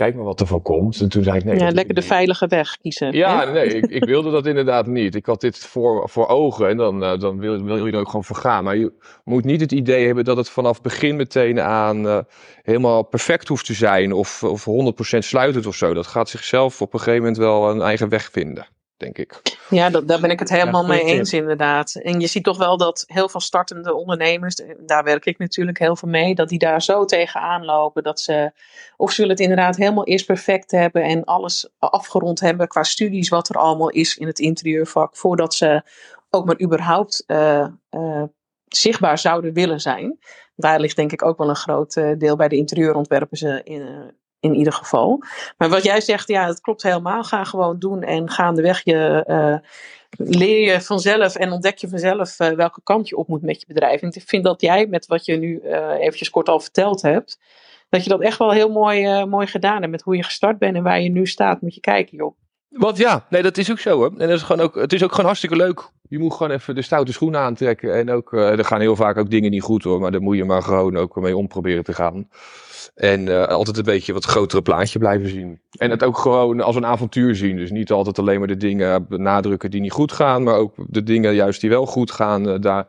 kijk 0.00 0.14
maar 0.14 0.24
wat 0.24 0.40
er 0.40 0.46
van 0.46 0.62
komt. 0.62 1.00
En 1.00 1.08
toen 1.08 1.22
zei 1.22 1.36
ik, 1.36 1.44
nee. 1.44 1.58
Ja, 1.58 1.70
lekker 1.70 1.94
de 1.94 2.02
veilige 2.02 2.46
weg 2.46 2.76
kiezen. 2.76 3.12
Ja, 3.12 3.44
nee, 3.44 3.66
ik, 3.66 3.86
ik, 3.86 4.04
wilde 4.14 4.30
dat 4.30 4.46
inderdaad 4.46 4.86
niet. 4.86 5.14
Ik 5.14 5.26
had 5.26 5.40
dit 5.40 5.58
voor, 5.58 6.08
voor 6.08 6.28
ogen 6.28 6.68
en 6.68 6.76
dan, 6.76 7.02
uh, 7.02 7.18
dan 7.18 7.38
wil, 7.38 7.62
wil 7.62 7.86
je 7.86 7.92
er 7.92 7.98
ook 7.98 8.06
gewoon 8.06 8.24
voor 8.24 8.36
gaan. 8.36 8.64
Maar 8.64 8.76
je 8.76 8.92
moet 9.24 9.44
niet 9.44 9.60
het 9.60 9.72
idee 9.72 10.06
hebben 10.06 10.24
dat 10.24 10.36
het 10.36 10.50
vanaf 10.50 10.80
begin 10.80 11.16
meteen 11.16 11.60
aan 11.60 12.06
uh, 12.06 12.18
helemaal 12.62 13.02
perfect 13.02 13.48
hoeft 13.48 13.66
te 13.66 13.74
zijn 13.74 14.12
of, 14.12 14.42
of 14.42 14.66
100% 15.14 15.18
sluitend 15.18 15.66
of 15.66 15.74
zo. 15.74 15.94
Dat 15.94 16.06
gaat 16.06 16.28
zichzelf 16.28 16.82
op 16.82 16.92
een 16.92 16.98
gegeven 16.98 17.20
moment 17.20 17.38
wel 17.38 17.70
een 17.70 17.82
eigen 17.82 18.08
weg 18.08 18.30
vinden 18.32 18.66
denk 19.00 19.18
ik. 19.18 19.58
Ja, 19.70 19.90
dat, 19.90 20.08
daar 20.08 20.20
ben 20.20 20.30
ik 20.30 20.38
het 20.38 20.50
helemaal 20.50 20.86
mee 20.86 21.04
eens 21.04 21.32
inderdaad. 21.32 21.94
En 21.94 22.20
je 22.20 22.26
ziet 22.26 22.44
toch 22.44 22.58
wel 22.58 22.76
dat 22.76 23.04
heel 23.06 23.28
veel 23.28 23.40
startende 23.40 23.94
ondernemers, 23.94 24.60
daar 24.78 25.04
werk 25.04 25.26
ik 25.26 25.38
natuurlijk 25.38 25.78
heel 25.78 25.96
veel 25.96 26.08
mee, 26.08 26.34
dat 26.34 26.48
die 26.48 26.58
daar 26.58 26.82
zo 26.82 27.04
tegenaan 27.04 27.64
lopen 27.64 28.02
dat 28.02 28.20
ze, 28.20 28.52
of 28.96 29.10
ze 29.10 29.20
willen 29.20 29.36
het 29.36 29.42
inderdaad 29.42 29.76
helemaal 29.76 30.06
eerst 30.06 30.26
perfect 30.26 30.70
hebben 30.70 31.02
en 31.02 31.24
alles 31.24 31.70
afgerond 31.78 32.40
hebben 32.40 32.68
qua 32.68 32.82
studies 32.82 33.28
wat 33.28 33.48
er 33.48 33.56
allemaal 33.56 33.90
is 33.90 34.16
in 34.16 34.26
het 34.26 34.38
interieurvak, 34.38 35.16
voordat 35.16 35.54
ze 35.54 35.82
ook 36.30 36.46
maar 36.46 36.60
überhaupt 36.60 37.24
uh, 37.26 37.66
uh, 37.90 38.22
zichtbaar 38.66 39.18
zouden 39.18 39.52
willen 39.52 39.80
zijn. 39.80 40.18
Daar 40.56 40.80
ligt 40.80 40.96
denk 40.96 41.12
ik 41.12 41.24
ook 41.24 41.38
wel 41.38 41.48
een 41.48 41.56
groot 41.56 41.96
uh, 41.96 42.18
deel 42.18 42.36
bij 42.36 42.48
de 42.48 42.56
interieurontwerpers 42.56 43.42
in, 43.42 44.12
in 44.40 44.54
ieder 44.54 44.72
geval. 44.72 45.22
Maar 45.58 45.68
wat 45.68 45.82
jij 45.82 46.00
zegt, 46.00 46.28
ja, 46.28 46.46
het 46.46 46.60
klopt 46.60 46.82
helemaal. 46.82 47.24
Ga 47.24 47.44
gewoon 47.44 47.78
doen 47.78 48.02
en 48.02 48.30
gaandeweg 48.30 48.84
je, 48.84 49.24
uh, 49.28 49.56
leer 50.28 50.72
je 50.72 50.80
vanzelf 50.80 51.34
en 51.34 51.52
ontdek 51.52 51.78
je 51.78 51.88
vanzelf 51.88 52.40
uh, 52.40 52.48
welke 52.48 52.80
kant 52.82 53.08
je 53.08 53.16
op 53.16 53.28
moet 53.28 53.42
met 53.42 53.60
je 53.60 53.66
bedrijf. 53.66 54.02
En 54.02 54.12
ik 54.12 54.22
vind 54.26 54.44
dat 54.44 54.60
jij, 54.60 54.86
met 54.86 55.06
wat 55.06 55.24
je 55.24 55.36
nu 55.36 55.60
uh, 55.64 55.98
eventjes 55.98 56.30
kort 56.30 56.48
al 56.48 56.60
verteld 56.60 57.02
hebt, 57.02 57.38
dat 57.88 58.04
je 58.04 58.10
dat 58.10 58.20
echt 58.20 58.38
wel 58.38 58.50
heel 58.50 58.70
mooi, 58.70 59.24
mooi 59.24 59.46
gedaan 59.46 59.80
hebt. 59.80 59.90
Met 59.90 60.02
hoe 60.02 60.16
je 60.16 60.24
gestart 60.24 60.58
bent 60.58 60.76
en 60.76 60.82
waar 60.82 61.00
je 61.00 61.10
nu 61.10 61.26
staat, 61.26 61.60
moet 61.60 61.74
je 61.74 61.80
kijken, 61.80 62.16
joh. 62.16 62.36
Want 62.68 62.96
ja, 62.96 63.26
nee, 63.30 63.42
dat 63.42 63.56
is 63.56 63.70
ook 63.70 63.78
zo 63.78 63.96
hoor. 63.96 64.12
En 64.18 64.28
dat 64.28 64.36
is 64.36 64.42
gewoon 64.42 64.66
ook, 64.66 64.74
het 64.74 64.92
is 64.92 65.02
ook 65.02 65.10
gewoon 65.10 65.26
hartstikke 65.26 65.56
leuk. 65.56 65.90
Je 66.08 66.18
moet 66.18 66.32
gewoon 66.32 66.52
even 66.52 66.74
de 66.74 66.82
stoute 66.82 67.12
schoenen 67.12 67.40
aantrekken. 67.40 67.94
En 67.94 68.10
ook, 68.10 68.32
er 68.32 68.64
gaan 68.64 68.80
heel 68.80 68.96
vaak 68.96 69.16
ook 69.16 69.30
dingen 69.30 69.50
niet 69.50 69.62
goed 69.62 69.82
hoor. 69.82 70.00
Maar 70.00 70.10
daar 70.10 70.20
moet 70.20 70.36
je 70.36 70.44
maar 70.44 70.62
gewoon 70.62 70.96
ook 70.96 71.16
mee 71.16 71.36
om 71.36 71.48
proberen 71.48 71.84
te 71.84 71.92
gaan. 71.92 72.28
En 72.94 73.26
uh, 73.26 73.46
altijd 73.46 73.76
een 73.76 73.84
beetje 73.84 74.12
wat 74.12 74.24
grotere 74.24 74.62
plaatje 74.62 74.98
blijven 74.98 75.28
zien. 75.28 75.60
En 75.70 75.90
het 75.90 76.04
ook 76.04 76.18
gewoon 76.18 76.60
als 76.60 76.76
een 76.76 76.86
avontuur 76.86 77.36
zien. 77.36 77.56
Dus 77.56 77.70
niet 77.70 77.90
altijd 77.90 78.18
alleen 78.18 78.38
maar 78.38 78.48
de 78.48 78.56
dingen 78.56 79.06
benadrukken 79.08 79.70
die 79.70 79.80
niet 79.80 79.92
goed 79.92 80.12
gaan. 80.12 80.42
Maar 80.42 80.56
ook 80.56 80.74
de 80.86 81.02
dingen 81.02 81.34
juist 81.34 81.60
die 81.60 81.70
wel 81.70 81.86
goed 81.86 82.10
gaan. 82.10 82.48
Uh, 82.48 82.58
daar 82.60 82.86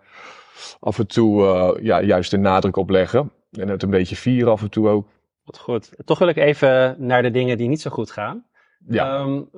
af 0.80 1.00
en 1.00 1.08
toe 1.08 1.44
uh, 1.44 1.84
ja, 1.86 2.02
juist 2.02 2.32
de 2.32 2.38
nadruk 2.38 2.76
op 2.76 2.90
leggen. 2.90 3.32
En 3.52 3.68
het 3.68 3.84
een 3.84 3.90
beetje 3.90 4.16
vieren 4.16 4.52
af 4.52 4.62
en 4.62 4.70
toe 4.70 4.88
ook. 4.88 5.08
Wat 5.44 5.58
goed. 5.58 5.90
Toch 6.06 6.20
wil 6.20 6.28
ik 6.28 6.38
even 6.38 6.96
naar 6.98 7.22
de 7.22 7.32
dingen 7.32 7.58
die 7.58 7.68
niet 7.68 7.82
zo 7.82 7.90
goed 7.90 8.12
gaan. 8.12 8.46
Ja. 8.88 9.20
Um, 9.20 9.50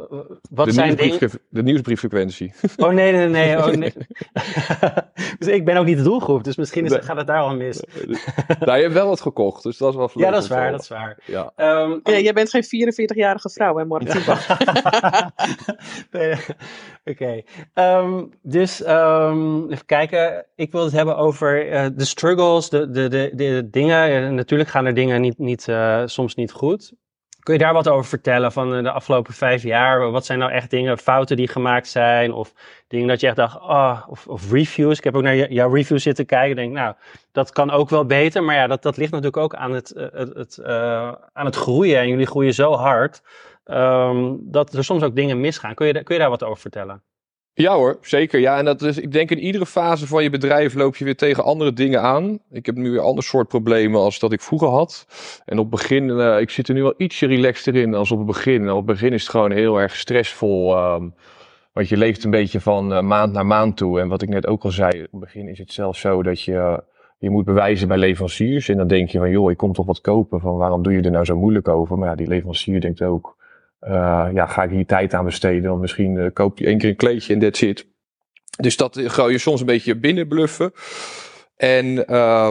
wat 0.51 0.65
de, 0.65 0.71
zijn 0.71 0.95
dingen... 0.95 1.29
de 1.49 1.63
nieuwsbrieffrequentie. 1.63 2.53
Oh 2.77 2.89
nee, 2.89 3.11
nee, 3.11 3.27
nee. 3.27 3.57
Oh, 3.57 3.65
nee. 3.65 3.93
dus 5.39 5.47
ik 5.47 5.65
ben 5.65 5.77
ook 5.77 5.85
niet 5.85 5.97
de 5.97 6.03
doelgroep, 6.03 6.43
dus 6.43 6.55
misschien 6.55 6.85
is, 6.85 6.93
gaat 7.05 7.17
het 7.17 7.27
daar 7.27 7.41
al 7.41 7.55
mis. 7.55 7.83
nou, 8.59 8.75
je 8.75 8.81
hebt 8.81 8.93
wel 8.93 9.07
wat 9.07 9.21
gekocht, 9.21 9.63
dus 9.63 9.77
dat 9.77 9.89
is 9.89 9.95
wel 9.95 10.09
Ja, 10.13 10.31
dat 10.31 10.43
is 10.43 10.49
waar, 10.49 10.71
dat 10.71 10.81
is 10.81 10.87
waar. 10.87 11.19
Ja. 11.25 11.51
Um, 11.57 11.99
ja, 12.03 12.19
jij 12.19 12.33
bent 12.33 12.49
geen 12.49 12.63
44-jarige 12.63 13.49
vrouw, 13.49 13.77
hè, 13.77 13.85
Martin? 13.85 14.21
Oké. 16.11 16.37
Okay. 17.05 17.45
Um, 17.73 18.31
dus 18.41 18.83
even 18.83 19.85
kijken. 19.85 20.45
Ik 20.55 20.71
wil 20.71 20.83
het 20.83 20.93
hebben 20.93 21.17
over 21.17 21.71
uh, 21.71 21.85
de 21.95 22.05
struggles, 22.05 22.69
de, 22.69 22.89
de, 22.89 23.07
de, 23.07 23.31
de 23.35 23.67
dingen. 23.71 24.35
natuurlijk 24.35 24.69
gaan 24.69 24.85
er 24.85 24.93
dingen 24.93 25.21
niet, 25.21 25.37
niet, 25.37 25.67
uh, 25.67 26.01
soms 26.05 26.35
niet 26.35 26.51
goed. 26.51 26.93
Kun 27.43 27.53
je 27.53 27.59
daar 27.59 27.73
wat 27.73 27.87
over 27.87 28.05
vertellen 28.05 28.51
van 28.51 28.75
eh, 28.75 28.83
de 28.83 28.91
afgelopen 28.91 29.33
vijf 29.33 29.63
jaar? 29.63 30.11
Wat 30.11 30.25
zijn 30.25 30.39
nou 30.39 30.51
echt 30.51 30.69
dingen, 30.69 30.97
fouten 30.97 31.37
die 31.37 31.47
gemaakt 31.47 31.87
zijn? 31.87 32.33
Of 32.33 32.53
dingen 32.87 33.07
dat 33.07 33.19
je 33.19 33.27
echt 33.27 33.35
dacht, 33.35 33.59
ah, 33.59 34.01
of, 34.07 34.27
of, 34.27 34.51
reviews. 34.51 34.97
Ik 34.97 35.03
heb 35.03 35.15
ook 35.15 35.21
naar 35.21 35.51
jouw 35.51 35.73
reviews 35.73 36.03
zitten 36.03 36.25
kijken. 36.25 36.55
Denk, 36.55 36.73
nou, 36.73 36.95
dat 37.31 37.51
kan 37.51 37.71
ook 37.71 37.89
wel 37.89 38.05
beter. 38.05 38.43
Maar 38.43 38.55
ja, 38.55 38.67
dat, 38.67 38.81
dat 38.81 38.97
ligt 38.97 39.11
natuurlijk 39.11 39.43
ook 39.43 39.55
aan 39.55 39.71
het, 39.71 39.91
eh, 39.91 40.07
het, 40.11 40.33
het 40.33 40.59
uh, 40.61 41.11
aan 41.33 41.45
het 41.45 41.55
groeien. 41.55 41.99
En 41.99 42.07
jullie 42.07 42.25
groeien 42.25 42.53
zo 42.53 42.73
hard 42.73 43.21
um, 43.65 44.39
dat 44.51 44.73
er 44.73 44.83
soms 44.83 45.03
ook 45.03 45.15
dingen 45.15 45.39
misgaan. 45.39 45.73
Kun 45.75 45.87
je, 45.87 46.03
kun 46.03 46.15
je 46.15 46.21
daar 46.21 46.29
wat 46.29 46.43
over 46.43 46.61
vertellen? 46.61 47.01
Ja 47.55 47.75
hoor, 47.75 47.97
zeker. 48.01 48.39
Ja, 48.39 48.57
en 48.57 48.65
dat 48.65 48.81
is, 48.81 48.97
ik 48.97 49.11
denk 49.11 49.31
in 49.31 49.39
iedere 49.39 49.65
fase 49.65 50.07
van 50.07 50.23
je 50.23 50.29
bedrijf 50.29 50.73
loop 50.73 50.95
je 50.95 51.05
weer 51.05 51.15
tegen 51.15 51.43
andere 51.43 51.73
dingen 51.73 52.01
aan. 52.01 52.39
Ik 52.51 52.65
heb 52.65 52.75
nu 52.75 52.91
weer 52.91 52.99
ander 52.99 53.23
soort 53.23 53.47
problemen 53.47 54.01
als 54.01 54.19
dat 54.19 54.31
ik 54.31 54.41
vroeger 54.41 54.67
had. 54.67 55.05
En 55.45 55.59
op 55.59 55.71
het 55.71 55.81
begin, 55.81 56.07
uh, 56.07 56.39
ik 56.39 56.49
zit 56.49 56.67
er 56.67 56.73
nu 56.73 56.81
wel 56.81 56.93
ietsje 56.97 57.25
relaxter 57.25 57.75
in 57.75 57.93
als 57.93 58.11
op 58.11 58.17
het 58.17 58.27
begin. 58.27 58.69
Op 58.69 58.77
het 58.77 58.85
begin 58.85 59.13
is 59.13 59.21
het 59.21 59.31
gewoon 59.31 59.51
heel 59.51 59.77
erg 59.77 59.95
stressvol. 59.95 60.77
Um, 60.77 61.13
want 61.73 61.89
je 61.89 61.97
leeft 61.97 62.23
een 62.23 62.31
beetje 62.31 62.59
van 62.59 62.91
uh, 62.91 63.01
maand 63.01 63.33
naar 63.33 63.45
maand 63.45 63.77
toe. 63.77 63.99
En 63.99 64.07
wat 64.07 64.21
ik 64.21 64.29
net 64.29 64.47
ook 64.47 64.63
al 64.63 64.71
zei, 64.71 65.03
op 65.03 65.11
het 65.11 65.19
begin 65.19 65.47
is 65.47 65.59
het 65.59 65.71
zelfs 65.73 65.99
zo 65.99 66.23
dat 66.23 66.41
je, 66.41 66.83
je 67.17 67.29
moet 67.29 67.45
bewijzen 67.45 67.87
bij 67.87 67.97
leveranciers. 67.97 68.69
En 68.69 68.77
dan 68.77 68.87
denk 68.87 69.09
je 69.09 69.17
van, 69.17 69.29
joh, 69.29 69.51
ik 69.51 69.57
kom 69.57 69.73
toch 69.73 69.85
wat 69.85 70.01
kopen. 70.01 70.39
Van 70.39 70.57
waarom 70.57 70.83
doe 70.83 70.93
je 70.93 71.01
er 71.01 71.11
nou 71.11 71.25
zo 71.25 71.35
moeilijk 71.35 71.67
over? 71.67 71.97
Maar 71.97 72.09
ja, 72.09 72.15
die 72.15 72.27
leverancier 72.27 72.81
denkt 72.81 73.01
ook 73.01 73.35
ja, 74.33 74.45
ga 74.45 74.63
ik 74.63 74.69
hier 74.69 74.85
tijd 74.85 75.13
aan 75.13 75.25
besteden? 75.25 75.69
Want 75.69 75.81
misschien 75.81 76.15
uh, 76.15 76.27
koop 76.33 76.57
je 76.57 76.65
één 76.65 76.77
keer 76.77 76.89
een 76.89 76.95
kleedje 76.95 77.33
en 77.33 77.39
that's 77.39 77.61
it. 77.61 77.87
Dus 78.59 78.77
dat 78.77 78.97
uh, 78.97 79.09
ga 79.09 79.27
je 79.27 79.37
soms 79.37 79.59
een 79.59 79.65
beetje 79.65 79.95
binnenbluffen. 79.95 80.71
En 81.55 82.05
uh, 82.09 82.49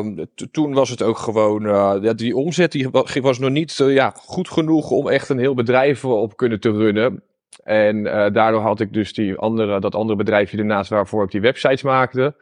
toen 0.50 0.74
was 0.74 0.90
het 0.90 1.02
ook 1.02 1.18
gewoon, 1.18 2.00
die 2.16 2.36
omzet 2.36 2.72
die 2.72 2.88
was 3.20 3.38
nog 3.38 3.50
niet 3.50 3.76
ja, 3.76 4.12
goed 4.16 4.48
genoeg 4.48 4.90
om 4.90 5.08
echt 5.08 5.28
een 5.28 5.38
heel 5.38 5.54
bedrijf 5.54 6.04
op 6.04 6.36
kunnen 6.36 6.60
te 6.60 6.70
runnen. 6.70 7.22
En 7.64 8.02
daardoor 8.32 8.60
had 8.60 8.80
ik 8.80 8.92
dus 8.92 9.14
die 9.14 9.36
andere, 9.36 9.80
dat 9.80 9.94
andere 9.94 10.18
bedrijfje 10.18 10.58
ernaast 10.58 10.90
waarvoor 10.90 11.24
ik 11.24 11.30
die 11.30 11.40
websites 11.40 11.82
maakte. 11.82 12.34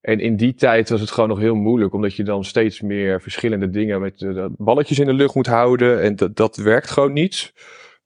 En 0.00 0.20
in 0.20 0.36
die 0.36 0.54
tijd 0.54 0.90
was 0.90 1.00
het 1.00 1.10
gewoon 1.10 1.28
nog 1.28 1.38
heel 1.38 1.54
moeilijk, 1.54 1.94
omdat 1.94 2.14
je 2.14 2.24
dan 2.24 2.44
steeds 2.44 2.80
meer 2.80 3.22
verschillende 3.22 3.70
dingen 3.70 4.00
met 4.00 4.26
balletjes 4.56 4.98
in 4.98 5.06
de 5.06 5.12
lucht 5.12 5.34
moet 5.34 5.46
houden. 5.46 6.02
En 6.02 6.16
dat, 6.16 6.36
dat 6.36 6.56
werkt 6.56 6.90
gewoon 6.90 7.12
niet. 7.12 7.52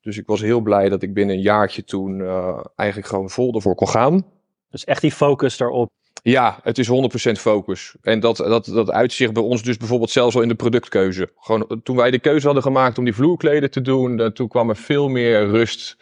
Dus 0.02 0.18
ik 0.18 0.26
was 0.26 0.40
heel 0.40 0.60
blij 0.60 0.88
dat 0.88 1.02
ik 1.02 1.14
binnen 1.14 1.36
een 1.36 1.42
jaartje 1.42 1.84
toen 1.84 2.18
uh, 2.18 2.58
eigenlijk 2.76 3.08
gewoon 3.08 3.30
vol 3.30 3.54
ervoor 3.54 3.74
kon 3.74 3.88
gaan. 3.88 4.24
Dus 4.70 4.84
echt 4.84 5.00
die 5.00 5.12
focus 5.12 5.56
daarop. 5.56 5.90
Ja, 6.22 6.58
het 6.62 6.78
is 6.78 6.88
100% 6.88 6.92
focus. 7.32 7.94
En 8.02 8.20
dat, 8.20 8.36
dat, 8.36 8.64
dat 8.64 8.90
uitzicht 8.90 9.32
bij 9.32 9.42
ons 9.42 9.62
dus 9.62 9.76
bijvoorbeeld 9.76 10.10
zelfs 10.10 10.36
al 10.36 10.42
in 10.42 10.48
de 10.48 10.54
productkeuze. 10.54 11.32
Gewoon, 11.36 11.80
toen 11.82 11.96
wij 11.96 12.10
de 12.10 12.18
keuze 12.18 12.44
hadden 12.44 12.62
gemaakt 12.62 12.98
om 12.98 13.04
die 13.04 13.14
vloerkleden 13.14 13.70
te 13.70 13.80
doen, 13.80 14.16
dan, 14.16 14.32
toen 14.32 14.48
kwam 14.48 14.68
er 14.68 14.76
veel 14.76 15.08
meer 15.08 15.46
rust 15.46 15.96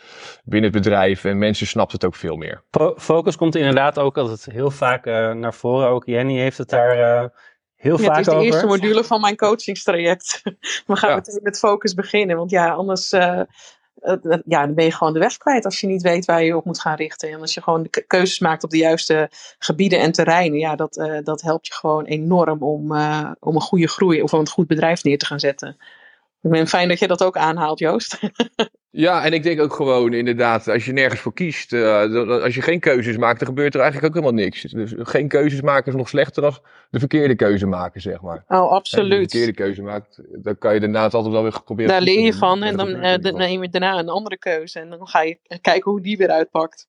binnen 0.44 0.72
het 0.72 0.82
bedrijf 0.82 1.24
en 1.24 1.38
mensen 1.38 1.66
snapten 1.66 1.96
het 1.96 2.06
ook 2.06 2.14
veel 2.14 2.36
meer. 2.36 2.62
Focus 2.96 3.36
komt 3.36 3.54
inderdaad 3.54 3.98
ook 3.98 4.18
altijd 4.18 4.44
heel 4.44 4.70
vaak 4.70 5.06
uh, 5.06 5.32
naar 5.32 5.54
voren. 5.54 5.88
Ook 5.88 6.06
Jenny 6.06 6.38
heeft 6.38 6.58
het 6.58 6.68
daar 6.68 6.98
uh, 6.98 7.28
heel 7.74 8.00
ja, 8.00 8.04
vaak 8.04 8.18
over. 8.18 8.32
Het 8.32 8.32
is 8.32 8.34
de 8.34 8.44
eerste 8.44 8.66
module 8.66 9.04
van 9.04 9.20
mijn 9.20 9.36
coachingstraject. 9.36 10.40
We 10.86 10.96
gaan 10.96 11.10
ja. 11.10 11.16
meteen 11.16 11.40
met 11.42 11.58
focus 11.58 11.94
beginnen, 11.94 12.36
want 12.36 12.50
ja, 12.50 12.70
anders 12.70 13.12
ja, 14.44 14.66
dan 14.66 14.74
ben 14.74 14.84
je 14.84 14.92
gewoon 14.92 15.12
de 15.12 15.18
weg 15.18 15.36
kwijt 15.36 15.64
als 15.64 15.80
je 15.80 15.86
niet 15.86 16.02
weet 16.02 16.24
waar 16.24 16.42
je 16.42 16.56
op 16.56 16.64
moet 16.64 16.80
gaan 16.80 16.96
richten. 16.96 17.30
En 17.30 17.40
als 17.40 17.54
je 17.54 17.62
gewoon 17.62 17.90
keuzes 18.06 18.38
maakt 18.38 18.64
op 18.64 18.70
de 18.70 18.76
juiste 18.76 19.28
gebieden 19.58 20.00
en 20.00 20.12
terreinen, 20.12 20.58
ja, 20.58 20.76
dat, 20.76 21.20
dat 21.24 21.42
helpt 21.42 21.66
je 21.66 21.72
gewoon 21.72 22.04
enorm 22.04 22.62
om, 22.62 22.92
om 23.40 23.54
een 23.54 23.60
goede 23.60 23.88
groei 23.88 24.22
of 24.22 24.32
om 24.32 24.40
een 24.40 24.48
goed 24.48 24.66
bedrijf 24.66 25.04
neer 25.04 25.18
te 25.18 25.26
gaan 25.26 25.40
zetten. 25.40 25.76
Ik 26.42 26.50
ben 26.50 26.66
fijn 26.66 26.88
dat 26.88 26.98
je 26.98 27.06
dat 27.06 27.24
ook 27.24 27.36
aanhaalt, 27.36 27.78
Joost. 27.78 28.18
Ja, 28.92 29.24
en 29.24 29.32
ik 29.32 29.42
denk 29.42 29.60
ook 29.60 29.74
gewoon 29.74 30.12
inderdaad, 30.12 30.68
als 30.68 30.84
je 30.84 30.92
nergens 30.92 31.20
voor 31.20 31.32
kiest, 31.32 31.72
uh, 31.72 32.42
als 32.42 32.54
je 32.54 32.62
geen 32.62 32.80
keuzes 32.80 33.16
maakt, 33.16 33.38
dan 33.38 33.48
gebeurt 33.48 33.74
er 33.74 33.80
eigenlijk 33.80 34.08
ook 34.08 34.22
helemaal 34.22 34.44
niks. 34.44 34.62
Dus 34.62 34.94
geen 34.96 35.28
keuzes 35.28 35.60
maken 35.60 35.92
is 35.92 35.98
nog 35.98 36.08
slechter 36.08 36.42
dan 36.42 36.58
de 36.90 36.98
verkeerde 36.98 37.34
keuze 37.34 37.66
maken, 37.66 38.00
zeg 38.00 38.20
maar. 38.20 38.44
Oh, 38.46 38.70
absoluut. 38.70 39.10
Als 39.10 39.18
je 39.18 39.22
de 39.22 39.28
verkeerde 39.28 39.52
keuze 39.52 39.82
maakt, 39.82 40.20
dan 40.42 40.58
kan 40.58 40.74
je 40.74 40.80
daarna 40.80 41.02
altijd 41.02 41.32
wel 41.32 41.42
weer 41.42 41.62
proberen. 41.64 41.90
Daar 41.90 42.00
leer 42.00 42.20
je 42.20 42.34
van 42.34 42.62
en 42.62 42.76
dan 42.76 42.88
uh, 42.88 43.14
neem 43.16 43.62
je 43.62 43.68
daarna 43.68 43.98
een 43.98 44.08
andere 44.08 44.38
keuze 44.38 44.80
en 44.80 44.90
dan 44.90 45.08
ga 45.08 45.22
je 45.22 45.38
kijken 45.60 45.90
hoe 45.90 46.00
die 46.00 46.16
weer 46.16 46.30
uitpakt. 46.30 46.88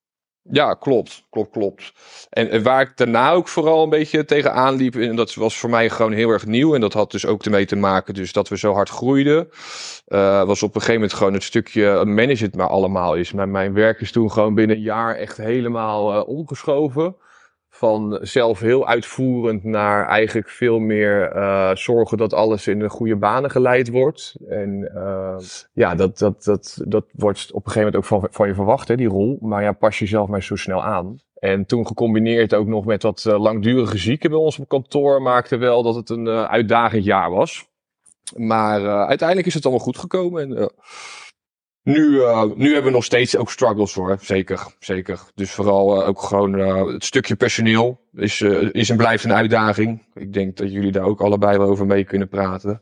Ja, 0.50 0.74
klopt. 0.74 1.24
Klopt, 1.30 1.52
klopt. 1.52 1.94
En, 2.30 2.64
waar 2.64 2.82
ik 2.82 2.98
daarna 2.98 3.32
ook 3.32 3.48
vooral 3.48 3.84
een 3.84 3.89
beetje 3.89 4.26
tegenaan 4.26 4.76
liep, 4.76 4.96
en 4.96 5.16
dat 5.16 5.34
was 5.34 5.58
voor 5.58 5.70
mij 5.70 5.89
gewoon 5.89 6.12
heel 6.12 6.30
erg 6.30 6.46
nieuw. 6.46 6.76
En 6.76 6.82
dat 6.82 6.94
had 6.94 7.12
dus 7.12 7.26
ook 7.26 7.44
ermee 7.44 7.66
te 7.66 7.76
maken 7.76 8.14
dus 8.14 8.34
dat 8.34 8.48
we 8.48 8.58
zo 8.58 8.74
hard 8.74 8.89
groeiden. 8.89 9.50
Uh, 10.08 10.44
was 10.44 10.64
op 10.64 10.76
een 10.76 10.82
gegeven 10.82 11.02
moment 11.02 11.14
gewoon 11.14 11.34
het 11.34 11.44
stukje 11.44 12.06
manage 12.06 12.44
het 12.44 12.56
maar 12.56 12.68
allemaal 12.68 13.16
is. 13.16 13.32
Mijn, 13.32 13.52
mijn 13.52 13.74
werk 13.74 14.02
is 14.02 14.12
toen 14.12 14.32
gewoon 14.32 14.56
binnen 14.56 14.76
een 14.76 14.82
jaar 14.82 15.16
echt 15.16 15.38
helemaal 15.38 16.14
uh, 16.14 16.28
omgeschoven 16.28 17.16
van 17.82 18.20
zelf 18.22 18.60
heel 18.60 18.88
uitvoerend 18.88 19.64
naar 19.64 20.08
eigenlijk 20.08 20.50
veel 20.50 20.80
meer 20.80 21.36
uh, 21.36 21.76
zorgen 21.76 22.18
dat 22.18 22.34
alles 22.34 22.68
in 22.68 22.80
de 22.80 22.90
goede 22.90 23.16
banen 23.16 23.52
geleid 23.52 23.90
wordt. 23.90 24.36
En 24.48 24.92
uh, 24.96 25.36
ja, 25.74 25.96
dat, 25.96 26.18
dat, 26.18 26.44
dat, 26.44 26.82
dat 26.88 27.06
wordt 27.12 27.52
op 27.52 27.66
een 27.66 27.72
gegeven 27.72 27.80
moment 27.80 27.96
ook 27.96 28.06
van, 28.06 28.28
van 28.32 28.48
je 28.48 28.54
verwacht, 28.54 28.88
hè, 28.88 28.96
die 28.96 29.08
rol. 29.08 29.38
Maar 29.42 29.64
ja, 29.64 29.72
pas 29.72 30.00
jezelf 30.00 30.30
maar 30.30 30.44
zo 30.44 30.56
snel 30.56 30.84
aan. 30.84 31.20
En 31.34 31.66
toen 31.66 31.88
gecombineerd 31.88 32.54
ook 32.54 32.68
nog 32.68 32.86
met 32.86 33.04
wat 33.04 33.26
uh, 33.28 33.40
langdurige 33.40 33.98
zieken 33.98 34.30
bij 34.30 34.40
ons 34.40 34.60
op 34.60 34.68
kantoor, 34.68 35.22
maakte 35.22 35.58
wel 35.58 35.84
dat 35.84 35.96
het 35.96 36.10
een 36.10 36.30
uitdagend 36.30 37.04
jaar 37.04 37.32
was. 37.32 37.70
Maar 38.36 39.06
uiteindelijk 39.06 39.48
is 39.48 39.54
het 39.54 39.66
allemaal 39.66 39.86
goed 39.86 39.98
gekomen. 39.98 40.58
En, 40.58 40.72
nu, 41.84 42.10
uh, 42.10 42.44
nu 42.56 42.66
hebben 42.66 42.84
we 42.84 42.98
nog 42.98 43.04
steeds 43.04 43.38
ook 43.38 43.52
struggles 43.52 43.94
hoor, 43.94 44.18
zeker. 44.22 44.76
zeker. 44.80 45.20
Dus 45.36 45.52
vooral 45.52 46.02
uh, 46.02 46.08
ook 46.08 46.22
gewoon 46.22 46.60
uh, 46.60 46.86
het 46.94 47.06
stukje 47.06 47.36
personeel 47.36 48.02
is, 48.14 48.42
is 48.72 48.90
en 48.90 48.98
blijft 48.98 49.24
een 49.24 49.34
uitdaging. 49.34 50.06
Ik 50.14 50.34
denk 50.34 50.58
dat 50.58 50.72
jullie 50.72 50.92
daar 50.92 51.06
ook 51.06 51.22
allebei 51.22 51.58
wel 51.58 51.68
over 51.68 51.86
mee 51.86 52.04
kunnen 52.04 52.28
praten. 52.28 52.82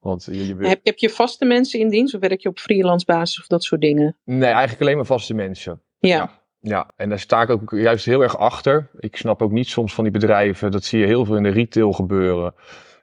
Want 0.00 0.24
je, 0.24 0.46
je... 0.46 0.56
Heb, 0.58 0.80
heb, 0.82 0.98
je 0.98 1.10
vaste 1.10 1.44
mensen 1.44 1.80
in 1.80 1.88
dienst 1.88 2.14
of 2.14 2.20
werk 2.20 2.40
je 2.40 2.48
op 2.48 2.58
freelance 2.58 3.04
basis 3.06 3.40
of 3.40 3.46
dat 3.46 3.64
soort 3.64 3.80
dingen? 3.80 4.16
Nee, 4.24 4.50
eigenlijk 4.50 4.80
alleen 4.80 4.96
maar 4.96 5.06
vaste 5.06 5.34
mensen. 5.34 5.82
Ja. 5.98 6.16
ja. 6.16 6.30
ja. 6.60 6.90
en 6.96 7.08
daar 7.08 7.18
sta 7.18 7.42
ik 7.42 7.50
ook 7.50 7.70
juist 7.70 8.04
heel 8.04 8.22
erg 8.22 8.38
achter. 8.38 8.90
Ik 8.98 9.16
snap 9.16 9.42
ook 9.42 9.52
niet 9.52 9.68
soms 9.68 9.94
van 9.94 10.04
die 10.04 10.12
bedrijven, 10.12 10.70
dat 10.70 10.84
zie 10.84 11.00
je 11.00 11.06
heel 11.06 11.24
veel 11.24 11.36
in 11.36 11.42
de 11.42 11.48
retail 11.48 11.92
gebeuren 11.92 12.54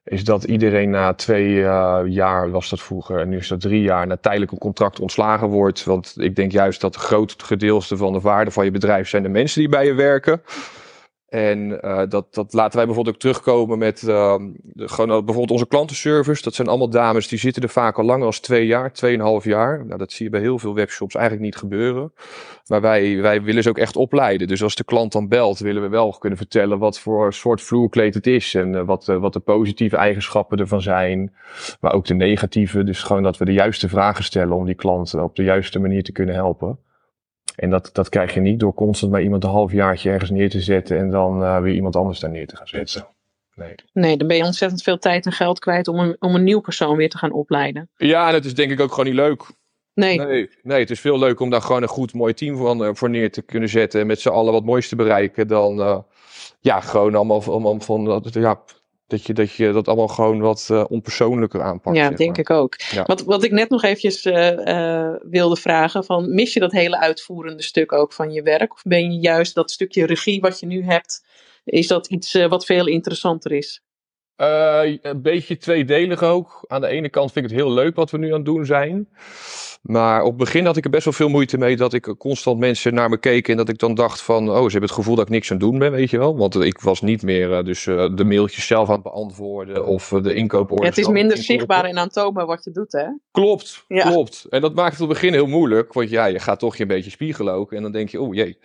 is 0.05 0.23
dat 0.23 0.43
iedereen 0.43 0.89
na 0.89 1.13
twee 1.13 1.49
uh, 1.49 1.99
jaar, 2.05 2.51
was 2.51 2.69
dat 2.69 2.81
vroeger, 2.81 3.19
en 3.19 3.29
nu 3.29 3.37
is 3.37 3.47
dat 3.47 3.61
drie 3.61 3.81
jaar, 3.81 4.07
na 4.07 4.17
tijdelijk 4.17 4.51
een 4.51 4.57
contract 4.57 4.99
ontslagen 4.99 5.47
wordt. 5.47 5.83
Want 5.83 6.13
ik 6.17 6.35
denk 6.35 6.51
juist 6.51 6.81
dat 6.81 6.95
het 6.95 7.03
grootste 7.03 7.45
gedeelte 7.45 7.97
van 7.97 8.13
de 8.13 8.19
waarde 8.19 8.51
van 8.51 8.65
je 8.65 8.71
bedrijf 8.71 9.09
zijn 9.09 9.23
de 9.23 9.29
mensen 9.29 9.59
die 9.59 9.69
bij 9.69 9.85
je 9.85 9.93
werken. 9.93 10.41
En 11.29 11.79
uh, 11.81 12.01
dat, 12.09 12.33
dat 12.33 12.53
laten 12.53 12.75
wij 12.75 12.85
bijvoorbeeld 12.85 13.15
ook 13.15 13.21
terugkomen 13.21 13.77
met 13.77 13.99
de, 13.99 14.53
gewoon 14.75 15.07
bijvoorbeeld 15.07 15.51
onze 15.51 15.67
klantenservice. 15.67 16.43
Dat 16.43 16.53
zijn 16.53 16.67
allemaal 16.67 16.89
dames 16.89 17.27
die 17.27 17.39
zitten 17.39 17.63
er 17.63 17.69
vaak 17.69 17.97
al 17.97 18.03
langer 18.03 18.25
als 18.25 18.39
twee 18.39 18.65
jaar, 18.65 18.93
tweeënhalf 18.93 19.43
jaar. 19.43 19.85
Nou, 19.85 19.97
dat 19.97 20.11
zie 20.11 20.25
je 20.25 20.31
bij 20.31 20.41
heel 20.41 20.59
veel 20.59 20.73
webshops 20.73 21.15
eigenlijk 21.15 21.45
niet 21.45 21.55
gebeuren. 21.55 22.13
Maar 22.67 22.81
wij, 22.81 23.21
wij 23.21 23.41
willen 23.41 23.63
ze 23.63 23.69
ook 23.69 23.77
echt 23.77 23.95
opleiden. 23.95 24.47
Dus 24.47 24.63
als 24.63 24.75
de 24.75 24.83
klant 24.83 25.11
dan 25.11 25.27
belt, 25.27 25.59
willen 25.59 25.81
we 25.81 25.87
wel 25.87 26.15
kunnen 26.19 26.37
vertellen 26.37 26.79
wat 26.79 26.99
voor 26.99 27.33
soort 27.33 27.61
vloerkleed 27.61 28.13
het 28.13 28.27
is. 28.27 28.53
En 28.53 28.73
uh, 28.73 28.85
wat, 28.85 29.07
uh, 29.07 29.17
wat 29.17 29.33
de 29.33 29.39
positieve 29.39 29.97
eigenschappen 29.97 30.57
ervan 30.57 30.81
zijn. 30.81 31.35
Maar 31.79 31.93
ook 31.93 32.05
de 32.05 32.13
negatieve. 32.13 32.83
Dus 32.83 33.03
gewoon 33.03 33.23
dat 33.23 33.37
we 33.37 33.45
de 33.45 33.53
juiste 33.53 33.89
vragen 33.89 34.23
stellen 34.23 34.55
om 34.55 34.65
die 34.65 34.75
klant 34.75 35.13
op 35.13 35.35
de 35.35 35.43
juiste 35.43 35.79
manier 35.79 36.03
te 36.03 36.11
kunnen 36.11 36.35
helpen. 36.35 36.79
En 37.55 37.69
dat, 37.69 37.89
dat 37.93 38.09
krijg 38.09 38.33
je 38.33 38.39
niet 38.39 38.59
door 38.59 38.73
constant 38.73 39.11
maar 39.11 39.21
iemand 39.21 39.43
een 39.43 39.49
halfjaartje 39.49 40.09
ergens 40.09 40.29
neer 40.29 40.49
te 40.49 40.61
zetten 40.61 40.97
en 40.97 41.09
dan 41.09 41.41
uh, 41.41 41.59
weer 41.59 41.73
iemand 41.73 41.95
anders 41.95 42.19
daar 42.19 42.31
neer 42.31 42.47
te 42.47 42.55
gaan 42.55 42.67
zetten. 42.67 43.07
Nee. 43.55 43.75
nee, 43.93 44.17
dan 44.17 44.27
ben 44.27 44.37
je 44.37 44.43
ontzettend 44.43 44.83
veel 44.83 44.97
tijd 44.97 45.25
en 45.25 45.31
geld 45.31 45.59
kwijt 45.59 45.87
om 45.87 45.99
een, 45.99 46.15
om 46.19 46.35
een 46.35 46.43
nieuw 46.43 46.59
persoon 46.59 46.97
weer 46.97 47.09
te 47.09 47.17
gaan 47.17 47.31
opleiden. 47.31 47.89
Ja, 47.97 48.27
en 48.27 48.33
het 48.33 48.45
is 48.45 48.53
denk 48.53 48.71
ik 48.71 48.79
ook 48.79 48.89
gewoon 48.89 49.05
niet 49.05 49.15
leuk. 49.15 49.43
Nee. 49.93 50.19
nee. 50.19 50.49
Nee, 50.61 50.79
het 50.79 50.89
is 50.89 50.99
veel 50.99 51.19
leuker 51.19 51.43
om 51.43 51.49
daar 51.49 51.61
gewoon 51.61 51.81
een 51.81 51.87
goed 51.87 52.13
mooi 52.13 52.33
team 52.33 52.57
van, 52.57 52.83
uh, 52.83 52.89
voor 52.93 53.09
neer 53.09 53.31
te 53.31 53.41
kunnen 53.41 53.69
zetten. 53.69 54.01
En 54.01 54.07
met 54.07 54.19
z'n 54.19 54.29
allen 54.29 54.53
wat 54.53 54.65
moois 54.65 54.89
te 54.89 54.95
bereiken. 54.95 55.47
Dan 55.47 55.79
uh, 55.79 55.97
ja, 56.59 56.79
gewoon 56.79 57.15
allemaal, 57.15 57.43
allemaal 57.43 57.79
van 57.79 58.21
ja, 58.31 58.61
dat 59.07 59.25
je, 59.25 59.33
dat 59.33 59.53
je 59.53 59.71
dat 59.71 59.87
allemaal 59.87 60.07
gewoon 60.07 60.39
wat 60.39 60.67
uh, 60.71 60.83
onpersoonlijker 60.87 61.61
aanpakt. 61.61 61.97
Ja, 61.97 62.09
denk 62.09 62.37
ik 62.37 62.49
ook. 62.49 62.75
Wat, 63.05 63.23
wat 63.23 63.43
ik 63.43 63.51
net 63.51 63.69
nog 63.69 63.83
eventjes 63.83 64.25
uh, 64.25 64.51
uh, 64.51 65.13
wilde 65.21 65.55
vragen, 65.55 66.05
van, 66.05 66.33
mis 66.33 66.53
je 66.53 66.59
dat 66.59 66.71
hele 66.71 66.99
uitvoerende 66.99 67.63
stuk 67.63 67.91
ook 67.91 68.13
van 68.13 68.31
je 68.31 68.41
werk? 68.41 68.73
Of 68.73 68.81
ben 68.83 69.11
je 69.11 69.19
juist 69.19 69.55
dat 69.55 69.71
stukje 69.71 70.05
regie 70.05 70.41
wat 70.41 70.59
je 70.59 70.65
nu 70.65 70.83
hebt, 70.83 71.25
is 71.63 71.87
dat 71.87 72.07
iets 72.07 72.33
wat 72.47 72.65
veel 72.65 72.87
interessanter 72.87 73.51
is? 73.51 73.84
Een 74.35 75.21
beetje 75.21 75.57
tweedelig 75.57 76.23
ook. 76.23 76.63
Aan 76.67 76.81
de 76.81 76.87
ene 76.87 77.09
kant 77.09 77.31
vind 77.31 77.45
ik 77.45 77.51
het 77.51 77.59
heel 77.61 77.71
leuk 77.73 77.95
wat 77.95 78.11
we 78.11 78.17
nu 78.17 78.27
aan 78.27 78.35
het 78.35 78.45
doen 78.45 78.65
zijn. 78.65 79.07
Maar 79.81 80.21
op 80.21 80.27
het 80.27 80.37
begin 80.37 80.65
had 80.65 80.77
ik 80.77 80.83
er 80.83 80.89
best 80.89 81.03
wel 81.03 81.13
veel 81.13 81.29
moeite 81.29 81.57
mee 81.57 81.75
dat 81.75 81.93
ik 81.93 82.15
constant 82.17 82.59
mensen 82.59 82.93
naar 82.93 83.09
me 83.09 83.17
keken. 83.17 83.51
En 83.51 83.57
dat 83.57 83.69
ik 83.69 83.77
dan 83.77 83.95
dacht 83.95 84.21
van, 84.21 84.49
oh, 84.49 84.55
ze 84.55 84.61
hebben 84.61 84.81
het 84.81 84.91
gevoel 84.91 85.15
dat 85.15 85.25
ik 85.25 85.31
niks 85.31 85.51
aan 85.51 85.57
het 85.57 85.65
doen 85.65 85.79
ben, 85.79 85.91
weet 85.91 86.09
je 86.09 86.17
wel. 86.17 86.37
Want 86.37 86.55
ik 86.55 86.79
was 86.79 87.01
niet 87.01 87.23
meer 87.23 87.49
uh, 87.49 87.63
dus 87.63 87.85
uh, 87.85 88.15
de 88.15 88.23
mailtjes 88.23 88.67
zelf 88.67 88.87
aan 88.87 88.93
het 88.93 89.03
beantwoorden 89.03 89.85
of 89.85 90.07
de 90.07 90.33
inkooporders. 90.33 90.95
Ja, 90.95 90.95
het 90.95 90.97
is 90.97 91.13
minder 91.13 91.37
zichtbaar 91.37 91.85
en 91.85 91.97
aantoonbaar 91.97 92.45
wat 92.45 92.63
je 92.63 92.71
doet, 92.71 92.91
hè? 92.91 93.05
Klopt, 93.31 93.85
ja. 93.87 94.09
klopt. 94.09 94.45
En 94.49 94.61
dat 94.61 94.73
maakt 94.73 94.93
het 94.93 95.01
op 95.01 95.09
het 95.09 95.19
begin 95.19 95.33
heel 95.33 95.47
moeilijk. 95.47 95.93
Want 95.93 96.09
ja, 96.09 96.25
je 96.25 96.39
gaat 96.39 96.59
toch 96.59 96.75
je 96.75 96.81
een 96.81 96.87
beetje 96.87 97.11
spiegelen 97.11 97.53
ook. 97.53 97.71
En 97.71 97.81
dan 97.81 97.91
denk 97.91 98.09
je, 98.09 98.21
oh 98.21 98.33
jee. 98.33 98.57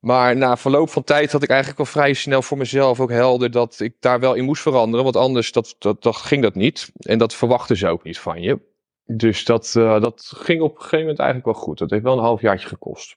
Maar 0.00 0.36
na 0.36 0.56
verloop 0.56 0.90
van 0.90 1.04
tijd 1.04 1.32
had 1.32 1.42
ik 1.42 1.48
eigenlijk 1.48 1.80
al 1.80 1.86
vrij 1.86 2.12
snel 2.12 2.42
voor 2.42 2.58
mezelf 2.58 3.00
ook 3.00 3.10
helder 3.10 3.50
dat 3.50 3.80
ik 3.80 3.94
daar 4.00 4.20
wel 4.20 4.34
in 4.34 4.44
moest 4.44 4.62
veranderen. 4.62 5.04
Want 5.04 5.16
anders 5.16 5.52
dat, 5.52 5.76
dat, 5.78 6.02
dat 6.02 6.16
ging 6.16 6.42
dat 6.42 6.54
niet. 6.54 6.92
En 6.96 7.18
dat 7.18 7.34
verwachten 7.34 7.76
ze 7.76 7.88
ook 7.88 8.02
niet 8.02 8.18
van 8.18 8.42
je. 8.42 8.60
Dus 9.04 9.44
dat, 9.44 9.74
uh, 9.76 10.00
dat 10.00 10.32
ging 10.36 10.60
op 10.60 10.70
een 10.70 10.80
gegeven 10.80 10.98
moment 10.98 11.18
eigenlijk 11.18 11.50
wel 11.50 11.64
goed. 11.64 11.78
Dat 11.78 11.90
heeft 11.90 12.02
wel 12.02 12.12
een 12.12 12.24
halfjaartje 12.24 12.68
gekost. 12.68 13.16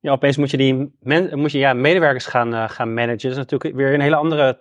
Ja, 0.00 0.12
opeens 0.12 0.36
moet 0.36 0.50
je 0.50 0.56
die 0.56 0.92
moet 1.36 1.52
je, 1.52 1.58
ja, 1.58 1.72
medewerkers 1.72 2.26
gaan, 2.26 2.54
uh, 2.54 2.68
gaan 2.68 2.94
managen. 2.94 3.22
Dat 3.22 3.30
is 3.30 3.36
natuurlijk 3.36 3.74
weer 3.74 3.94
een 3.94 4.00
hele 4.00 4.16
andere 4.16 4.60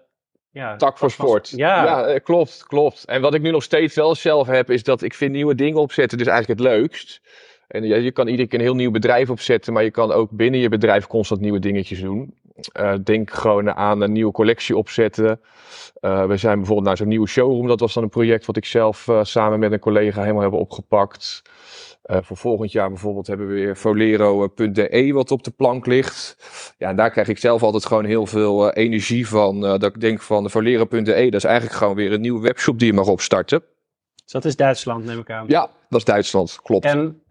ja, 0.51 0.75
tak 0.75 0.97
voor 0.97 1.11
sport. 1.11 1.49
Ja. 1.49 1.83
ja, 1.83 2.05
eh, 2.05 2.23
klopt, 2.23 2.63
klopt. 2.67 3.05
En 3.05 3.21
wat 3.21 3.33
ik 3.33 3.41
nu 3.41 3.51
nog 3.51 3.63
steeds 3.63 3.95
wel 3.95 4.15
zelf 4.15 4.47
heb, 4.47 4.69
is 4.69 4.83
dat 4.83 5.01
ik 5.01 5.13
vind 5.13 5.31
nieuwe 5.31 5.55
dingen 5.55 5.79
opzetten 5.79 6.17
dus 6.17 6.27
eigenlijk 6.27 6.59
het 6.59 6.69
leukst. 6.69 7.21
En 7.69 7.83
ja, 7.83 7.95
je 7.95 8.11
kan 8.11 8.27
iedere 8.27 8.47
keer 8.47 8.59
een 8.59 8.65
heel 8.65 8.75
nieuw 8.75 8.91
bedrijf 8.91 9.29
opzetten, 9.29 9.73
maar 9.73 9.83
je 9.83 9.91
kan 9.91 10.11
ook 10.11 10.31
binnen 10.31 10.59
je 10.59 10.69
bedrijf 10.69 11.07
constant 11.07 11.41
nieuwe 11.41 11.59
dingetjes 11.59 12.01
doen. 12.01 12.33
Uh, 12.79 12.93
denk 13.03 13.31
gewoon 13.31 13.71
aan 13.71 14.01
een 14.01 14.11
nieuwe 14.11 14.31
collectie 14.31 14.77
opzetten. 14.77 15.39
Uh, 16.01 16.25
we 16.25 16.37
zijn 16.37 16.57
bijvoorbeeld 16.57 16.87
naar 16.87 16.97
zo'n 16.97 17.07
nieuwe 17.07 17.27
showroom. 17.27 17.67
Dat 17.67 17.79
was 17.79 17.93
dan 17.93 18.03
een 18.03 18.09
project 18.09 18.45
wat 18.45 18.57
ik 18.57 18.65
zelf 18.65 19.07
uh, 19.07 19.23
samen 19.23 19.59
met 19.59 19.71
een 19.71 19.79
collega 19.79 20.21
helemaal 20.21 20.41
hebben 20.41 20.59
opgepakt. 20.59 21.41
voor 22.03 22.37
volgend 22.37 22.71
jaar 22.71 22.89
bijvoorbeeld 22.89 23.27
hebben 23.27 23.47
we 23.47 23.53
weer 23.53 23.75
folero.de 23.75 25.11
wat 25.13 25.31
op 25.31 25.43
de 25.43 25.51
plank 25.51 25.85
ligt. 25.85 26.37
Ja, 26.77 26.89
en 26.89 26.95
daar 26.95 27.11
krijg 27.11 27.27
ik 27.27 27.37
zelf 27.37 27.63
altijd 27.63 27.85
gewoon 27.85 28.05
heel 28.05 28.25
veel 28.25 28.73
energie 28.73 29.27
van. 29.27 29.61
dat 29.61 29.83
ik 29.83 30.01
denk 30.01 30.21
van 30.21 30.43
de 30.43 30.49
folero.de, 30.49 31.01
dat 31.03 31.33
is 31.33 31.43
eigenlijk 31.43 31.77
gewoon 31.77 31.95
weer 31.95 32.11
een 32.11 32.21
nieuwe 32.21 32.41
webshop 32.41 32.79
die 32.79 32.87
je 32.87 32.93
mag 32.93 33.07
opstarten. 33.07 33.63
Dus 34.29 34.41
dat 34.41 34.51
is 34.51 34.57
Duitsland, 34.57 35.05
neem 35.05 35.19
ik 35.19 35.29
aan. 35.29 35.45
Ja, 35.47 35.69
dat 35.89 35.99
is 35.99 36.05
Duitsland, 36.05 36.59
klopt. 36.63 36.85
En, 36.85 37.21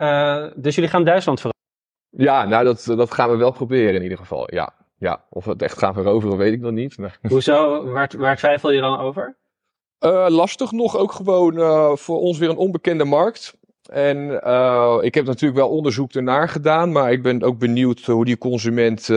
dus 0.56 0.74
jullie 0.74 0.90
gaan 0.90 1.04
Duitsland 1.04 1.40
veranderen? 1.40 2.34
Ja, 2.34 2.44
nou 2.44 2.64
dat, 2.64 2.84
dat 2.84 3.12
gaan 3.12 3.30
we 3.30 3.36
wel 3.36 3.50
proberen 3.50 3.94
in 3.94 4.02
ieder 4.02 4.18
geval, 4.18 4.54
ja. 4.54 4.74
Ja, 4.98 5.24
of 5.30 5.44
we 5.44 5.50
het 5.50 5.62
echt 5.62 5.78
gaan 5.78 5.94
veroveren, 5.94 6.36
weet 6.36 6.52
ik 6.52 6.60
nog 6.60 6.72
niet. 6.72 6.98
Maar... 6.98 7.18
Hoezo? 7.28 7.84
Waar, 7.90 8.10
waar 8.16 8.36
twijfel 8.36 8.70
je 8.70 8.80
dan 8.80 8.98
over? 8.98 9.36
Uh, 10.00 10.26
lastig 10.28 10.72
nog, 10.72 10.96
ook 10.96 11.12
gewoon 11.12 11.56
uh, 11.56 11.96
voor 11.96 12.18
ons 12.18 12.38
weer 12.38 12.48
een 12.48 12.56
onbekende 12.56 13.04
markt. 13.04 13.56
En 13.90 14.40
uh, 14.44 14.98
ik 15.00 15.14
heb 15.14 15.26
natuurlijk 15.26 15.60
wel 15.60 15.68
onderzoek 15.68 16.12
ernaar 16.12 16.48
gedaan, 16.48 16.92
maar 16.92 17.12
ik 17.12 17.22
ben 17.22 17.42
ook 17.42 17.58
benieuwd 17.58 18.00
hoe 18.00 18.24
die 18.24 18.38
consument 18.38 19.10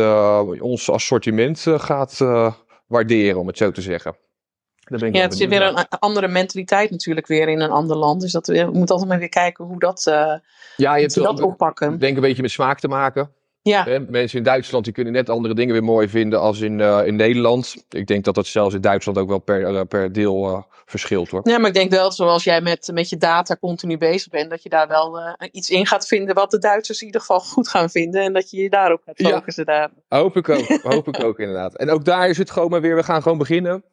ons 0.59 0.89
assortiment 0.89 1.65
gaat 1.67 2.17
waarderen, 2.87 3.39
om 3.39 3.47
het 3.47 3.57
zo 3.57 3.71
te 3.71 3.81
zeggen. 3.81 4.15
Ben 4.99 5.07
ik 5.07 5.15
ja, 5.15 5.21
het 5.21 5.33
is 5.33 5.45
weer 5.45 5.61
een 5.61 5.87
andere 5.89 6.27
mentaliteit 6.27 6.91
natuurlijk 6.91 7.27
weer 7.27 7.47
in 7.47 7.59
een 7.59 7.71
ander 7.71 7.97
land. 7.97 8.21
Dus 8.21 8.31
dat, 8.31 8.47
we 8.47 8.69
moeten 8.73 8.89
altijd 8.89 9.09
maar 9.09 9.19
weer 9.19 9.29
kijken 9.29 9.65
hoe 9.65 9.79
dat, 9.79 10.03
ja, 10.77 10.95
je 10.95 11.01
hebt 11.01 11.13
dat 11.13 11.41
oppakken. 11.41 11.93
Ik 11.93 11.99
denk 11.99 12.15
een 12.15 12.21
beetje 12.21 12.41
met 12.41 12.51
smaak 12.51 12.79
te 12.79 12.87
maken. 12.87 13.31
Ja. 13.63 13.99
Mensen 14.09 14.37
in 14.37 14.43
Duitsland 14.43 14.83
die 14.83 14.93
kunnen 14.93 15.13
net 15.13 15.29
andere 15.29 15.53
dingen 15.53 15.73
weer 15.73 15.83
mooi 15.83 16.09
vinden 16.09 16.39
als 16.39 16.59
in, 16.59 16.79
in 16.79 17.15
Nederland. 17.15 17.75
Ik 17.89 18.07
denk 18.07 18.23
dat 18.23 18.35
dat 18.35 18.47
zelfs 18.47 18.75
in 18.75 18.81
Duitsland 18.81 19.17
ook 19.17 19.27
wel 19.27 19.39
per, 19.39 19.85
per 19.85 20.11
deel 20.11 20.65
verschilt 20.85 21.29
hoor. 21.29 21.41
Ja, 21.43 21.57
maar 21.57 21.67
ik 21.67 21.73
denk 21.73 21.91
wel, 21.91 22.11
zoals 22.11 22.43
jij 22.43 22.61
met, 22.61 22.89
met 22.93 23.09
je 23.09 23.17
data 23.17 23.55
continu 23.55 23.97
bezig 23.97 24.29
bent, 24.29 24.49
dat 24.49 24.63
je 24.63 24.69
daar 24.69 24.87
wel 24.87 25.35
iets 25.51 25.69
in 25.69 25.85
gaat 25.87 26.07
vinden 26.07 26.35
wat 26.35 26.51
de 26.51 26.59
Duitsers 26.59 26.99
in 26.99 27.05
ieder 27.05 27.21
geval 27.21 27.39
goed 27.39 27.67
gaan 27.67 27.89
vinden. 27.89 28.21
En 28.21 28.33
dat 28.33 28.49
je 28.49 28.61
je 28.61 28.69
daarop 28.69 29.01
gaat 29.05 29.31
focussen. 29.31 29.63
Ja, 29.67 29.89
daar. 30.07 30.19
hoop 30.19 30.37
ik 30.37 30.49
ook. 30.49 30.67
hoop 30.83 31.07
ik 31.07 31.23
ook 31.23 31.39
inderdaad. 31.45 31.75
En 31.75 31.89
ook 31.89 32.05
daar 32.05 32.29
is 32.29 32.37
het 32.37 32.51
gewoon 32.51 32.69
maar 32.69 32.81
weer, 32.81 32.95
we 32.95 33.03
gaan 33.03 33.21
gewoon 33.21 33.37
beginnen. 33.37 33.83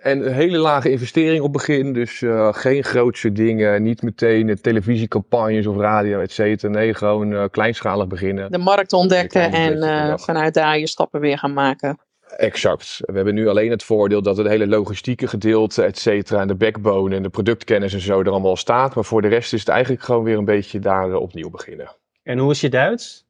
En 0.00 0.26
een 0.26 0.32
hele 0.32 0.58
lage 0.58 0.90
investering 0.90 1.42
op 1.42 1.52
begin. 1.52 1.92
Dus 1.92 2.20
uh, 2.20 2.52
geen 2.52 2.84
grootse 2.84 3.32
dingen. 3.32 3.82
Niet 3.82 4.02
meteen 4.02 4.58
televisiecampagnes 4.60 5.66
of 5.66 5.76
radio, 5.76 6.20
et 6.20 6.32
cetera. 6.32 6.72
Nee, 6.72 6.94
gewoon 6.94 7.32
uh, 7.32 7.44
kleinschalig 7.50 8.06
beginnen. 8.06 8.52
De 8.52 8.58
markt 8.58 8.92
ontdekken 8.92 9.52
en 9.52 9.76
uh, 9.76 10.16
vanuit 10.16 10.54
daar 10.54 10.78
je 10.78 10.86
stappen 10.86 11.20
weer 11.20 11.38
gaan 11.38 11.52
maken. 11.52 11.98
Exact. 12.36 12.98
We 13.00 13.12
hebben 13.12 13.34
nu 13.34 13.48
alleen 13.48 13.70
het 13.70 13.82
voordeel 13.82 14.22
dat 14.22 14.36
het 14.36 14.46
hele 14.46 14.66
logistieke 14.66 15.26
gedeelte, 15.26 15.82
et 15.82 15.98
cetera, 15.98 16.40
en 16.40 16.48
de 16.48 16.54
backbone 16.54 17.16
en 17.16 17.22
de 17.22 17.28
productkennis 17.28 17.94
en 17.94 18.00
zo 18.00 18.20
er 18.20 18.30
allemaal 18.30 18.56
staat. 18.56 18.94
Maar 18.94 19.04
voor 19.04 19.22
de 19.22 19.28
rest 19.28 19.52
is 19.52 19.60
het 19.60 19.68
eigenlijk 19.68 20.02
gewoon 20.02 20.22
weer 20.22 20.38
een 20.38 20.44
beetje 20.44 20.78
daar 20.78 21.14
opnieuw 21.14 21.50
beginnen. 21.50 21.96
En 22.22 22.38
hoe 22.38 22.50
is 22.50 22.60
je 22.60 22.68
Duits? 22.68 23.24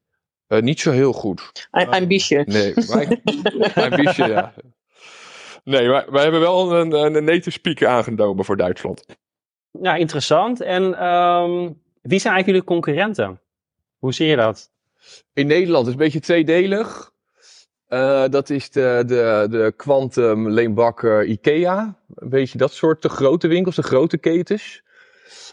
niet 0.47 0.79
zo 0.79 0.91
heel 0.91 1.13
goed. 1.13 1.67
Een 1.71 2.07
beetje. 2.07 2.43
Nee, 2.45 2.73
een 3.85 4.03
beetje, 4.03 4.27
ja. 4.27 4.53
Nee, 5.67 5.87
maar 5.87 6.05
wij 6.11 6.21
hebben 6.21 6.39
wel 6.39 6.75
een, 6.75 6.91
een 6.91 7.23
native 7.23 7.51
speaker 7.51 7.87
aangenomen 7.87 8.45
voor 8.45 8.57
Duitsland. 8.57 9.05
Ja, 9.81 9.95
interessant. 9.95 10.61
En 10.61 10.83
um, 11.05 11.81
wie 12.01 12.19
zijn 12.19 12.33
eigenlijk 12.33 12.45
jullie 12.45 12.63
concurrenten? 12.63 13.39
Hoe 13.97 14.13
zie 14.13 14.27
je 14.27 14.35
dat? 14.35 14.71
In 15.33 15.47
Nederland 15.47 15.87
is 15.87 15.91
het 15.91 15.99
een 15.99 16.05
beetje 16.05 16.19
tweedelig. 16.19 17.11
Uh, 17.89 18.23
dat 18.29 18.49
is 18.49 18.69
de, 18.69 19.03
de, 19.05 19.47
de 19.49 19.73
Quantum, 19.75 20.49
Leenbakker, 20.49 21.25
Ikea. 21.25 21.97
Een 22.15 22.29
beetje 22.29 22.57
dat 22.57 22.73
soort 22.73 23.01
de 23.01 23.09
grote 23.09 23.47
winkels, 23.47 23.75
de 23.75 23.83
grote 23.83 24.17
ketens. 24.17 24.83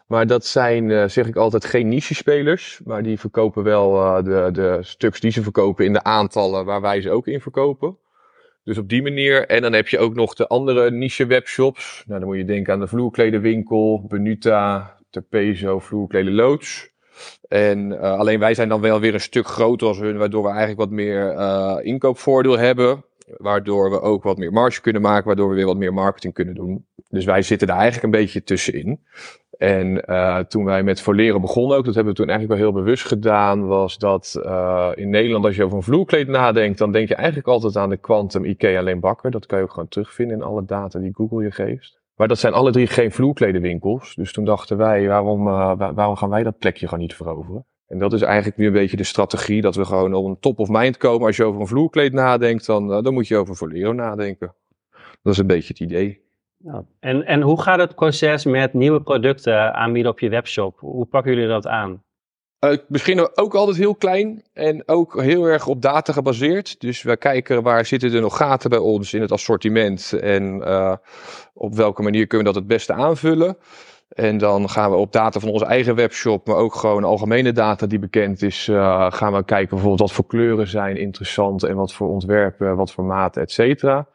Maar 0.07 0.27
dat 0.27 0.47
zijn, 0.47 0.89
uh, 0.89 1.09
zeg 1.09 1.27
ik 1.27 1.37
altijd, 1.37 1.65
geen 1.65 1.89
niche-spelers. 1.89 2.81
Maar 2.85 3.03
die 3.03 3.19
verkopen 3.19 3.63
wel 3.63 3.95
uh, 3.97 4.25
de, 4.25 4.49
de 4.53 4.79
stuks 4.81 5.21
die 5.21 5.31
ze 5.31 5.43
verkopen 5.43 5.85
in 5.85 5.93
de 5.93 6.03
aantallen 6.03 6.65
waar 6.65 6.81
wij 6.81 7.01
ze 7.01 7.11
ook 7.11 7.27
in 7.27 7.41
verkopen. 7.41 7.99
Dus 8.65 8.79
op 8.79 8.89
die 8.89 9.03
manier. 9.03 9.47
En 9.47 9.63
dan 9.63 9.73
heb 9.73 9.89
je 9.89 9.99
ook 9.99 10.15
nog 10.15 10.35
de 10.35 10.47
andere 10.47 10.91
niche 10.91 11.27
webshops. 11.27 12.05
Nou, 12.07 12.21
dan 12.21 12.29
moet 12.29 12.39
je 12.39 12.45
denken 12.45 12.73
aan 12.73 12.81
de 12.81 12.87
vloerkledenwinkel, 12.87 14.05
Benuta, 14.09 14.97
Terpezo, 15.11 15.79
vloerkleden 15.79 16.35
loods. 16.35 16.93
En 17.49 17.93
uh, 17.93 18.01
alleen 18.01 18.39
wij 18.39 18.55
zijn 18.55 18.69
dan 18.69 18.81
wel 18.81 19.01
weer 19.01 19.15
een 19.15 19.21
stuk 19.21 19.47
groter 19.47 19.89
als 19.89 19.99
hun, 19.99 20.17
waardoor 20.17 20.43
we 20.43 20.49
eigenlijk 20.49 20.79
wat 20.79 20.91
meer 20.91 21.33
uh, 21.33 21.77
inkoopvoordeel 21.83 22.59
hebben. 22.59 23.05
Waardoor 23.37 23.91
we 23.91 24.01
ook 24.01 24.23
wat 24.23 24.39
meer 24.39 24.53
marge 24.53 24.81
kunnen 24.81 25.03
maken, 25.03 25.27
waardoor 25.27 25.49
we 25.49 25.55
weer 25.55 25.67
wat 25.67 25.77
meer 25.77 25.95
marketing 25.95 26.35
kunnen 26.35 26.55
doen. 26.55 26.87
Dus 27.09 27.25
wij 27.25 27.43
zitten 27.43 27.67
daar 27.67 27.79
eigenlijk 27.79 28.05
een 28.05 28.21
beetje 28.21 28.43
tussenin. 28.43 29.01
En 29.59 30.03
uh, 30.11 30.39
toen 30.39 30.65
wij 30.65 30.83
met 30.83 31.01
Voleren 31.01 31.41
begonnen 31.41 31.77
ook, 31.77 31.85
dat 31.85 31.95
hebben 31.95 32.13
we 32.13 32.19
toen 32.19 32.29
eigenlijk 32.29 32.61
wel 32.61 32.71
heel 32.71 32.83
bewust 32.83 33.07
gedaan, 33.07 33.67
was 33.67 33.99
dat 33.99 34.41
uh, 34.45 34.91
in 34.95 35.11
Nederland 35.11 35.45
als 35.45 35.57
je 35.57 35.65
over 35.65 35.77
een 35.77 35.83
vloerkleed 35.83 36.29
nadenkt, 36.29 36.79
dan 36.79 36.93
denk 36.93 37.09
je 37.09 37.15
eigenlijk 37.15 37.49
altijd 37.49 37.77
aan 37.77 37.91
de 37.91 37.97
Quantum, 37.97 38.45
Ikea, 38.45 38.79
alleen 38.79 39.01
Bakker. 39.01 39.31
Dat 39.31 39.47
kan 39.47 39.59
je 39.59 39.65
ook 39.65 39.73
gewoon 39.73 39.89
terugvinden 39.89 40.37
in 40.37 40.43
alle 40.43 40.65
data 40.65 40.99
die 40.99 41.15
Google 41.15 41.43
je 41.43 41.51
geeft. 41.51 42.03
Maar 42.15 42.29
dat 42.29 42.39
zijn 42.39 42.53
alle 42.53 42.73
drie 42.73 42.87
geen 42.87 43.13
vloerkledenwinkels. 43.13 44.15
Dus 44.15 44.33
toen 44.33 44.45
dachten 44.45 44.77
wij, 44.77 45.09
waarom, 45.09 45.47
uh, 45.47 45.73
waarom 45.95 46.17
gaan 46.17 46.31
wij 46.31 46.43
dat 46.43 46.59
plekje 46.59 46.87
gewoon 46.87 47.01
niet 47.01 47.15
veroveren? 47.15 47.67
En 47.87 47.99
dat 47.99 48.13
is 48.13 48.23
eigenlijk 48.23 48.57
nu 48.57 48.67
een 48.67 48.73
beetje 48.73 48.97
de 48.97 49.05
strategie, 49.05 49.61
dat 49.61 49.75
we 49.75 49.85
gewoon 49.85 50.15
op 50.15 50.25
een 50.25 50.39
top 50.39 50.59
of 50.59 50.69
mind 50.69 50.97
komen. 50.97 51.27
Als 51.27 51.37
je 51.37 51.45
over 51.45 51.61
een 51.61 51.67
vloerkleed 51.67 52.13
nadenkt, 52.13 52.67
dan, 52.67 53.03
dan 53.03 53.15
moet 53.15 53.29
je 53.29 53.37
over 53.37 53.57
Volero 53.57 53.93
nadenken. 53.93 54.55
Dat 55.23 55.33
is 55.33 55.39
een 55.39 55.47
beetje 55.47 55.69
het 55.69 55.81
idee. 55.81 56.24
En, 57.01 57.27
en 57.27 57.41
hoe 57.41 57.63
gaat 57.63 57.79
het 57.79 57.95
proces 57.95 58.45
met 58.45 58.73
nieuwe 58.73 59.03
producten 59.03 59.75
aanbieden 59.75 60.13
op 60.13 60.21
je 60.21 60.29
webshop? 60.29 60.79
Hoe 60.79 61.07
pakken 61.07 61.33
jullie 61.35 61.49
dat 61.49 61.67
aan? 61.67 61.91
Uh, 61.91 62.71
we 62.71 62.85
beginnen 62.89 63.37
ook 63.39 63.55
altijd 63.55 63.77
heel 63.77 63.95
klein 63.95 64.43
en 64.53 64.83
ook 64.89 65.23
heel 65.23 65.45
erg 65.45 65.67
op 65.67 65.83
data 65.83 66.13
gebaseerd. 66.13 66.81
Dus 66.81 67.03
we 67.03 67.17
kijken 67.17 67.63
waar 67.63 67.87
zitten 67.87 68.13
er 68.13 68.21
nog 68.21 68.37
gaten 68.37 68.71
bij 68.71 68.79
ons 68.79 69.15
in 69.15 69.21
het 69.21 69.33
assortiment 69.33 70.13
en 70.13 70.57
uh, 70.57 70.95
op 71.55 71.75
welke 71.75 72.03
manier 72.03 72.27
kunnen 72.27 72.47
we 72.47 72.53
dat 72.53 72.63
het 72.63 72.73
beste 72.73 72.93
aanvullen. 72.93 73.57
En 74.09 74.39
dan 74.39 74.71
gaan 74.71 74.91
we 74.91 74.97
op 74.97 75.13
data 75.13 75.41
van 75.41 75.49
onze 75.49 75.65
eigen 75.65 75.95
webshop, 75.95 76.47
maar 76.47 76.57
ook 76.57 76.75
gewoon 76.75 77.05
algemene 77.05 77.53
data 77.53 77.87
die 77.87 77.99
bekend 77.99 78.43
is, 78.43 78.69
uh, 78.69 79.13
gaan 79.13 79.33
we 79.33 79.45
kijken 79.45 79.69
bijvoorbeeld 79.69 80.01
wat 80.01 80.13
voor 80.13 80.27
kleuren 80.27 80.69
zijn 80.69 80.97
interessant 80.97 81.63
en 81.63 81.77
wat 81.77 81.93
voor 81.93 82.09
ontwerpen, 82.09 82.77
wat 82.77 82.93
voor 82.93 83.05
maten, 83.05 83.43
et 83.43 83.51
cetera. 83.51 84.07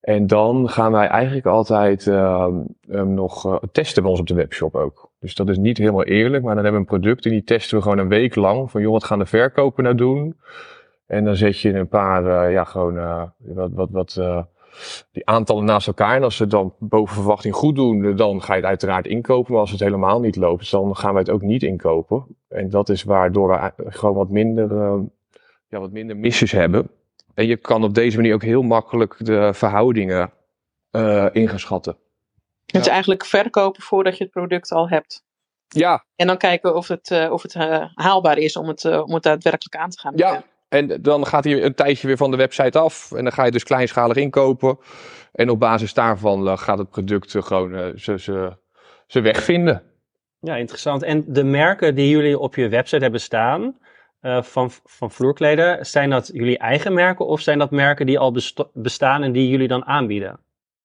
En 0.00 0.26
dan 0.26 0.68
gaan 0.68 0.92
wij 0.92 1.06
eigenlijk 1.06 1.46
altijd 1.46 2.06
uh, 2.06 2.46
um, 2.88 3.14
nog 3.14 3.46
uh, 3.46 3.56
testen 3.72 4.02
bij 4.02 4.10
ons 4.10 4.20
op 4.20 4.26
de 4.26 4.34
webshop 4.34 4.74
ook. 4.74 5.10
Dus 5.20 5.34
dat 5.34 5.48
is 5.48 5.58
niet 5.58 5.78
helemaal 5.78 6.04
eerlijk, 6.04 6.44
maar 6.44 6.54
dan 6.54 6.64
hebben 6.64 6.82
we 6.82 6.88
een 6.92 7.00
product 7.00 7.24
en 7.24 7.30
die 7.30 7.44
testen 7.44 7.76
we 7.76 7.82
gewoon 7.82 7.98
een 7.98 8.08
week 8.08 8.34
lang. 8.34 8.70
Van 8.70 8.80
joh, 8.80 8.92
wat 8.92 9.04
gaan 9.04 9.18
de 9.18 9.26
verkopen 9.26 9.84
nou 9.84 9.96
doen? 9.96 10.36
En 11.06 11.24
dan 11.24 11.36
zet 11.36 11.60
je 11.60 11.74
een 11.74 11.88
paar, 11.88 12.24
uh, 12.24 12.52
ja, 12.52 12.64
gewoon 12.64 12.94
wat, 13.38 13.70
wat, 13.72 13.90
wat 13.90 14.20
die 15.12 15.26
aantallen 15.26 15.64
naast 15.64 15.86
elkaar. 15.86 16.16
En 16.16 16.22
als 16.22 16.36
ze 16.36 16.46
dan 16.46 16.74
boven 16.78 17.14
verwachting 17.14 17.54
goed 17.54 17.74
doen, 17.74 18.16
dan 18.16 18.42
ga 18.42 18.52
je 18.52 18.60
het 18.60 18.68
uiteraard 18.68 19.06
inkopen. 19.06 19.52
Maar 19.52 19.60
als 19.60 19.70
het 19.70 19.80
helemaal 19.80 20.20
niet 20.20 20.36
loopt, 20.36 20.70
dan 20.70 20.96
gaan 20.96 21.12
wij 21.12 21.22
het 21.22 21.30
ook 21.30 21.42
niet 21.42 21.62
inkopen. 21.62 22.24
En 22.48 22.70
dat 22.70 22.88
is 22.88 23.02
waardoor 23.02 23.48
we 23.48 23.90
gewoon 23.90 24.14
wat 24.14 24.30
minder, 24.30 24.68
ja, 25.68 25.80
wat 25.80 25.92
minder 25.92 26.16
missies 26.16 26.52
hebben. 26.52 26.90
En 27.38 27.46
je 27.46 27.56
kan 27.56 27.84
op 27.84 27.94
deze 27.94 28.16
manier 28.16 28.34
ook 28.34 28.42
heel 28.42 28.62
makkelijk 28.62 29.14
de 29.18 29.54
verhoudingen 29.54 30.32
uh, 30.92 31.26
ingeschatten. 31.32 31.96
Het 32.66 32.80
is 32.80 32.86
eigenlijk 32.86 33.24
verkopen 33.24 33.82
voordat 33.82 34.18
je 34.18 34.24
het 34.24 34.32
product 34.32 34.72
al 34.72 34.88
hebt. 34.88 35.24
Ja. 35.68 36.04
En 36.16 36.26
dan 36.26 36.36
kijken 36.36 36.74
of 36.74 36.88
het, 36.88 37.10
uh, 37.10 37.32
of 37.32 37.42
het 37.42 37.54
uh, 37.54 37.84
haalbaar 37.94 38.38
is 38.38 38.56
om 38.56 38.68
het, 38.68 38.84
om 38.84 39.14
het 39.14 39.22
daadwerkelijk 39.22 39.76
aan 39.76 39.90
te 39.90 39.98
gaan. 39.98 40.12
Ja, 40.16 40.42
en 40.68 41.02
dan 41.02 41.26
gaat 41.26 41.44
hij 41.44 41.62
een 41.62 41.74
tijdje 41.74 42.06
weer 42.06 42.16
van 42.16 42.30
de 42.30 42.36
website 42.36 42.78
af. 42.78 43.12
En 43.12 43.22
dan 43.22 43.32
ga 43.32 43.44
je 43.44 43.50
dus 43.50 43.64
kleinschalig 43.64 44.16
inkopen. 44.16 44.78
En 45.32 45.50
op 45.50 45.58
basis 45.58 45.94
daarvan 45.94 46.58
gaat 46.58 46.78
het 46.78 46.90
product 46.90 47.34
gewoon 47.38 47.92
zijn 49.06 49.24
weg 49.24 49.42
vinden. 49.42 49.82
Ja, 50.40 50.56
interessant. 50.56 51.02
En 51.02 51.24
de 51.26 51.44
merken 51.44 51.94
die 51.94 52.08
jullie 52.08 52.38
op 52.38 52.54
je 52.54 52.68
website 52.68 53.02
hebben 53.02 53.20
staan, 53.20 53.78
uh, 54.28 54.42
van, 54.42 54.70
van 54.84 55.10
vloerkleden, 55.10 55.86
zijn 55.86 56.10
dat 56.10 56.30
jullie 56.32 56.58
eigen 56.58 56.92
merken 56.92 57.26
of 57.26 57.40
zijn 57.40 57.58
dat 57.58 57.70
merken 57.70 58.06
die 58.06 58.18
al 58.18 58.36
bestaan 58.72 59.22
en 59.22 59.32
die 59.32 59.48
jullie 59.48 59.68
dan 59.68 59.84
aanbieden? 59.84 60.40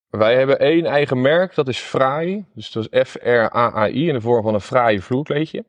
Wij 0.10 0.36
hebben 0.36 0.60
één 0.60 0.86
eigen 0.86 1.22
merk, 1.22 1.56
dat 1.56 1.68
is 1.68 1.78
Fraai. 1.78 2.46
Dus 2.56 2.72
dat 2.72 2.88
is 2.90 3.08
F-R-A-A-I 3.08 4.08
in 4.08 4.14
de 4.14 4.22
vorm 4.22 4.44
van 4.44 4.54
een 4.54 4.62
fraaie 4.62 5.02
vloerkleedje. 5.02 5.66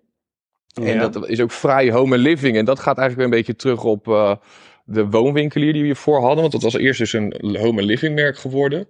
Ja. 0.66 0.84
En 0.84 0.98
dat 0.98 1.28
is 1.28 1.40
ook 1.40 1.52
Fraai 1.52 1.92
Home 1.92 2.18
Living. 2.18 2.56
En 2.56 2.64
dat 2.64 2.80
gaat 2.80 2.98
eigenlijk 2.98 3.16
weer 3.16 3.24
een 3.24 3.44
beetje 3.44 3.56
terug 3.56 3.84
op 3.84 4.08
uh, 4.08 4.36
de 4.84 5.06
woonwinkelier 5.06 5.72
die 5.72 5.80
we 5.80 5.86
hiervoor 5.86 6.20
hadden. 6.20 6.40
Want 6.40 6.52
dat 6.52 6.62
was 6.62 6.74
eerst 6.74 6.98
dus 6.98 7.12
een 7.12 7.56
Home 7.56 7.82
Living 7.82 8.14
merk 8.14 8.38
geworden. 8.38 8.88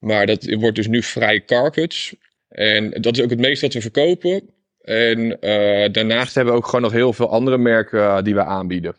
Maar 0.00 0.26
dat 0.26 0.54
wordt 0.54 0.76
dus 0.76 0.86
nu 0.86 1.02
Fraai 1.02 1.44
Carpets. 1.44 2.16
En 2.48 2.90
dat 2.90 3.16
is 3.16 3.22
ook 3.22 3.30
het 3.30 3.40
meeste 3.40 3.64
wat 3.64 3.74
we 3.74 3.80
verkopen. 3.80 4.50
En 4.88 5.18
uh, 5.18 5.92
daarnaast 5.92 6.34
hebben 6.34 6.52
we 6.52 6.58
ook 6.58 6.66
gewoon 6.66 6.82
nog 6.82 6.92
heel 6.92 7.12
veel 7.12 7.30
andere 7.30 7.58
merken 7.58 7.98
uh, 7.98 8.22
die 8.22 8.34
we 8.34 8.44
aanbieden. 8.44 8.96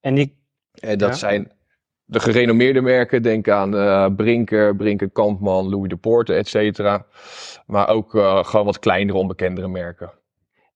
En 0.00 0.14
die... 0.14 0.42
En 0.80 0.98
dat 0.98 1.08
ja. 1.08 1.14
zijn 1.14 1.52
de 2.04 2.20
gerenommeerde 2.20 2.80
merken. 2.80 3.22
Denk 3.22 3.48
aan 3.48 3.74
uh, 3.74 4.06
Brinker, 4.16 4.76
Brinker 4.76 5.10
Kampman, 5.10 5.68
Louis 5.68 5.88
de 5.88 5.96
Poorte, 5.96 6.34
et 6.34 6.48
cetera. 6.48 7.06
Maar 7.66 7.88
ook 7.88 8.10
gewoon 8.46 8.64
wat 8.64 8.78
kleinere, 8.78 9.18
onbekendere 9.18 9.68
merken. 9.68 10.12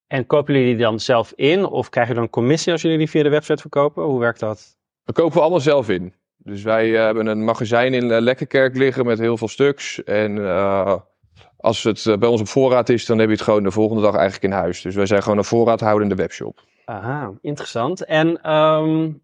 En 0.06 0.26
kopen 0.26 0.54
jullie 0.54 0.74
die 0.74 0.84
dan 0.84 1.00
zelf 1.00 1.32
in? 1.36 1.64
Of 1.64 1.88
krijgen 1.88 2.14
je 2.14 2.20
dan 2.20 2.30
commissie 2.30 2.72
als 2.72 2.82
jullie 2.82 2.98
die 2.98 3.10
via 3.10 3.22
de 3.22 3.28
website 3.28 3.60
verkopen? 3.60 4.04
Hoe 4.04 4.20
werkt 4.20 4.40
dat? 4.40 4.78
We 5.04 5.12
kopen 5.12 5.40
allemaal 5.40 5.60
zelf 5.60 5.88
in. 5.88 6.14
Dus 6.36 6.62
wij 6.62 6.88
hebben 6.88 7.26
een 7.26 7.44
magazijn 7.44 7.94
in 7.94 8.20
Lekkerkerk 8.20 8.76
liggen 8.76 9.06
met 9.06 9.18
heel 9.18 9.36
veel 9.36 9.48
stuks. 9.48 10.04
En 10.04 10.36
als 11.60 11.82
het 11.82 12.06
eh, 12.06 12.16
bij 12.16 12.28
ons 12.28 12.40
op 12.40 12.48
voorraad 12.48 12.88
is, 12.88 13.06
dan 13.06 13.18
heb 13.18 13.28
je 13.28 13.34
het 13.34 13.44
gewoon 13.44 13.62
de 13.62 13.70
volgende 13.70 14.02
dag 14.02 14.14
eigenlijk 14.14 14.44
in 14.44 14.58
huis. 14.58 14.82
Dus 14.82 14.94
wij 14.94 15.06
zijn 15.06 15.22
gewoon 15.22 15.38
een 15.38 15.44
voorraadhoudende 15.44 16.14
webshop. 16.14 16.60
Aha, 16.84 17.32
interessant. 17.40 18.04
En 18.04 18.52
um, 18.54 19.22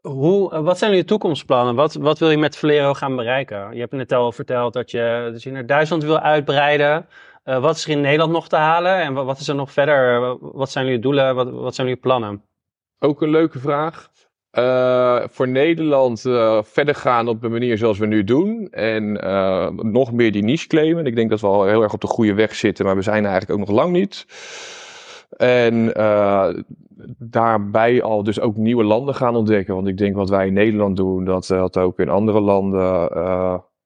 hoe, 0.00 0.52
eh, 0.52 0.60
wat 0.60 0.78
zijn 0.78 0.90
jullie 0.90 1.06
toekomstplannen? 1.06 1.74
Wat, 1.74 1.94
wat 1.94 2.18
wil 2.18 2.30
je 2.30 2.38
met 2.38 2.56
Valero 2.56 2.94
gaan 2.94 3.16
bereiken? 3.16 3.74
Je 3.74 3.80
hebt 3.80 3.92
net 3.92 4.12
al 4.12 4.32
verteld 4.32 4.72
dat 4.72 4.90
je, 4.90 5.28
dat 5.32 5.42
je 5.42 5.50
naar 5.50 5.66
Duitsland 5.66 6.02
wil 6.02 6.18
uitbreiden. 6.18 7.06
Uh, 7.44 7.58
wat 7.58 7.76
is 7.76 7.84
er 7.84 7.90
in 7.90 8.00
Nederland 8.00 8.32
nog 8.32 8.48
te 8.48 8.56
halen? 8.56 9.00
En 9.00 9.14
wat, 9.14 9.24
wat 9.24 9.38
is 9.38 9.48
er 9.48 9.54
nog 9.54 9.72
verder? 9.72 10.36
Wat 10.40 10.70
zijn 10.70 10.84
jullie 10.84 11.00
doelen? 11.00 11.34
Wat, 11.34 11.50
wat 11.50 11.74
zijn 11.74 11.86
jullie 11.86 12.02
plannen? 12.02 12.42
Ook 12.98 13.22
een 13.22 13.30
leuke 13.30 13.58
vraag. 13.58 14.10
Uh, 14.58 15.20
voor 15.30 15.48
Nederland 15.48 16.24
uh, 16.24 16.58
verder 16.62 16.94
gaan 16.94 17.28
op 17.28 17.42
de 17.42 17.48
manier 17.48 17.78
zoals 17.78 17.98
we 17.98 18.06
nu 18.06 18.24
doen. 18.24 18.68
En 18.70 19.24
uh, 19.24 19.68
nog 19.70 20.12
meer 20.12 20.32
die 20.32 20.44
niche 20.44 20.66
claimen. 20.66 21.06
Ik 21.06 21.14
denk 21.14 21.30
dat 21.30 21.40
we 21.40 21.46
al 21.46 21.64
heel 21.64 21.82
erg 21.82 21.92
op 21.92 22.00
de 22.00 22.06
goede 22.06 22.34
weg 22.34 22.54
zitten, 22.54 22.84
maar 22.84 22.96
we 22.96 23.02
zijn 23.02 23.24
eigenlijk 23.26 23.52
ook 23.52 23.66
nog 23.66 23.76
lang 23.76 23.92
niet. 23.92 24.26
En 25.36 25.92
daarbij 27.18 28.02
al 28.02 28.22
dus 28.22 28.40
ook 28.40 28.56
nieuwe 28.56 28.84
landen 28.84 29.14
gaan 29.14 29.36
ontdekken. 29.36 29.74
Want 29.74 29.88
ik 29.88 29.98
denk 29.98 30.16
wat 30.16 30.28
wij 30.30 30.46
in 30.46 30.52
Nederland 30.52 30.96
doen, 30.96 31.24
dat 31.24 31.46
dat 31.46 31.78
ook 31.78 31.98
in 31.98 32.08
andere 32.08 32.40
landen 32.40 33.10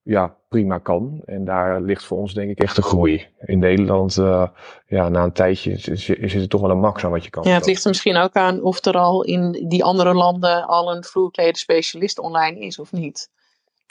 ja, 0.03 0.38
prima 0.49 0.78
kan. 0.78 1.22
En 1.24 1.44
daar 1.44 1.80
ligt 1.80 2.05
voor 2.05 2.18
ons 2.18 2.34
denk 2.34 2.51
ik 2.51 2.59
echt 2.59 2.76
een 2.76 2.82
groei. 2.82 3.26
In 3.38 3.59
Nederland, 3.59 4.16
uh, 4.16 4.49
ja, 4.86 5.09
na 5.09 5.22
een 5.22 5.32
tijdje 5.32 5.72
is, 5.72 6.09
is 6.09 6.34
het 6.34 6.51
toch 6.51 6.61
wel 6.61 6.70
een 6.70 6.80
max 6.80 7.05
aan 7.05 7.11
wat 7.11 7.24
je 7.24 7.30
kan. 7.30 7.42
Ja, 7.42 7.55
het 7.55 7.66
ligt 7.66 7.82
er 7.82 7.88
misschien 7.88 8.16
ook 8.16 8.34
aan 8.34 8.62
of 8.62 8.84
er 8.84 8.96
al 8.96 9.24
in 9.24 9.66
die 9.68 9.84
andere 9.84 10.14
landen 10.14 10.66
al 10.66 10.96
een 10.96 11.05
vloerkleden 11.05 11.55
specialist 11.55 12.18
online 12.18 12.59
is 12.59 12.78
of 12.78 12.92
niet. 12.92 13.30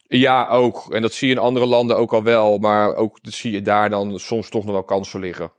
Ja, 0.08 0.48
ook. 0.48 0.94
En 0.94 1.02
dat 1.02 1.14
zie 1.14 1.28
je 1.28 1.34
in 1.34 1.42
andere 1.42 1.66
landen 1.66 1.98
ook 1.98 2.14
al 2.14 2.24
wel. 2.24 2.58
Maar 2.58 2.96
ook 2.96 3.18
zie 3.22 3.52
je 3.52 3.62
daar 3.62 3.90
dan 3.90 4.20
soms 4.20 4.50
toch 4.50 4.64
nog 4.64 4.74
wel 4.74 4.84
kansen 4.84 5.20
liggen. 5.20 5.52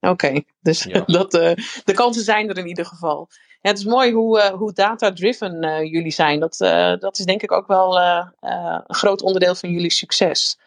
Oké, 0.00 0.42
dus 0.60 0.88
dat, 1.06 1.34
uh, 1.34 1.52
de 1.84 1.92
kansen 1.94 2.22
zijn 2.22 2.48
er 2.48 2.58
in 2.58 2.66
ieder 2.66 2.86
geval. 2.86 3.28
Het 3.66 3.78
is 3.78 3.84
mooi 3.84 4.12
hoe, 4.12 4.38
uh, 4.38 4.44
hoe 4.44 4.72
data-driven 4.72 5.64
uh, 5.64 5.82
jullie 5.82 6.12
zijn. 6.12 6.40
Dat, 6.40 6.56
dat 7.00 7.18
is 7.18 7.24
denk 7.24 7.42
ik 7.42 7.52
ook 7.52 7.66
wel 7.66 8.00
een 8.00 8.82
groot 8.86 9.22
onderdeel 9.22 9.54
van 9.54 9.70
jullie 9.70 9.90
succes. 9.90 10.58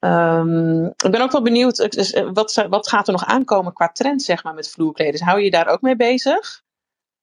Um, 0.00 0.86
ik 0.86 1.10
ben 1.10 1.20
ook 1.20 1.32
wel 1.32 1.42
benieuwd, 1.42 1.88
wat, 2.32 2.66
wat 2.68 2.88
gaat 2.88 3.06
er 3.06 3.12
nog 3.12 3.24
aankomen 3.24 3.72
qua 3.72 3.88
trend 3.88 4.22
zeg 4.22 4.44
maar, 4.44 4.54
met 4.54 4.70
vloerkleders? 4.70 5.22
Hou 5.22 5.38
je 5.38 5.44
je 5.44 5.50
daar 5.50 5.66
ook 5.66 5.80
mee 5.80 5.96
bezig? 5.96 6.62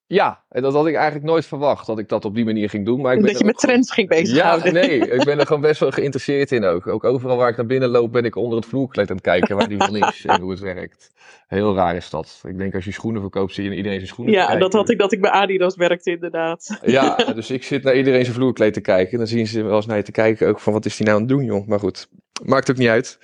Ja, 0.07 0.43
en 0.49 0.61
dat 0.61 0.73
had 0.73 0.87
ik 0.87 0.95
eigenlijk 0.95 1.25
nooit 1.25 1.45
verwacht 1.45 1.85
dat 1.85 1.99
ik 1.99 2.09
dat 2.09 2.25
op 2.25 2.35
die 2.35 2.45
manier 2.45 2.69
ging 2.69 2.85
doen. 2.85 3.01
Maar 3.01 3.13
ik 3.13 3.21
ben 3.21 3.27
dat 3.29 3.39
je 3.39 3.45
met 3.45 3.57
trends 3.57 3.91
ging 3.91 4.07
bezighouden. 4.07 4.73
Ja, 4.73 4.87
nee, 4.87 4.99
ik 4.99 5.23
ben 5.23 5.39
er 5.39 5.45
gewoon 5.47 5.61
best 5.61 5.79
wel 5.79 5.91
geïnteresseerd 5.91 6.51
in 6.51 6.63
ook. 6.63 6.87
Ook 6.87 7.03
overal 7.03 7.37
waar 7.37 7.49
ik 7.49 7.57
naar 7.57 7.65
binnen 7.65 7.89
loop 7.89 8.11
ben 8.11 8.25
ik 8.25 8.35
onder 8.35 8.57
het 8.57 8.67
vloerkleed 8.67 9.09
aan 9.09 9.15
het 9.15 9.25
kijken 9.25 9.55
waar 9.55 9.67
die 9.67 9.77
van 9.77 9.95
is 9.95 10.25
en 10.25 10.41
hoe 10.41 10.51
het 10.51 10.59
werkt. 10.59 11.11
Heel 11.47 11.75
raar 11.75 11.95
is 11.95 12.09
dat. 12.09 12.41
Ik 12.47 12.57
denk 12.57 12.75
als 12.75 12.85
je 12.85 12.91
schoenen 12.91 13.21
verkoopt 13.21 13.53
zie 13.53 13.63
je 13.63 13.75
iedereen 13.75 13.97
zijn 13.97 14.09
schoenen 14.09 14.33
Ja, 14.33 14.55
dat 14.55 14.73
had 14.73 14.89
ik 14.89 14.97
dat 14.97 15.11
ik 15.11 15.21
bij 15.21 15.31
Adidas 15.31 15.75
werkte 15.75 16.11
inderdaad. 16.11 16.79
Ja, 16.83 17.15
dus 17.33 17.51
ik 17.51 17.63
zit 17.63 17.83
naar 17.83 17.95
iedereen 17.95 18.23
zijn 18.23 18.35
vloerkleed 18.35 18.73
te 18.73 18.81
kijken. 18.81 19.11
En 19.11 19.17
dan 19.17 19.27
zien 19.27 19.47
ze 19.47 19.63
wel 19.63 19.75
eens 19.75 19.85
naar 19.85 19.97
je 19.97 20.03
te 20.03 20.11
kijken 20.11 20.47
ook 20.47 20.59
van 20.59 20.73
wat 20.73 20.85
is 20.85 20.97
die 20.97 21.05
nou 21.05 21.17
aan 21.17 21.23
het 21.23 21.31
doen 21.33 21.43
joh. 21.45 21.67
Maar 21.67 21.79
goed, 21.79 22.09
Maakt 22.43 22.71
ook 22.71 22.77
niet 22.77 22.87
uit. 22.87 23.19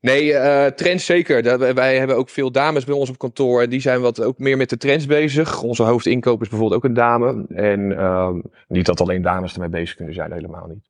Nee, 0.00 0.32
uh, 0.32 0.66
trends 0.66 1.04
zeker. 1.04 1.74
wij 1.74 1.98
hebben 1.98 2.16
ook 2.16 2.28
veel 2.28 2.50
dames 2.50 2.84
bij 2.84 2.94
ons 2.94 3.10
op 3.10 3.18
kantoor. 3.18 3.62
En 3.62 3.70
die 3.70 3.80
zijn 3.80 4.00
wat 4.00 4.22
ook 4.22 4.38
meer 4.38 4.56
met 4.56 4.70
de 4.70 4.76
trends 4.76 5.06
bezig. 5.06 5.62
Onze 5.62 5.82
hoofdinkoop 5.82 6.42
is 6.42 6.48
bijvoorbeeld 6.48 6.78
ook 6.78 6.88
een 6.88 6.94
dame. 6.94 7.44
En 7.54 7.80
uh, 7.80 8.30
niet 8.68 8.86
dat 8.86 9.00
alleen 9.00 9.22
dames 9.22 9.54
ermee 9.54 9.68
bezig 9.68 9.96
kunnen 9.96 10.14
zijn, 10.14 10.32
helemaal 10.32 10.66
niet. 10.66 10.88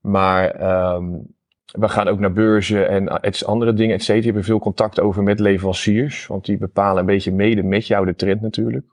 Maar 0.00 0.44
um, 0.94 1.34
we 1.66 1.88
gaan 1.88 2.08
ook 2.08 2.18
naar 2.18 2.32
beurzen 2.32 2.88
en 2.88 3.22
andere 3.44 3.72
dingen, 3.72 3.94
et 3.94 4.02
cetera. 4.02 4.18
We 4.18 4.24
hebben 4.24 4.44
veel 4.44 4.58
contact 4.58 5.00
over 5.00 5.22
met 5.22 5.40
leveranciers. 5.40 6.26
Want 6.26 6.44
die 6.44 6.58
bepalen 6.58 6.98
een 6.98 7.06
beetje 7.06 7.32
mede 7.32 7.62
met 7.62 7.86
jou 7.86 8.06
de 8.06 8.14
trend 8.14 8.40
natuurlijk. 8.40 8.86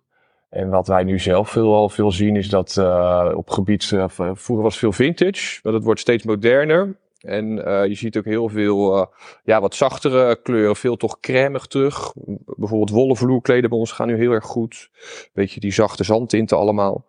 En 0.49 0.69
wat 0.69 0.87
wij 0.87 1.03
nu 1.03 1.19
zelf 1.19 1.49
veel, 1.49 1.75
al 1.75 1.89
veel 1.89 2.11
zien 2.11 2.35
is 2.35 2.49
dat 2.49 2.75
uh, 2.79 3.31
op 3.35 3.49
gebied, 3.49 3.91
uh, 3.91 4.05
vroeger 4.07 4.61
was 4.63 4.77
veel 4.77 4.91
vintage, 4.91 5.59
maar 5.63 5.73
dat 5.73 5.83
wordt 5.83 5.99
steeds 5.99 6.23
moderner. 6.23 6.95
En 7.23 7.57
uh, 7.57 7.85
je 7.85 7.95
ziet 7.95 8.17
ook 8.17 8.25
heel 8.25 8.49
veel 8.49 8.97
uh, 8.97 9.05
ja, 9.43 9.61
wat 9.61 9.75
zachtere 9.75 10.35
kleuren, 10.41 10.75
veel 10.75 10.95
toch 10.95 11.19
crèmig 11.19 11.65
terug. 11.65 12.13
Bijvoorbeeld 12.45 12.89
wollen 12.89 13.15
vloerkleden 13.15 13.69
bij 13.69 13.79
ons 13.79 13.91
gaan 13.91 14.07
nu 14.07 14.17
heel 14.17 14.31
erg 14.31 14.45
goed. 14.45 14.89
Beetje 15.33 15.59
die 15.59 15.73
zachte 15.73 16.03
zandtinten 16.03 16.57
allemaal. 16.57 17.05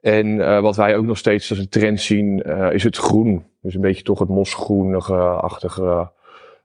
En 0.00 0.26
uh, 0.26 0.60
wat 0.60 0.76
wij 0.76 0.96
ook 0.96 1.04
nog 1.04 1.18
steeds 1.18 1.50
als 1.50 1.58
een 1.58 1.68
trend 1.68 2.00
zien, 2.00 2.38
is 2.72 2.82
het 2.82 2.96
groen. 2.96 3.44
Dus 3.62 3.74
een 3.74 3.80
beetje 3.80 4.02
toch 4.02 4.18
het 4.18 4.28
mosgroenige-achtige 4.28 6.10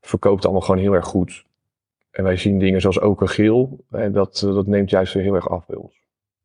verkoopt 0.02 0.44
allemaal 0.44 0.62
gewoon 0.62 0.82
heel 0.82 0.94
erg 0.94 1.06
goed. 1.06 1.46
En 2.12 2.24
wij 2.24 2.38
zien 2.38 2.60
dingen 2.60 2.82
zoals 2.82 3.00
okergeel. 3.00 3.86
En 3.90 4.12
dat, 4.12 4.40
dat 4.46 4.68
neemt 4.68 4.90
juist 4.90 5.14
weer 5.14 5.24
heel 5.24 5.36
erg 5.36 5.50
af 5.50 5.66
bij 5.66 5.78
ons. 5.78 6.02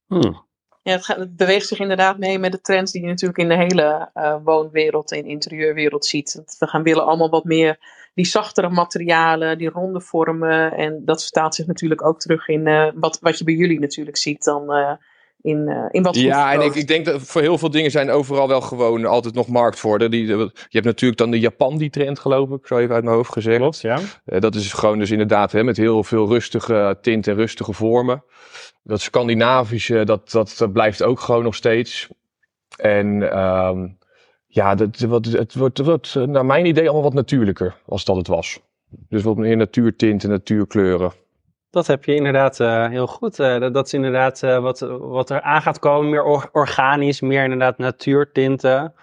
Hmm. 0.07 0.46
Ja, 0.87 0.93
het, 0.93 1.05
gaat, 1.05 1.17
het, 1.17 1.37
beweegt 1.37 1.67
zich 1.67 1.79
inderdaad 1.79 2.19
mee 2.19 2.39
met 2.39 2.53
de 2.53 2.61
trends 2.61 2.93
die 2.93 3.03
je 3.03 3.09
natuurlijk 3.09 3.39
in 3.39 3.49
de 3.49 3.57
hele 3.57 4.09
uh, 4.15 4.37
woonwereld 4.45 5.13
en 5.13 5.25
interieurwereld 5.25 6.07
ziet. 6.07 6.43
We 6.59 6.67
gaan 6.67 6.83
willen 6.83 7.07
allemaal 7.07 7.31
wat 7.31 7.45
meer 7.45 7.79
die 8.15 8.27
zachtere 8.27 8.69
materialen, 8.69 9.59
die 9.59 9.69
ronde 9.69 10.01
vormen. 10.01 10.73
En 10.73 11.03
dat 11.05 11.23
vertaalt 11.23 11.55
zich 11.55 11.67
natuurlijk 11.67 12.05
ook 12.05 12.21
terug 12.21 12.49
in 12.49 12.67
uh, 12.67 12.89
wat, 12.95 13.19
wat 13.21 13.39
je 13.39 13.45
bij 13.45 13.55
jullie 13.55 13.81
natuurlijk 13.81 14.17
ziet 14.17 14.45
dan 14.45 14.77
uh, 14.77 14.93
in, 15.41 15.69
uh, 15.69 15.85
in 15.91 16.03
wat 16.03 16.17
Ja, 16.17 16.53
en 16.53 16.61
ik, 16.61 16.75
ik 16.75 16.89
denk 16.89 17.05
dat 17.05 17.23
voor 17.23 17.41
heel 17.41 17.59
veel 17.59 17.71
dingen 17.71 17.91
zijn 17.91 18.11
overal 18.11 18.49
wel 18.49 18.61
gewoon 18.61 19.05
altijd 19.05 19.35
nog 19.35 19.49
markt 19.49 19.79
voor. 19.79 20.11
Die, 20.11 20.27
je 20.27 20.51
hebt 20.69 20.85
natuurlijk 20.85 21.21
dan 21.21 21.31
de 21.31 21.41
Japan 21.41 21.79
die 21.79 21.91
trend 21.91 22.19
geloof 22.19 22.51
ik, 22.51 22.67
zo 22.67 22.79
even 22.79 22.95
uit 22.95 23.05
mijn 23.05 23.17
hoofd 23.17 23.33
gezegd. 23.33 23.59
Klopt, 23.59 23.81
ja. 23.81 24.01
dat 24.25 24.55
is 24.55 24.73
gewoon 24.73 24.99
dus 24.99 25.11
inderdaad 25.11 25.53
hè, 25.53 25.65
met 25.65 25.77
heel 25.77 26.05
veel 26.05 26.29
rustige 26.29 26.99
tinten 27.01 27.33
en 27.33 27.39
rustige 27.39 27.73
vormen 27.73 28.25
dat 28.87 29.01
Scandinavische, 29.01 30.05
dat, 30.05 30.31
dat, 30.31 30.73
blijft 30.73 31.03
ook 31.03 31.21
gewoon 31.21 31.43
nog 31.43 31.55
steeds. 31.55 32.09
En 32.77 33.39
um, 33.39 33.99
ja, 34.47 34.75
dat, 34.75 34.99
wat, 34.99 35.25
het 35.25 35.55
wordt, 35.55 35.79
het 35.79 35.87
wordt 35.87 36.15
naar 36.15 36.47
mijn 36.47 36.67
idee 36.67 36.85
allemaal 36.85 37.03
wat 37.03 37.15
natuurlijker 37.15 37.77
als 37.87 38.05
dat 38.05 38.17
het 38.17 38.27
was. 38.27 38.61
Dus 39.09 39.23
wat 39.23 39.37
meer 39.37 39.57
natuurtinten, 39.57 40.31
natuurkleuren. 40.31 41.13
Dat 41.71 41.87
heb 41.87 42.05
je 42.05 42.15
inderdaad 42.15 42.61
uh, 42.61 42.89
heel 42.89 43.07
goed. 43.07 43.39
Uh, 43.39 43.59
dat, 43.59 43.75
dat, 43.75 43.87
is 43.87 43.95
inderdaad 43.95 44.43
uh, 44.43 44.59
wat, 44.59 44.79
wat 45.01 45.31
er 45.31 45.41
aan 45.41 45.63
gaat 45.63 45.79
komen. 45.79 46.11
Meer 46.11 46.23
or 46.23 46.49
organisch, 46.53 47.21
meer 47.21 47.43
inderdaad 47.43 47.79
natuurtinten. 47.79 48.95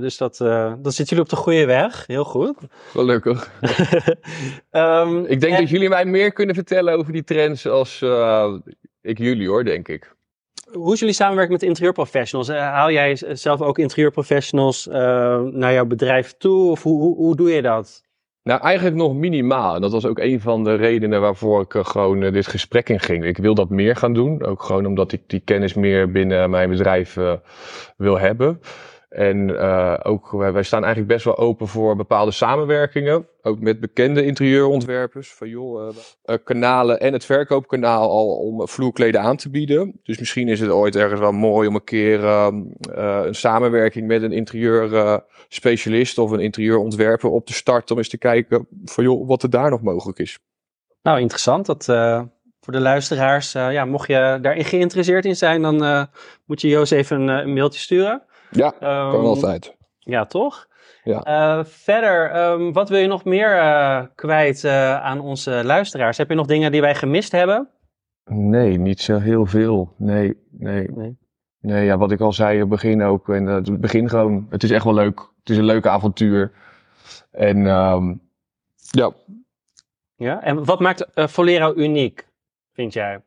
dus 0.00 0.16
dat, 0.16 0.36
dat 0.36 0.94
zitten 0.94 1.06
jullie 1.06 1.22
op 1.22 1.28
de 1.28 1.36
goede 1.36 1.66
weg. 1.66 2.06
Heel 2.06 2.24
goed. 2.24 2.56
Gelukkig. 2.90 3.50
um, 4.70 5.24
ik 5.24 5.40
denk 5.40 5.52
en... 5.52 5.60
dat 5.60 5.70
jullie 5.70 5.88
mij 5.88 6.04
meer 6.04 6.32
kunnen 6.32 6.54
vertellen 6.54 6.94
over 6.98 7.12
die 7.12 7.24
trends 7.24 7.66
als 7.66 8.04
ik 9.00 9.18
jullie 9.18 9.48
hoor, 9.48 9.64
denk 9.64 9.88
ik. 9.88 10.16
Hoe 10.72 10.92
is 10.92 10.98
jullie 10.98 11.14
samenwerking 11.14 11.58
met 11.58 11.68
interieurprofessionals? 11.68 12.48
Eh, 12.48 12.58
haal 12.58 12.90
jij 12.90 13.16
zelf 13.32 13.60
ook 13.60 13.78
interieurprofessionals 13.78 14.86
uh, 14.86 14.94
naar 15.40 15.72
jouw 15.72 15.86
bedrijf 15.86 16.34
toe? 16.38 16.70
Of 16.70 16.82
hoe, 16.82 17.00
hoe, 17.00 17.16
hoe, 17.16 17.36
doe 17.36 17.50
je 17.50 17.62
dat? 17.62 18.02
Nou, 18.42 18.60
eigenlijk 18.60 18.96
nog 18.96 19.14
minimaal. 19.14 19.74
En 19.74 19.80
dat 19.80 19.92
was 19.92 20.06
ook 20.06 20.18
een 20.18 20.40
van 20.40 20.64
de 20.64 20.74
redenen 20.74 21.20
waarvoor 21.20 21.62
ik 21.62 21.86
gewoon 21.86 22.20
dit 22.20 22.46
gesprek 22.46 22.88
in 22.88 23.00
ging. 23.00 23.24
Ik 23.24 23.36
wil 23.36 23.54
dat 23.54 23.70
meer 23.70 23.96
gaan 23.96 24.12
doen. 24.12 24.44
Ook 24.44 24.62
gewoon 24.62 24.86
omdat 24.86 25.12
ik 25.12 25.22
die 25.26 25.40
kennis 25.40 25.74
meer 25.74 26.10
binnen 26.10 26.50
mijn 26.50 26.70
bedrijf 26.70 27.16
wil 27.96 28.18
hebben. 28.18 28.60
En 29.08 29.48
uh, 29.48 29.94
ook, 30.02 30.30
wij, 30.30 30.62
staan 30.62 30.84
eigenlijk 30.84 31.12
best 31.12 31.24
wel 31.24 31.38
open 31.38 31.68
voor 31.68 31.96
bepaalde 31.96 32.30
samenwerkingen. 32.30 33.26
Ook 33.42 33.60
met 33.60 33.80
bekende 33.80 34.24
interieurontwerpers. 34.24 35.32
Van 35.34 35.48
joh, 35.48 35.94
uh, 36.24 36.36
kanalen 36.44 37.00
en 37.00 37.12
het 37.12 37.24
verkoopkanaal 37.24 38.10
al 38.10 38.36
om 38.36 38.68
vloerkleden 38.68 39.20
aan 39.20 39.36
te 39.36 39.50
bieden. 39.50 40.00
Dus 40.02 40.18
misschien 40.18 40.48
is 40.48 40.60
het 40.60 40.70
ooit 40.70 40.96
ergens 40.96 41.20
wel 41.20 41.32
mooi 41.32 41.68
om 41.68 41.74
een 41.74 41.84
keer 41.84 42.22
uh, 42.22 42.48
een 43.24 43.34
samenwerking 43.34 44.06
met 44.06 44.22
een 44.22 44.32
interieurspecialist 44.32 46.18
of 46.18 46.30
een 46.30 46.40
interieurontwerper 46.40 47.30
op 47.30 47.46
te 47.46 47.52
starten. 47.52 47.94
Om 47.94 48.00
eens 48.00 48.10
te 48.10 48.18
kijken 48.18 48.66
van 48.84 49.04
joh, 49.04 49.28
wat 49.28 49.42
er 49.42 49.50
daar 49.50 49.70
nog 49.70 49.82
mogelijk 49.82 50.18
is. 50.18 50.38
Nou, 51.02 51.20
interessant. 51.20 51.66
Dat, 51.66 51.84
voor 52.60 52.72
de 52.72 52.80
luisteraars, 52.80 53.52
ja, 53.52 53.84
mocht 53.84 54.08
je 54.08 54.38
daarin 54.42 54.64
geïnteresseerd 54.64 55.24
in 55.24 55.36
zijn, 55.36 55.62
dan 55.62 56.08
moet 56.44 56.60
je 56.60 56.68
Joost 56.68 56.92
even 56.92 57.28
een 57.28 57.52
mailtje 57.52 57.80
sturen. 57.80 58.22
Ja, 58.50 58.66
um, 58.66 59.10
kan 59.10 59.24
altijd. 59.24 59.76
Ja, 59.98 60.24
toch? 60.24 60.68
Ja. 61.02 61.58
Uh, 61.58 61.64
verder, 61.64 62.36
um, 62.50 62.72
wat 62.72 62.88
wil 62.88 62.98
je 62.98 63.06
nog 63.06 63.24
meer 63.24 63.56
uh, 63.56 64.02
kwijt 64.14 64.64
uh, 64.64 65.00
aan 65.00 65.20
onze 65.20 65.64
luisteraars? 65.64 66.18
Heb 66.18 66.28
je 66.28 66.34
nog 66.34 66.46
dingen 66.46 66.72
die 66.72 66.80
wij 66.80 66.94
gemist 66.94 67.32
hebben? 67.32 67.68
Nee, 68.24 68.78
niet 68.78 69.00
zo 69.00 69.18
heel 69.18 69.46
veel. 69.46 69.94
Nee, 69.96 70.36
nee. 70.50 70.90
Nee, 70.90 71.18
nee 71.60 71.84
ja, 71.84 71.98
wat 71.98 72.12
ik 72.12 72.20
al 72.20 72.32
zei 72.32 72.54
in 72.54 72.60
het 72.60 72.68
begin 72.68 73.02
ook. 73.02 73.28
En 73.28 73.46
het 73.46 73.80
begin 73.80 74.08
gewoon, 74.08 74.46
het 74.50 74.62
is 74.62 74.70
echt 74.70 74.84
wel 74.84 74.94
leuk. 74.94 75.18
Het 75.40 75.50
is 75.50 75.56
een 75.56 75.64
leuke 75.64 75.88
avontuur. 75.88 76.52
En 77.30 77.66
um, 77.66 78.20
ja. 78.90 79.12
Ja, 80.16 80.42
en 80.42 80.64
wat 80.64 80.80
maakt 80.80 81.06
Volero 81.14 81.74
uniek, 81.74 82.28
vind 82.72 82.92
jij? 82.92 83.20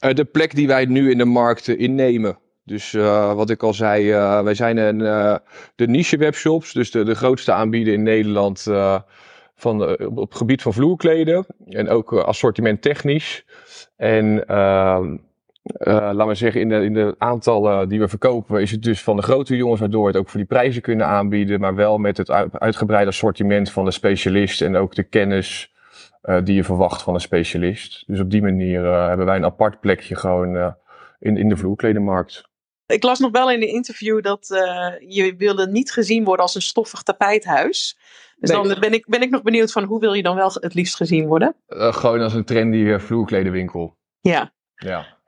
de 0.00 0.24
plek 0.24 0.54
die 0.54 0.66
wij 0.66 0.84
nu 0.84 1.10
in 1.10 1.18
de 1.18 1.24
markt 1.24 1.68
innemen. 1.68 2.38
Dus 2.64 2.92
uh, 2.92 3.32
wat 3.32 3.50
ik 3.50 3.62
al 3.62 3.74
zei, 3.74 4.10
uh, 4.10 4.42
wij 4.42 4.54
zijn 4.54 4.76
een, 4.76 5.00
uh, 5.00 5.36
de 5.74 5.86
niche 5.86 6.16
webshops, 6.16 6.72
dus 6.72 6.90
de, 6.90 7.04
de 7.04 7.14
grootste 7.14 7.52
aanbieder 7.52 7.92
in 7.92 8.02
Nederland 8.02 8.62
van, 9.54 9.98
op 9.98 10.28
het 10.28 10.36
gebied 10.36 10.62
van 10.62 10.72
vloerkleden. 10.72 11.46
En 11.68 11.88
ook 11.88 12.12
assortiment 12.12 12.82
technisch. 12.82 13.44
En 13.96 14.46
ehm, 14.46 15.16
laten 15.84 16.26
we 16.26 16.34
zeggen, 16.34 16.60
in 16.60 16.68
de, 16.68 16.84
in 16.84 16.94
de 16.94 17.14
aantallen 17.18 17.88
die 17.88 18.00
we 18.00 18.08
verkopen, 18.08 18.60
is 18.60 18.70
het 18.70 18.82
dus 18.82 19.02
van 19.02 19.16
de 19.16 19.22
grote 19.22 19.56
jongens, 19.56 19.80
waardoor 19.80 20.02
we 20.02 20.08
het 20.08 20.16
ook 20.16 20.28
voor 20.28 20.40
die 20.40 20.48
prijzen 20.48 20.82
kunnen 20.82 21.06
aanbieden. 21.06 21.60
Maar 21.60 21.74
wel 21.74 21.98
met 21.98 22.16
het 22.16 22.30
uitgebreide 22.52 23.10
assortiment 23.10 23.70
van 23.70 23.84
de 23.84 23.90
specialist 23.90 24.62
en 24.62 24.76
ook 24.76 24.94
de 24.94 25.02
kennis 25.02 25.74
die 26.44 26.54
je 26.54 26.64
verwacht 26.64 27.02
van 27.02 27.14
een 27.14 27.20
specialist. 27.20 28.04
Dus 28.06 28.20
op 28.20 28.30
die 28.30 28.42
manier 28.42 28.84
hebben 28.84 29.26
wij 29.26 29.36
een 29.36 29.44
apart 29.44 29.80
plekje 29.80 30.16
gewoon 30.16 30.74
in, 31.18 31.36
in 31.36 31.48
de 31.48 31.56
vloerkledenmarkt. 31.56 32.49
Ik 32.92 33.02
las 33.02 33.18
nog 33.18 33.30
wel 33.30 33.50
in 33.50 33.62
een 33.62 33.68
interview 33.68 34.22
dat 34.22 34.50
uh, 34.52 34.92
je 34.98 35.34
wilde 35.36 35.68
niet 35.68 35.92
gezien 35.92 36.24
worden 36.24 36.44
als 36.44 36.54
een 36.54 36.62
stoffig 36.62 37.02
tapijthuis. 37.02 37.98
Dus 38.36 38.50
dan 38.50 38.76
ben 38.80 38.92
ik, 38.92 39.06
ben 39.06 39.22
ik 39.22 39.30
nog 39.30 39.42
benieuwd 39.42 39.72
van 39.72 39.84
hoe 39.84 40.00
wil 40.00 40.12
je 40.12 40.22
dan 40.22 40.36
wel 40.36 40.50
het 40.54 40.74
liefst 40.74 40.96
gezien 40.96 41.26
worden? 41.26 41.56
Uh, 41.68 41.92
gewoon 41.92 42.20
als 42.20 42.34
een 42.34 42.44
trendy 42.44 42.76
uh, 42.76 42.98
vloerkledenwinkel. 42.98 43.96
Ja. 44.20 44.52
Ja. 44.74 45.18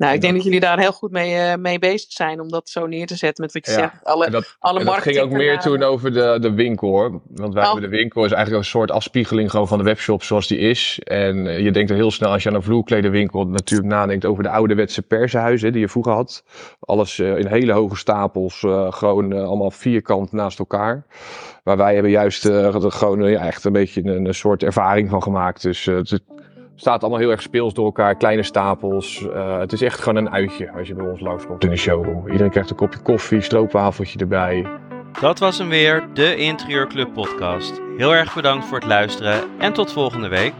Nou, 0.00 0.14
ik 0.14 0.20
denk 0.20 0.34
dat 0.34 0.44
jullie 0.44 0.60
daar 0.60 0.78
heel 0.78 0.92
goed 0.92 1.10
mee, 1.10 1.34
uh, 1.34 1.54
mee 1.54 1.78
bezig 1.78 2.12
zijn 2.12 2.40
om 2.40 2.48
dat 2.48 2.68
zo 2.68 2.86
neer 2.86 3.06
te 3.06 3.16
zetten 3.16 3.44
met 3.44 3.52
wat 3.52 3.66
je 3.66 3.72
zegt. 3.72 3.94
Alle, 4.02 4.30
dat, 4.30 4.56
alle 4.58 4.84
dat 4.84 4.94
ging 4.94 5.18
ook 5.18 5.30
meer 5.30 5.58
toen 5.58 5.82
over 5.82 6.12
de, 6.12 6.38
de 6.40 6.52
winkel 6.52 6.88
hoor. 6.88 7.20
Want 7.34 7.54
wij 7.54 7.62
oh. 7.62 7.72
hebben 7.72 7.90
de 7.90 7.96
winkel 7.96 8.24
is 8.24 8.32
eigenlijk 8.32 8.64
een 8.64 8.70
soort 8.70 8.90
afspiegeling 8.90 9.50
gewoon 9.50 9.68
van 9.68 9.78
de 9.78 9.84
webshop 9.84 10.22
zoals 10.22 10.46
die 10.48 10.58
is. 10.58 11.00
En 11.04 11.46
uh, 11.46 11.58
je 11.58 11.70
denkt 11.70 11.90
er 11.90 11.96
heel 11.96 12.10
snel 12.10 12.30
als 12.30 12.42
je 12.42 12.48
aan 12.48 12.54
een 12.54 12.62
vloerkledenwinkel 12.62 13.46
natuurlijk 13.46 13.90
nadenkt 13.90 14.24
over 14.24 14.42
de 14.42 14.48
ouderwetse 14.48 15.02
persenhuizen 15.02 15.72
die 15.72 15.80
je 15.80 15.88
vroeger 15.88 16.12
had. 16.12 16.44
Alles 16.80 17.18
uh, 17.18 17.38
in 17.38 17.46
hele 17.46 17.72
hoge 17.72 17.96
stapels, 17.96 18.58
gewoon 18.88 19.32
allemaal 19.32 19.70
vierkant 19.70 20.32
naast 20.32 20.58
elkaar. 20.58 21.06
Maar 21.64 21.76
wij 21.76 21.92
hebben 21.92 22.10
juist 22.10 22.46
gewoon 22.72 23.24
echt 23.24 23.64
een 23.64 23.72
beetje 23.72 24.04
een, 24.04 24.24
een, 24.24 24.34
soort 24.34 24.62
ervaring 24.62 25.10
van 25.10 25.22
gemaakt. 25.22 25.62
Dus 25.62 25.84
het 25.84 26.22
staat 26.80 27.00
allemaal 27.00 27.20
heel 27.20 27.30
erg 27.30 27.42
speels 27.42 27.74
door 27.74 27.84
elkaar, 27.84 28.14
kleine 28.14 28.42
stapels. 28.42 29.20
Uh, 29.22 29.58
het 29.58 29.72
is 29.72 29.82
echt 29.82 30.00
gewoon 30.00 30.16
een 30.16 30.30
uitje 30.30 30.72
als 30.72 30.88
je 30.88 30.94
bij 30.94 31.06
ons 31.06 31.20
langskomt 31.20 31.64
in 31.64 31.70
de 31.70 31.76
showroom. 31.76 32.26
Iedereen 32.26 32.50
krijgt 32.50 32.70
een 32.70 32.76
kopje 32.76 33.00
koffie, 33.00 33.40
stroopwafeltje 33.40 34.18
erbij. 34.18 34.66
Dat 35.20 35.38
was 35.38 35.58
hem 35.58 35.68
weer, 35.68 36.08
de 36.12 36.36
Interieurclub 36.36 37.12
podcast. 37.12 37.80
Heel 37.96 38.14
erg 38.14 38.34
bedankt 38.34 38.64
voor 38.64 38.78
het 38.78 38.86
luisteren 38.86 39.42
en 39.58 39.72
tot 39.72 39.92
volgende 39.92 40.28
week. 40.28 40.52